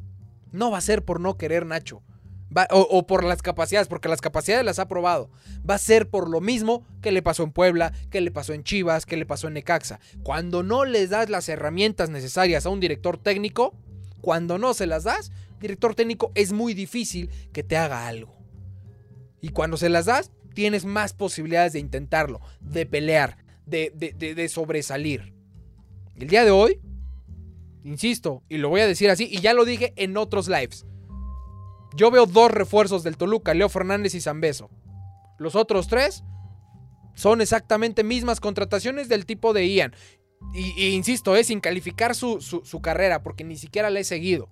no 0.53 0.71
va 0.71 0.77
a 0.77 0.81
ser 0.81 1.03
por 1.03 1.19
no 1.19 1.37
querer 1.37 1.65
Nacho. 1.65 2.01
o, 2.69 2.79
o, 2.79 3.05
por 3.05 3.25
las 3.25 3.41
capacidades, 3.41 3.89
porque 3.89 4.07
las 4.07 4.21
capacidades 4.21 4.63
las 4.63 4.79
ha 4.79 4.87
probado. 4.87 5.29
Va 5.69 5.75
a 5.75 5.79
ser 5.79 6.09
por 6.09 6.29
lo 6.29 6.39
mismo 6.39 6.87
que 7.01 7.11
le 7.11 7.21
pasó 7.21 7.43
en 7.43 7.51
Puebla, 7.51 7.91
que 8.09 8.21
le 8.21 8.31
pasó 8.31 8.53
en 8.53 8.63
Chivas, 8.63 9.05
que 9.05 9.17
le 9.17 9.25
pasó 9.25 9.47
en 9.47 9.55
Necaxa. 9.55 9.99
Cuando 10.23 10.63
no 10.63 10.85
les 10.85 11.09
das 11.09 11.29
las 11.29 11.49
herramientas 11.49 12.09
necesarias 12.09 12.65
a 12.65 12.69
un 12.69 12.79
director 12.79 13.17
técnico, 13.17 13.75
cuando 14.21 14.57
no 14.59 14.73
se 14.73 14.87
las 14.87 15.03
das, 15.03 15.33
director 15.59 15.93
técnico 15.93 16.31
es 16.35 16.53
muy 16.53 16.73
difícil 16.73 17.29
que 17.51 17.63
te 17.63 17.75
haga 17.75 18.07
algo. 18.07 18.33
Y 19.41 19.49
cuando 19.49 19.75
se 19.75 19.89
las 19.89 20.05
das, 20.05 20.31
tienes 20.53 20.85
más 20.85 21.11
posibilidades 21.11 21.73
de 21.73 21.79
intentarlo, 21.79 22.39
de 22.61 22.85
pelear, 22.85 23.42
de, 23.65 23.91
de, 23.95 24.35
de, 24.35 24.49
sobresalir. 24.49 25.33
El 26.15 26.27
día 26.27 26.43
de 26.45 26.51
hoy, 26.51 26.79
insisto, 27.83 28.43
y 28.49 28.57
lo 28.57 28.69
voy 28.69 28.81
a 28.81 28.87
decir 28.87 29.09
así, 29.09 29.27
y 29.31 29.41
ya 29.41 29.53
lo 29.53 29.65
dije 29.65 29.93
en 29.95 30.17
otros 30.17 30.47
lives. 30.47 30.85
Yo 31.95 32.11
veo 32.11 32.25
dos 32.25 32.51
refuerzos 32.51 33.03
del 33.03 33.17
Toluca, 33.17 33.53
Leo 33.53 33.69
Fernández 33.69 34.15
y 34.15 34.21
Zambeso. 34.21 34.69
Los 35.37 35.55
otros 35.55 35.87
tres 35.87 36.23
son 37.15 37.41
exactamente 37.41 38.03
mismas 38.03 38.39
contrataciones 38.39 39.09
del 39.09 39.25
tipo 39.25 39.53
de 39.53 39.67
Ian. 39.67 39.93
Y, 40.53 40.87
insisto, 40.87 41.35
es 41.35 41.47
sin 41.47 41.61
calificar 41.61 42.15
su, 42.15 42.41
su, 42.41 42.65
su, 42.65 42.81
carrera, 42.81 43.23
porque 43.23 43.43
ni 43.43 43.55
siquiera 43.55 43.89
la 43.89 43.99
he 43.99 44.03
seguido. 44.03 44.49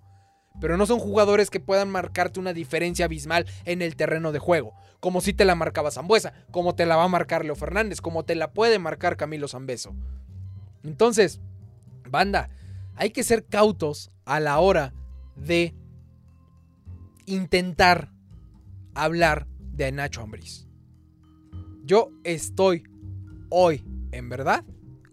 Pero 0.59 0.77
no 0.77 0.85
son 0.85 0.99
jugadores 0.99 1.49
que 1.49 1.59
puedan 1.59 1.89
marcarte 1.89 2.39
una 2.39 2.53
diferencia 2.53 3.05
abismal 3.05 3.45
en 3.65 3.81
el 3.81 3.95
terreno 3.95 4.31
de 4.31 4.39
juego. 4.39 4.73
Como 5.01 5.19
si 5.19 5.33
te 5.33 5.43
la 5.43 5.55
marcaba 5.55 5.91
Zambuesa, 5.91 6.33
como 6.51 6.75
te 6.75 6.85
la 6.85 6.95
va 6.95 7.03
a 7.03 7.09
marcar 7.09 7.43
Leo 7.43 7.55
Fernández, 7.55 7.99
como 7.99 8.23
te 8.23 8.35
la 8.35 8.53
puede 8.53 8.79
marcar 8.79 9.17
Camilo 9.17 9.49
Zambeso. 9.49 9.93
Entonces, 10.83 11.41
banda, 12.09 12.49
hay 12.95 13.09
que 13.09 13.23
ser 13.23 13.45
cautos 13.45 14.11
a 14.23 14.39
la 14.39 14.59
hora 14.59 14.93
de 15.35 15.75
intentar 17.25 18.13
hablar 18.93 19.47
de 19.73 19.91
Nacho 19.91 20.21
Ambriz. 20.21 20.67
Yo 21.83 22.11
estoy 22.23 22.83
hoy, 23.49 23.83
en 24.11 24.29
verdad, 24.29 24.63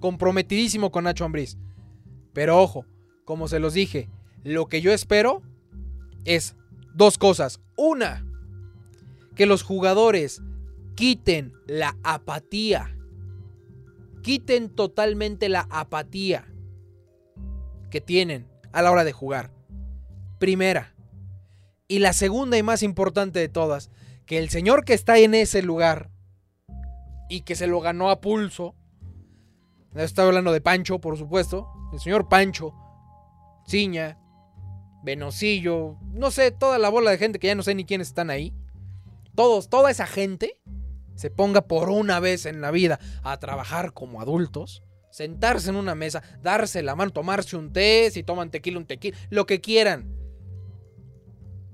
comprometidísimo 0.01 0.91
con 0.93 1.05
Nacho 1.05 1.25
Ambriz. 1.25 1.57
Pero 2.33 2.61
ojo, 2.61 2.85
como 3.25 3.49
se 3.49 3.59
los 3.59 3.75
dije, 3.75 4.11
lo 4.45 4.67
que 4.67 4.81
yo 4.81 4.93
espero 4.93 5.43
es 6.25 6.57
dos 6.95 7.19
cosas. 7.19 7.61
Una, 7.77 8.25
que 9.39 9.47
los 9.47 9.63
jugadores 9.63 10.43
quiten 10.97 11.55
la 11.69 11.97
apatía. 12.03 12.99
Quiten 14.21 14.69
totalmente 14.69 15.49
la 15.49 15.69
apatía 15.71 16.53
que 17.89 18.01
tienen 18.01 18.49
a 18.73 18.83
la 18.83 18.91
hora 18.91 19.05
de 19.05 19.13
jugar. 19.13 19.53
Primera. 20.41 20.93
Y 21.87 22.01
la 22.01 22.13
segunda 22.13 22.59
y 22.59 22.65
más 22.65 22.83
importante 22.83 23.39
de 23.39 23.49
todas, 23.49 23.93
que 24.27 24.39
el 24.39 24.51
señor 24.51 24.85
que 24.85 24.93
está 24.93 25.19
en 25.19 25.35
ese 25.35 25.63
lugar 25.63 26.11
y 27.31 27.43
que 27.43 27.55
se 27.55 27.69
lo 27.69 27.81
ganó 27.81 28.11
a 28.11 28.21
pulso, 28.21 28.75
estoy 29.95 30.27
hablando 30.27 30.51
de 30.51 30.61
Pancho, 30.61 31.01
por 31.01 31.17
supuesto, 31.17 31.69
el 31.93 32.01
señor 32.01 32.29
Pancho, 32.29 32.75
Ciña, 33.69 34.19
Venosillo, 35.05 35.97
no 36.11 36.33
sé, 36.33 36.51
toda 36.51 36.79
la 36.79 36.89
bola 36.89 37.13
de 37.13 37.19
gente 37.19 37.39
que 37.39 37.47
ya 37.47 37.55
no 37.55 37.63
sé 37.63 37.77
ni 37.77 37.85
quiénes 37.85 38.09
están 38.09 38.31
ahí, 38.31 38.53
todos, 39.39 39.69
toda 39.69 39.93
esa 39.93 40.09
gente 40.09 40.61
se 41.15 41.31
ponga 41.31 41.69
por 41.69 41.91
una 41.91 42.19
vez 42.19 42.45
en 42.45 42.61
la 42.61 42.73
vida 42.73 42.99
a 43.23 43.39
trabajar 43.39 43.93
como 43.93 44.21
adultos, 44.21 44.83
sentarse 45.13 45.71
en 45.71 45.77
una 45.77 45.95
mesa, 45.95 46.25
darse 46.43 46.83
la 46.83 46.97
mano, 46.97 47.13
tomarse 47.13 47.57
un 47.57 47.73
té, 47.73 48.11
si 48.11 48.25
toman 48.25 48.51
tequila, 48.51 48.79
un 48.79 48.87
tequila, 48.87 49.17
lo 49.31 49.47
que 49.47 49.61
quieran. 49.61 50.13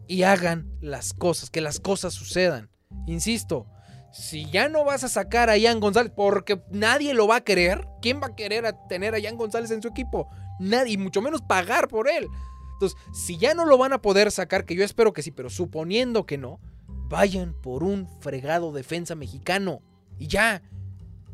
Y 0.07 0.25
hagan 0.25 0.77
las 0.83 1.15
cosas, 1.15 1.49
que 1.49 1.63
las 1.63 1.81
cosas 1.81 2.13
sucedan. 2.13 2.69
Insisto, 3.07 3.67
si 4.13 4.45
ya 4.51 4.69
no 4.69 4.85
vas 4.85 5.03
a 5.03 5.09
sacar 5.09 5.49
a 5.49 5.57
Ian 5.57 5.81
González, 5.81 6.13
porque 6.15 6.63
nadie 6.71 7.15
lo 7.15 7.27
va 7.27 7.37
a 7.37 7.45
querer, 7.45 7.89
¿quién 8.03 8.21
va 8.21 8.27
a 8.27 8.37
querer 8.37 8.71
tener 8.91 9.15
a 9.15 9.19
Ian 9.19 9.39
González 9.39 9.71
en 9.71 9.81
su 9.81 9.89
equipo? 9.89 10.29
Nadie, 10.61 10.93
y 10.93 10.99
mucho 10.99 11.23
menos 11.23 11.41
pagar 11.41 11.89
por 11.89 12.11
él. 12.11 12.29
Entonces, 12.75 12.99
si 13.15 13.39
ya 13.39 13.55
no 13.55 13.65
lo 13.65 13.79
van 13.79 13.95
a 13.95 14.03
poder 14.03 14.31
sacar, 14.31 14.67
que 14.67 14.75
yo 14.75 14.85
espero 14.85 15.15
que 15.15 15.23
sí, 15.23 15.31
pero 15.31 15.49
suponiendo 15.49 16.27
que 16.27 16.37
no, 16.37 16.61
vayan 17.09 17.55
por 17.55 17.83
un 17.83 18.09
fregado 18.21 18.73
defensa 18.73 19.15
mexicano. 19.15 19.81
Y 20.19 20.27
ya. 20.29 20.63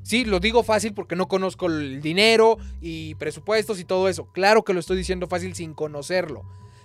Sí, 0.02 0.24
lo 0.24 0.40
digo 0.40 0.62
fácil 0.62 0.94
porque 0.94 1.16
no 1.16 1.28
conozco 1.28 1.66
el 1.66 2.00
dinero 2.00 2.56
y 2.80 3.14
presupuestos 3.16 3.80
y 3.80 3.84
todo 3.84 4.08
eso. 4.08 4.32
Claro 4.32 4.64
que 4.64 4.72
lo 4.72 4.80
estoy 4.80 4.96
diciendo 4.96 5.26
fácil 5.26 5.54
sin 5.54 5.74
conocerlo. 5.74 6.42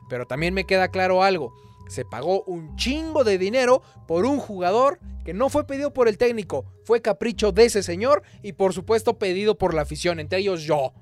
Pero 0.09 0.25
también 0.25 0.53
me 0.53 0.65
queda 0.65 0.89
claro 0.89 1.23
algo. 1.23 1.53
Se 1.87 2.03
pagó 2.03 2.43
un 2.43 2.75
chingo 2.75 3.23
de 3.23 3.37
dinero 3.37 3.81
por 4.07 4.25
un 4.25 4.39
jugador 4.39 4.99
que 5.23 5.33
no 5.33 5.49
fue 5.49 5.65
pedido 5.65 5.91
por 5.91 6.07
el 6.07 6.17
técnico, 6.17 6.65
fue 6.83 7.01
capricho 7.01 7.51
de 7.51 7.65
ese 7.65 7.81
señor 7.83 8.21
y 8.43 8.53
por 8.53 8.73
supuesto 8.73 9.17
pedido 9.17 9.57
por 9.57 9.73
la 9.73 9.81
afición, 9.81 10.19
entre 10.19 10.39
ellos 10.39 10.61
yo. 10.63 10.93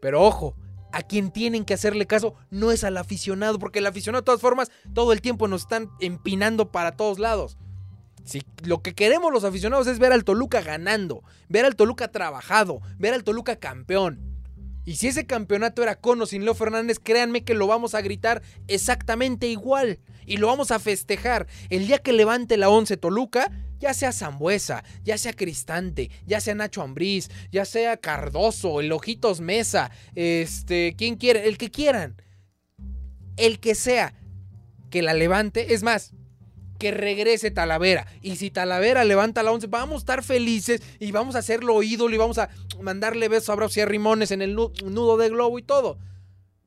Pero 0.00 0.22
ojo, 0.22 0.56
a 0.94 1.02
quien 1.02 1.32
tienen 1.32 1.64
que 1.64 1.74
hacerle 1.74 2.06
caso 2.06 2.34
no 2.50 2.70
es 2.70 2.84
al 2.84 2.96
aficionado, 2.96 3.58
porque 3.58 3.80
el 3.80 3.86
aficionado 3.86 4.22
de 4.22 4.26
todas 4.26 4.40
formas 4.40 4.70
todo 4.94 5.12
el 5.12 5.20
tiempo 5.20 5.48
nos 5.48 5.62
están 5.62 5.90
empinando 6.00 6.70
para 6.70 6.92
todos 6.92 7.18
lados. 7.18 7.58
Si 8.24 8.42
lo 8.62 8.80
que 8.80 8.94
queremos 8.94 9.32
los 9.32 9.42
aficionados 9.42 9.88
es 9.88 9.98
ver 9.98 10.12
al 10.12 10.22
Toluca 10.22 10.62
ganando, 10.62 11.24
ver 11.48 11.64
al 11.64 11.74
Toluca 11.74 12.08
trabajado, 12.08 12.80
ver 12.96 13.12
al 13.12 13.24
Toluca 13.24 13.56
campeón. 13.56 14.20
Y 14.84 14.96
si 14.96 15.08
ese 15.08 15.26
campeonato 15.26 15.82
era 15.82 15.96
con 15.96 16.22
o 16.22 16.26
sin 16.26 16.44
Leo 16.44 16.54
Fernández, 16.54 17.00
créanme 17.02 17.42
que 17.42 17.54
lo 17.54 17.66
vamos 17.66 17.94
a 17.94 18.00
gritar 18.00 18.42
exactamente 18.68 19.48
igual. 19.48 19.98
Y 20.26 20.36
lo 20.36 20.46
vamos 20.46 20.70
a 20.70 20.78
festejar. 20.78 21.48
El 21.70 21.86
día 21.88 21.98
que 21.98 22.12
levante 22.12 22.56
la 22.56 22.68
11 22.68 22.96
Toluca, 22.98 23.50
ya 23.84 23.92
sea 23.92 24.12
Zambuesa, 24.12 24.82
ya 25.04 25.18
sea 25.18 25.34
Cristante, 25.34 26.10
ya 26.26 26.40
sea 26.40 26.54
Nacho 26.54 26.80
Ambriz, 26.80 27.30
ya 27.52 27.66
sea 27.66 27.98
Cardoso, 27.98 28.80
el 28.80 28.90
Ojitos 28.92 29.42
Mesa, 29.42 29.90
este, 30.14 30.94
quien 30.96 31.16
quiera, 31.16 31.40
el 31.40 31.58
que 31.58 31.70
quieran. 31.70 32.16
El 33.36 33.60
que 33.60 33.74
sea 33.74 34.14
que 34.88 35.02
la 35.02 35.12
levante, 35.12 35.74
es 35.74 35.82
más, 35.82 36.12
que 36.78 36.92
regrese 36.92 37.50
Talavera. 37.50 38.06
Y 38.22 38.36
si 38.36 38.50
Talavera 38.50 39.04
levanta 39.04 39.42
la 39.42 39.52
11, 39.52 39.66
vamos 39.66 39.96
a 39.96 39.98
estar 39.98 40.24
felices 40.24 40.80
y 40.98 41.12
vamos 41.12 41.34
a 41.34 41.40
hacerlo 41.40 41.82
ídolo 41.82 42.14
y 42.14 42.18
vamos 42.18 42.38
a 42.38 42.48
mandarle 42.80 43.28
besos, 43.28 43.50
abrazos 43.50 43.76
y 43.76 43.84
Rimones 43.84 44.30
en 44.30 44.40
el 44.40 44.54
nudo 44.54 45.18
de 45.18 45.28
globo 45.28 45.58
y 45.58 45.62
todo. 45.62 45.98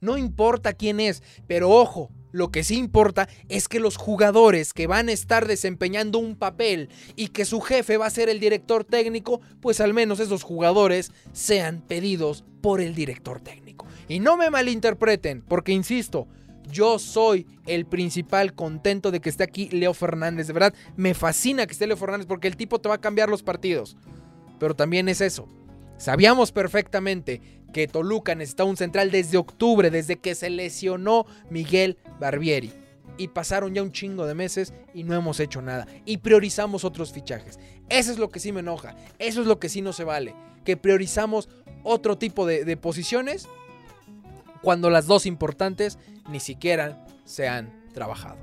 No 0.02 0.20
importa 0.20 0.74
quién 0.74 1.00
es, 1.00 1.24
pero 1.48 1.72
ojo, 1.72 2.12
lo 2.32 2.52
que 2.52 2.64
sí 2.64 2.78
importa 2.78 3.28
es 3.50 3.68
que 3.68 3.80
los 3.80 3.98
jugadores 3.98 4.74
que 4.74 4.88
van 4.88 5.10
a 5.10 5.14
estar 5.14 5.48
desempeñando 5.48 6.20
un 6.20 6.36
papel 6.36 6.90
y 7.16 7.30
que 7.30 7.46
su 7.46 7.62
jefe 7.62 7.98
va 7.98 8.06
a 8.06 8.12
ser 8.12 8.30
el 8.30 8.40
director 8.40 8.84
técnico, 8.84 9.42
pues 9.62 9.80
al 9.80 9.94
menos 9.94 10.20
esos 10.20 10.44
jugadores 10.44 11.12
sean 11.32 11.82
pedidos 11.82 12.44
por 12.62 12.82
el 12.82 12.96
director 12.96 13.40
técnico. 13.40 13.86
Y 14.10 14.20
no 14.20 14.38
me 14.38 14.50
malinterpreten, 14.50 15.42
porque 15.42 15.72
insisto, 15.72 16.28
Yo 16.72 17.00
soy 17.00 17.48
el 17.66 17.86
principal 17.86 18.54
contento 18.54 19.12
de 19.12 19.22
que 19.22 19.30
esté 19.30 19.44
aquí 19.44 19.70
Leo 19.70 19.94
Fernández. 19.94 20.48
De 20.48 20.54
verdad, 20.54 20.74
me 20.96 21.14
fascina 21.14 21.66
que 21.66 21.72
esté 21.72 21.88
Leo 21.88 21.98
Fernández 21.98 22.28
porque 22.28 22.48
el 22.48 22.58
tipo 22.58 22.80
te 22.80 22.90
va 22.90 22.96
a 22.96 23.02
cambiar 23.02 23.30
los 23.30 23.44
partidos. 23.44 23.96
Pero 24.60 24.76
también 24.76 25.08
es 25.08 25.22
eso. 25.22 25.48
Sabíamos 25.98 26.52
perfectamente 26.52 27.42
que 27.74 27.88
Toluca 27.88 28.36
necesitaba 28.36 28.70
un 28.70 28.78
central 28.78 29.12
desde 29.12 29.38
octubre, 29.38 29.92
desde 29.92 30.18
que 30.18 30.36
se 30.36 30.50
lesionó 30.50 31.26
Miguel 31.50 31.98
Barbieri. 32.20 32.72
Y 33.18 33.30
pasaron 33.30 33.74
ya 33.74 33.82
un 33.82 33.92
chingo 33.92 34.26
de 34.26 34.36
meses 34.36 34.74
y 34.94 35.04
no 35.04 35.16
hemos 35.16 35.40
hecho 35.40 35.62
nada. 35.62 35.88
Y 36.06 36.18
priorizamos 36.18 36.84
otros 36.84 37.12
fichajes. 37.12 37.60
Eso 37.90 38.12
es 38.12 38.20
lo 38.20 38.30
que 38.30 38.40
sí 38.40 38.52
me 38.52 38.60
enoja. 38.60 38.96
Eso 39.18 39.42
es 39.42 39.48
lo 39.48 39.60
que 39.60 39.70
sí 39.70 39.82
no 39.82 39.92
se 39.92 40.04
vale. 40.04 40.36
Que 40.64 40.78
priorizamos 40.78 41.50
otro 41.84 42.18
tipo 42.18 42.46
de, 42.46 42.64
de 42.64 42.78
posiciones 42.78 43.48
cuando 44.62 44.90
las 44.90 45.08
dos 45.08 45.26
importantes 45.26 45.98
ni 46.30 46.40
siquiera 46.40 47.06
se 47.26 47.48
han 47.48 47.72
trabajado. 47.94 48.38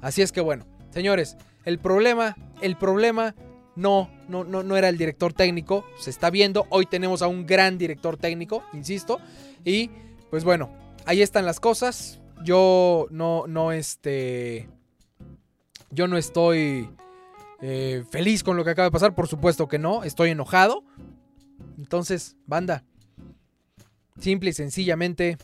Así 0.00 0.22
es 0.22 0.32
que 0.32 0.40
bueno, 0.40 0.66
señores, 0.90 1.36
el 1.64 1.78
problema, 1.78 2.36
el 2.60 2.76
problema 2.76 3.34
no, 3.78 4.10
no, 4.28 4.42
no, 4.42 4.64
no 4.64 4.76
era 4.76 4.88
el 4.88 4.98
director 4.98 5.32
técnico, 5.32 5.84
se 5.98 6.10
está 6.10 6.30
viendo, 6.30 6.66
hoy 6.70 6.84
tenemos 6.86 7.22
a 7.22 7.28
un 7.28 7.46
gran 7.46 7.78
director 7.78 8.16
técnico, 8.16 8.64
insisto, 8.72 9.20
y 9.64 9.88
pues 10.30 10.42
bueno, 10.42 10.70
ahí 11.06 11.22
están 11.22 11.46
las 11.46 11.60
cosas. 11.60 12.20
Yo 12.44 13.06
no, 13.10 13.46
no, 13.46 13.70
este, 13.70 14.68
yo 15.90 16.08
no 16.08 16.16
estoy 16.18 16.90
eh, 17.60 18.04
feliz 18.10 18.42
con 18.42 18.56
lo 18.56 18.64
que 18.64 18.70
acaba 18.70 18.86
de 18.86 18.92
pasar, 18.92 19.14
por 19.14 19.28
supuesto 19.28 19.68
que 19.68 19.78
no, 19.78 20.02
estoy 20.02 20.30
enojado. 20.30 20.82
Entonces, 21.78 22.36
banda, 22.46 22.84
simple 24.20 24.50
y 24.50 24.54
sencillamente, 24.54 25.38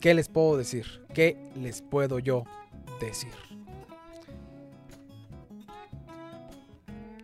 ¿qué 0.00 0.12
les 0.14 0.28
puedo 0.28 0.56
decir? 0.56 1.06
¿Qué 1.14 1.36
les 1.54 1.82
puedo 1.82 2.18
yo 2.18 2.44
decir? 3.00 3.49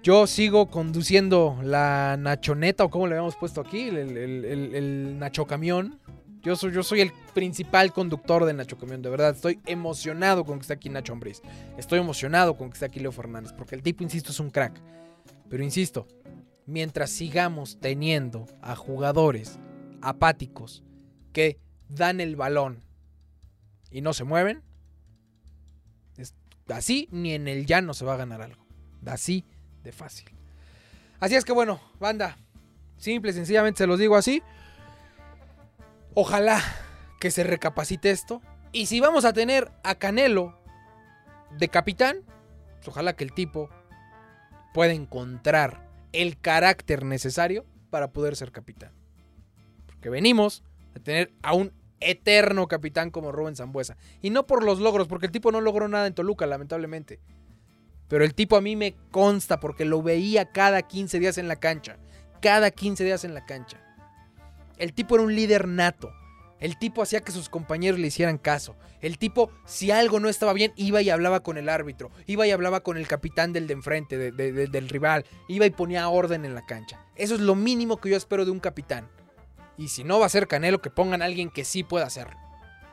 Yo 0.07 0.28
sigo 0.28 0.70
conduciendo 0.70 1.59
la 1.64 2.16
nachoneta 2.16 2.84
o 2.84 2.90
como 2.90 3.09
le 3.09 3.14
habíamos 3.14 3.34
puesto 3.34 3.61
aquí, 3.61 3.88
el, 3.88 5.18
Nacho 5.18 5.48
Camión. 5.48 5.98
Yo 6.42 6.54
soy, 6.54 6.70
yo 6.70 6.84
soy 6.84 7.00
el 7.00 7.12
principal 7.34 7.92
conductor 7.92 8.44
del 8.44 8.57
Nacho 8.57 8.78
Camión, 8.78 9.02
de 9.02 9.11
verdad. 9.11 9.34
Estoy 9.34 9.59
emocionado 9.66 10.44
con 10.44 10.59
que 10.59 10.62
esté 10.62 10.74
aquí 10.74 10.90
Nacho 10.90 11.12
Ambriz. 11.12 11.42
Estoy 11.76 11.98
emocionado 11.98 12.57
con 12.57 12.70
que 12.70 12.74
esté 12.74 12.84
aquí 12.84 13.00
Leo 13.00 13.11
Fernández, 13.11 13.52
porque 13.52 13.74
el 13.74 13.82
tipo, 13.82 14.04
insisto, 14.04 14.30
es 14.30 14.38
un 14.38 14.50
crack. 14.50 14.80
Pero 15.48 15.64
insisto, 15.64 16.07
mientras 16.66 17.11
sigamos 17.11 17.80
teniendo 17.80 18.46
a 18.62 18.76
jugadores 18.76 19.59
apáticos 20.02 20.84
que 21.32 21.59
dan 21.88 22.20
el 22.20 22.36
balón 22.36 22.84
y 23.90 24.02
no 24.02 24.12
se 24.12 24.22
mueven, 24.22 24.62
así 26.68 27.09
ni 27.11 27.32
en 27.32 27.48
el 27.48 27.66
llano 27.66 27.92
se 27.92 28.04
va 28.04 28.14
a 28.14 28.18
ganar 28.18 28.40
algo. 28.40 28.64
Así 29.04 29.44
fácil. 29.93 30.28
Así 31.20 31.34
es 31.34 31.45
que 31.45 31.53
bueno, 31.53 31.80
banda, 31.99 32.37
simple 32.97 33.32
sencillamente 33.32 33.78
se 33.78 33.87
los 33.87 33.99
digo 33.99 34.16
así. 34.16 34.43
Ojalá 36.14 36.62
que 37.20 37.30
se 37.30 37.45
recapacite 37.45 38.11
esto. 38.11 38.43
Y 38.72 38.87
si 38.87 39.01
vamos 39.01 39.24
a 39.24 39.32
tener 39.32 39.70
a 39.84 39.95
Canelo 39.95 40.59
de 41.59 41.68
capitán, 41.68 42.18
pues 42.76 42.89
ojalá 42.89 43.14
que 43.14 43.24
el 43.24 43.32
tipo 43.32 43.70
pueda 44.74 44.93
encontrar 44.93 45.89
el 46.12 46.39
carácter 46.39 47.05
necesario 47.05 47.64
para 47.91 48.12
poder 48.12 48.37
ser 48.37 48.53
capitán. 48.53 48.93
Porque 49.87 50.11
venimos 50.11 50.62
a 50.95 51.01
tener 51.01 51.32
a 51.43 51.55
un 51.55 51.72
eterno 52.01 52.68
capitán 52.68 53.11
como 53.11 53.32
Rubén 53.32 53.57
Zambuesa. 53.57 53.97
Y 54.20 54.30
no 54.30 54.47
por 54.47 54.62
los 54.62 54.78
logros, 54.78 55.09
porque 55.09 55.26
el 55.26 55.32
tipo 55.32 55.53
no 55.53 55.61
logró 55.61 55.89
nada 55.89 56.07
en 56.07 56.14
Toluca, 56.14 56.47
lamentablemente. 56.47 57.20
Pero 58.09 58.24
el 58.24 58.34
tipo 58.34 58.57
a 58.57 58.61
mí 58.61 58.76
me 58.76 58.94
consta 59.11 59.61
porque 59.61 59.84
lo 59.84 60.02
veía 60.02 60.52
cada 60.52 60.82
15 60.82 61.18
días 61.18 61.38
en 61.38 61.48
la 61.48 61.57
cancha. 61.57 61.98
Cada 62.40 62.70
15 62.70 63.04
días 63.04 63.24
en 63.24 63.34
la 63.34 63.44
cancha. 63.44 63.80
El 64.78 64.92
tipo 64.92 65.16
era 65.16 65.24
un 65.24 65.34
líder 65.34 65.66
nato. 65.66 66.11
El 66.59 66.78
tipo 66.78 67.02
hacía 67.02 67.20
que 67.20 67.32
sus 67.32 67.48
compañeros 67.48 67.98
le 68.00 68.07
hicieran 68.07 68.38
caso. 68.38 68.76
El 69.00 69.18
tipo, 69.18 69.50
si 69.66 69.90
algo 69.90 70.20
no 70.20 70.28
estaba 70.28 70.54
bien, 70.54 70.72
iba 70.76 71.02
y 71.02 71.11
hablaba 71.11 71.40
con 71.40 71.59
el 71.59 71.68
árbitro. 71.68 72.11
Iba 72.26 72.46
y 72.46 72.50
hablaba 72.50 72.80
con 72.80 72.96
el 72.96 73.07
capitán 73.07 73.52
del 73.52 73.66
de 73.66 73.74
enfrente, 73.74 74.16
de, 74.16 74.32
de, 74.32 74.52
de, 74.52 74.66
del 74.66 74.88
rival. 74.88 75.26
Iba 75.48 75.66
y 75.66 75.70
ponía 75.70 76.09
orden 76.09 76.44
en 76.44 76.54
la 76.54 76.64
cancha. 76.64 77.04
Eso 77.14 77.34
es 77.34 77.40
lo 77.40 77.54
mínimo 77.54 77.98
que 77.98 78.11
yo 78.11 78.16
espero 78.16 78.44
de 78.44 78.50
un 78.50 78.61
capitán. 78.61 79.09
Y 79.76 79.88
si 79.88 80.04
no 80.04 80.18
va 80.18 80.26
a 80.26 80.30
ser 80.30 80.48
Canelo, 80.48 80.80
que 80.80 80.90
pongan 80.90 81.20
a 81.20 81.26
alguien 81.26 81.50
que 81.50 81.64
sí 81.64 81.82
pueda 81.82 82.07
hacerlo. 82.07 82.38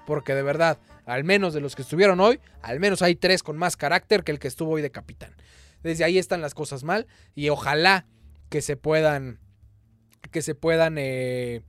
Porque 0.05 0.35
de 0.35 0.43
verdad, 0.43 0.77
al 1.05 1.23
menos 1.23 1.53
de 1.53 1.61
los 1.61 1.75
que 1.75 1.81
estuvieron 1.81 2.19
hoy, 2.19 2.39
al 2.61 2.79
menos 2.79 3.01
hay 3.01 3.15
tres 3.15 3.43
con 3.43 3.57
más 3.57 3.77
carácter 3.77 4.23
que 4.23 4.31
el 4.31 4.39
que 4.39 4.47
estuvo 4.47 4.71
hoy 4.71 4.81
de 4.81 4.91
capitán. 4.91 5.35
Desde 5.81 6.03
ahí 6.03 6.17
están 6.17 6.41
las 6.41 6.53
cosas 6.53 6.83
mal 6.83 7.07
y 7.35 7.49
ojalá 7.49 8.05
que 8.49 8.61
se 8.61 8.77
puedan, 8.77 9.39
que 10.31 10.41
se 10.41 10.55
puedan 10.55 10.97
eh, 10.97 11.61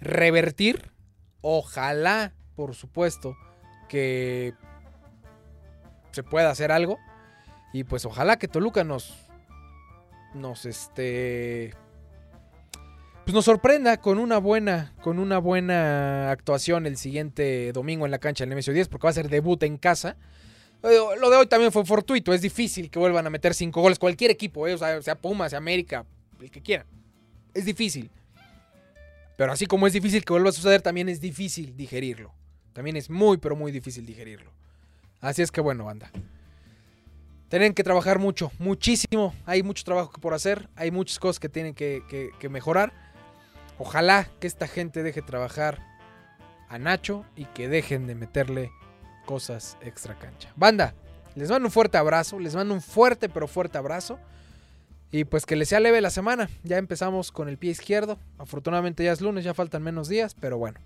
revertir. 0.00 0.92
Ojalá, 1.40 2.32
por 2.54 2.74
supuesto, 2.74 3.36
que 3.88 4.54
se 6.12 6.22
pueda 6.22 6.50
hacer 6.50 6.70
algo. 6.70 6.98
Y 7.72 7.84
pues 7.84 8.04
ojalá 8.04 8.38
que 8.38 8.46
Toluca 8.46 8.84
nos, 8.84 9.14
nos 10.32 10.64
este, 10.64 11.74
pues 13.24 13.34
nos 13.34 13.46
sorprenda 13.46 13.96
con 13.96 14.18
una 14.18 14.36
buena, 14.36 14.92
con 15.02 15.18
una 15.18 15.38
buena 15.38 16.30
actuación 16.30 16.86
el 16.86 16.98
siguiente 16.98 17.72
domingo 17.72 18.04
en 18.04 18.10
la 18.10 18.18
cancha 18.18 18.44
del 18.44 18.54
MSO 18.54 18.72
10, 18.72 18.88
porque 18.88 19.06
va 19.06 19.10
a 19.10 19.14
ser 19.14 19.30
debut 19.30 19.62
en 19.62 19.78
casa. 19.78 20.16
Eh, 20.82 20.98
lo 21.18 21.30
de 21.30 21.36
hoy 21.38 21.46
también 21.46 21.72
fue 21.72 21.86
fortuito, 21.86 22.34
es 22.34 22.42
difícil 22.42 22.90
que 22.90 22.98
vuelvan 22.98 23.26
a 23.26 23.30
meter 23.30 23.54
cinco 23.54 23.80
goles 23.80 23.98
cualquier 23.98 24.30
equipo, 24.30 24.66
eh, 24.66 24.76
sea, 24.76 25.00
sea 25.00 25.14
Puma, 25.14 25.48
sea 25.48 25.56
América, 25.56 26.04
el 26.38 26.50
que 26.50 26.60
quiera. 26.60 26.84
Es 27.54 27.64
difícil. 27.64 28.10
Pero 29.38 29.52
así 29.52 29.64
como 29.64 29.86
es 29.86 29.94
difícil 29.94 30.22
que 30.22 30.32
vuelva 30.34 30.50
a 30.50 30.52
suceder, 30.52 30.82
también 30.82 31.08
es 31.08 31.22
difícil 31.22 31.74
digerirlo. 31.78 32.30
También 32.74 32.96
es 32.96 33.08
muy, 33.08 33.38
pero 33.38 33.56
muy 33.56 33.72
difícil 33.72 34.04
digerirlo. 34.04 34.50
Así 35.22 35.40
es 35.40 35.50
que 35.50 35.62
bueno, 35.62 35.86
banda. 35.86 36.10
Tienen 37.48 37.72
que 37.72 37.84
trabajar 37.84 38.18
mucho, 38.18 38.52
muchísimo. 38.58 39.34
Hay 39.46 39.62
mucho 39.62 39.82
trabajo 39.82 40.12
por 40.20 40.34
hacer, 40.34 40.68
hay 40.76 40.90
muchas 40.90 41.18
cosas 41.18 41.40
que 41.40 41.48
tienen 41.48 41.74
que 41.74 42.48
mejorar. 42.50 43.03
Ojalá 43.78 44.28
que 44.40 44.46
esta 44.46 44.68
gente 44.68 45.02
deje 45.02 45.22
trabajar 45.22 45.80
a 46.68 46.78
Nacho 46.78 47.24
y 47.36 47.44
que 47.46 47.68
dejen 47.68 48.06
de 48.06 48.14
meterle 48.14 48.70
cosas 49.26 49.76
extra 49.80 50.18
cancha. 50.18 50.52
Banda, 50.56 50.94
les 51.34 51.50
mando 51.50 51.68
un 51.68 51.72
fuerte 51.72 51.98
abrazo, 51.98 52.38
les 52.38 52.54
mando 52.54 52.74
un 52.74 52.82
fuerte 52.82 53.28
pero 53.28 53.48
fuerte 53.48 53.78
abrazo. 53.78 54.18
Y 55.10 55.24
pues 55.24 55.46
que 55.46 55.54
les 55.54 55.68
sea 55.68 55.78
leve 55.78 56.00
la 56.00 56.10
semana. 56.10 56.48
Ya 56.64 56.76
empezamos 56.76 57.30
con 57.30 57.48
el 57.48 57.56
pie 57.56 57.70
izquierdo. 57.70 58.18
Afortunadamente 58.38 59.04
ya 59.04 59.12
es 59.12 59.20
lunes, 59.20 59.44
ya 59.44 59.54
faltan 59.54 59.82
menos 59.82 60.08
días, 60.08 60.34
pero 60.34 60.58
bueno. 60.58 60.80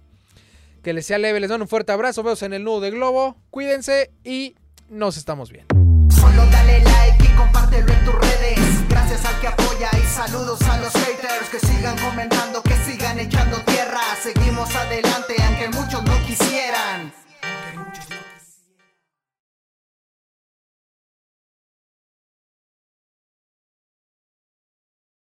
Que 0.82 0.92
les 0.92 1.06
sea 1.06 1.18
leve, 1.18 1.40
les 1.40 1.48
mando 1.48 1.64
un 1.64 1.68
fuerte 1.68 1.92
abrazo. 1.92 2.22
Veos 2.22 2.42
en 2.42 2.52
el 2.52 2.64
nudo 2.64 2.80
de 2.80 2.90
globo. 2.90 3.36
Cuídense 3.50 4.10
y 4.24 4.54
nos 4.90 5.16
estamos 5.16 5.50
viendo. 5.50 5.74
Solo 6.14 6.44
dale 6.50 6.82
like 6.82 7.24
y 7.24 7.36
compártelo 7.36 7.90
en 7.90 8.06
redes 8.06 8.27
gracias 9.18 9.34
al 9.34 9.40
que 9.40 9.48
apoya 9.48 9.90
y 9.92 10.06
saludos 10.06 10.60
a 10.62 10.78
los 10.78 10.92
haters 10.92 11.48
que 11.50 11.60
sigan 11.60 11.98
comentando, 11.98 12.62
que 12.62 12.74
sigan 12.84 13.18
echando 13.18 13.56
tierra. 13.62 14.00
Seguimos 14.22 14.74
adelante 14.74 15.34
aunque 15.46 15.68
muchos 15.68 16.02
no 16.04 16.26
quisieran. 16.26 17.12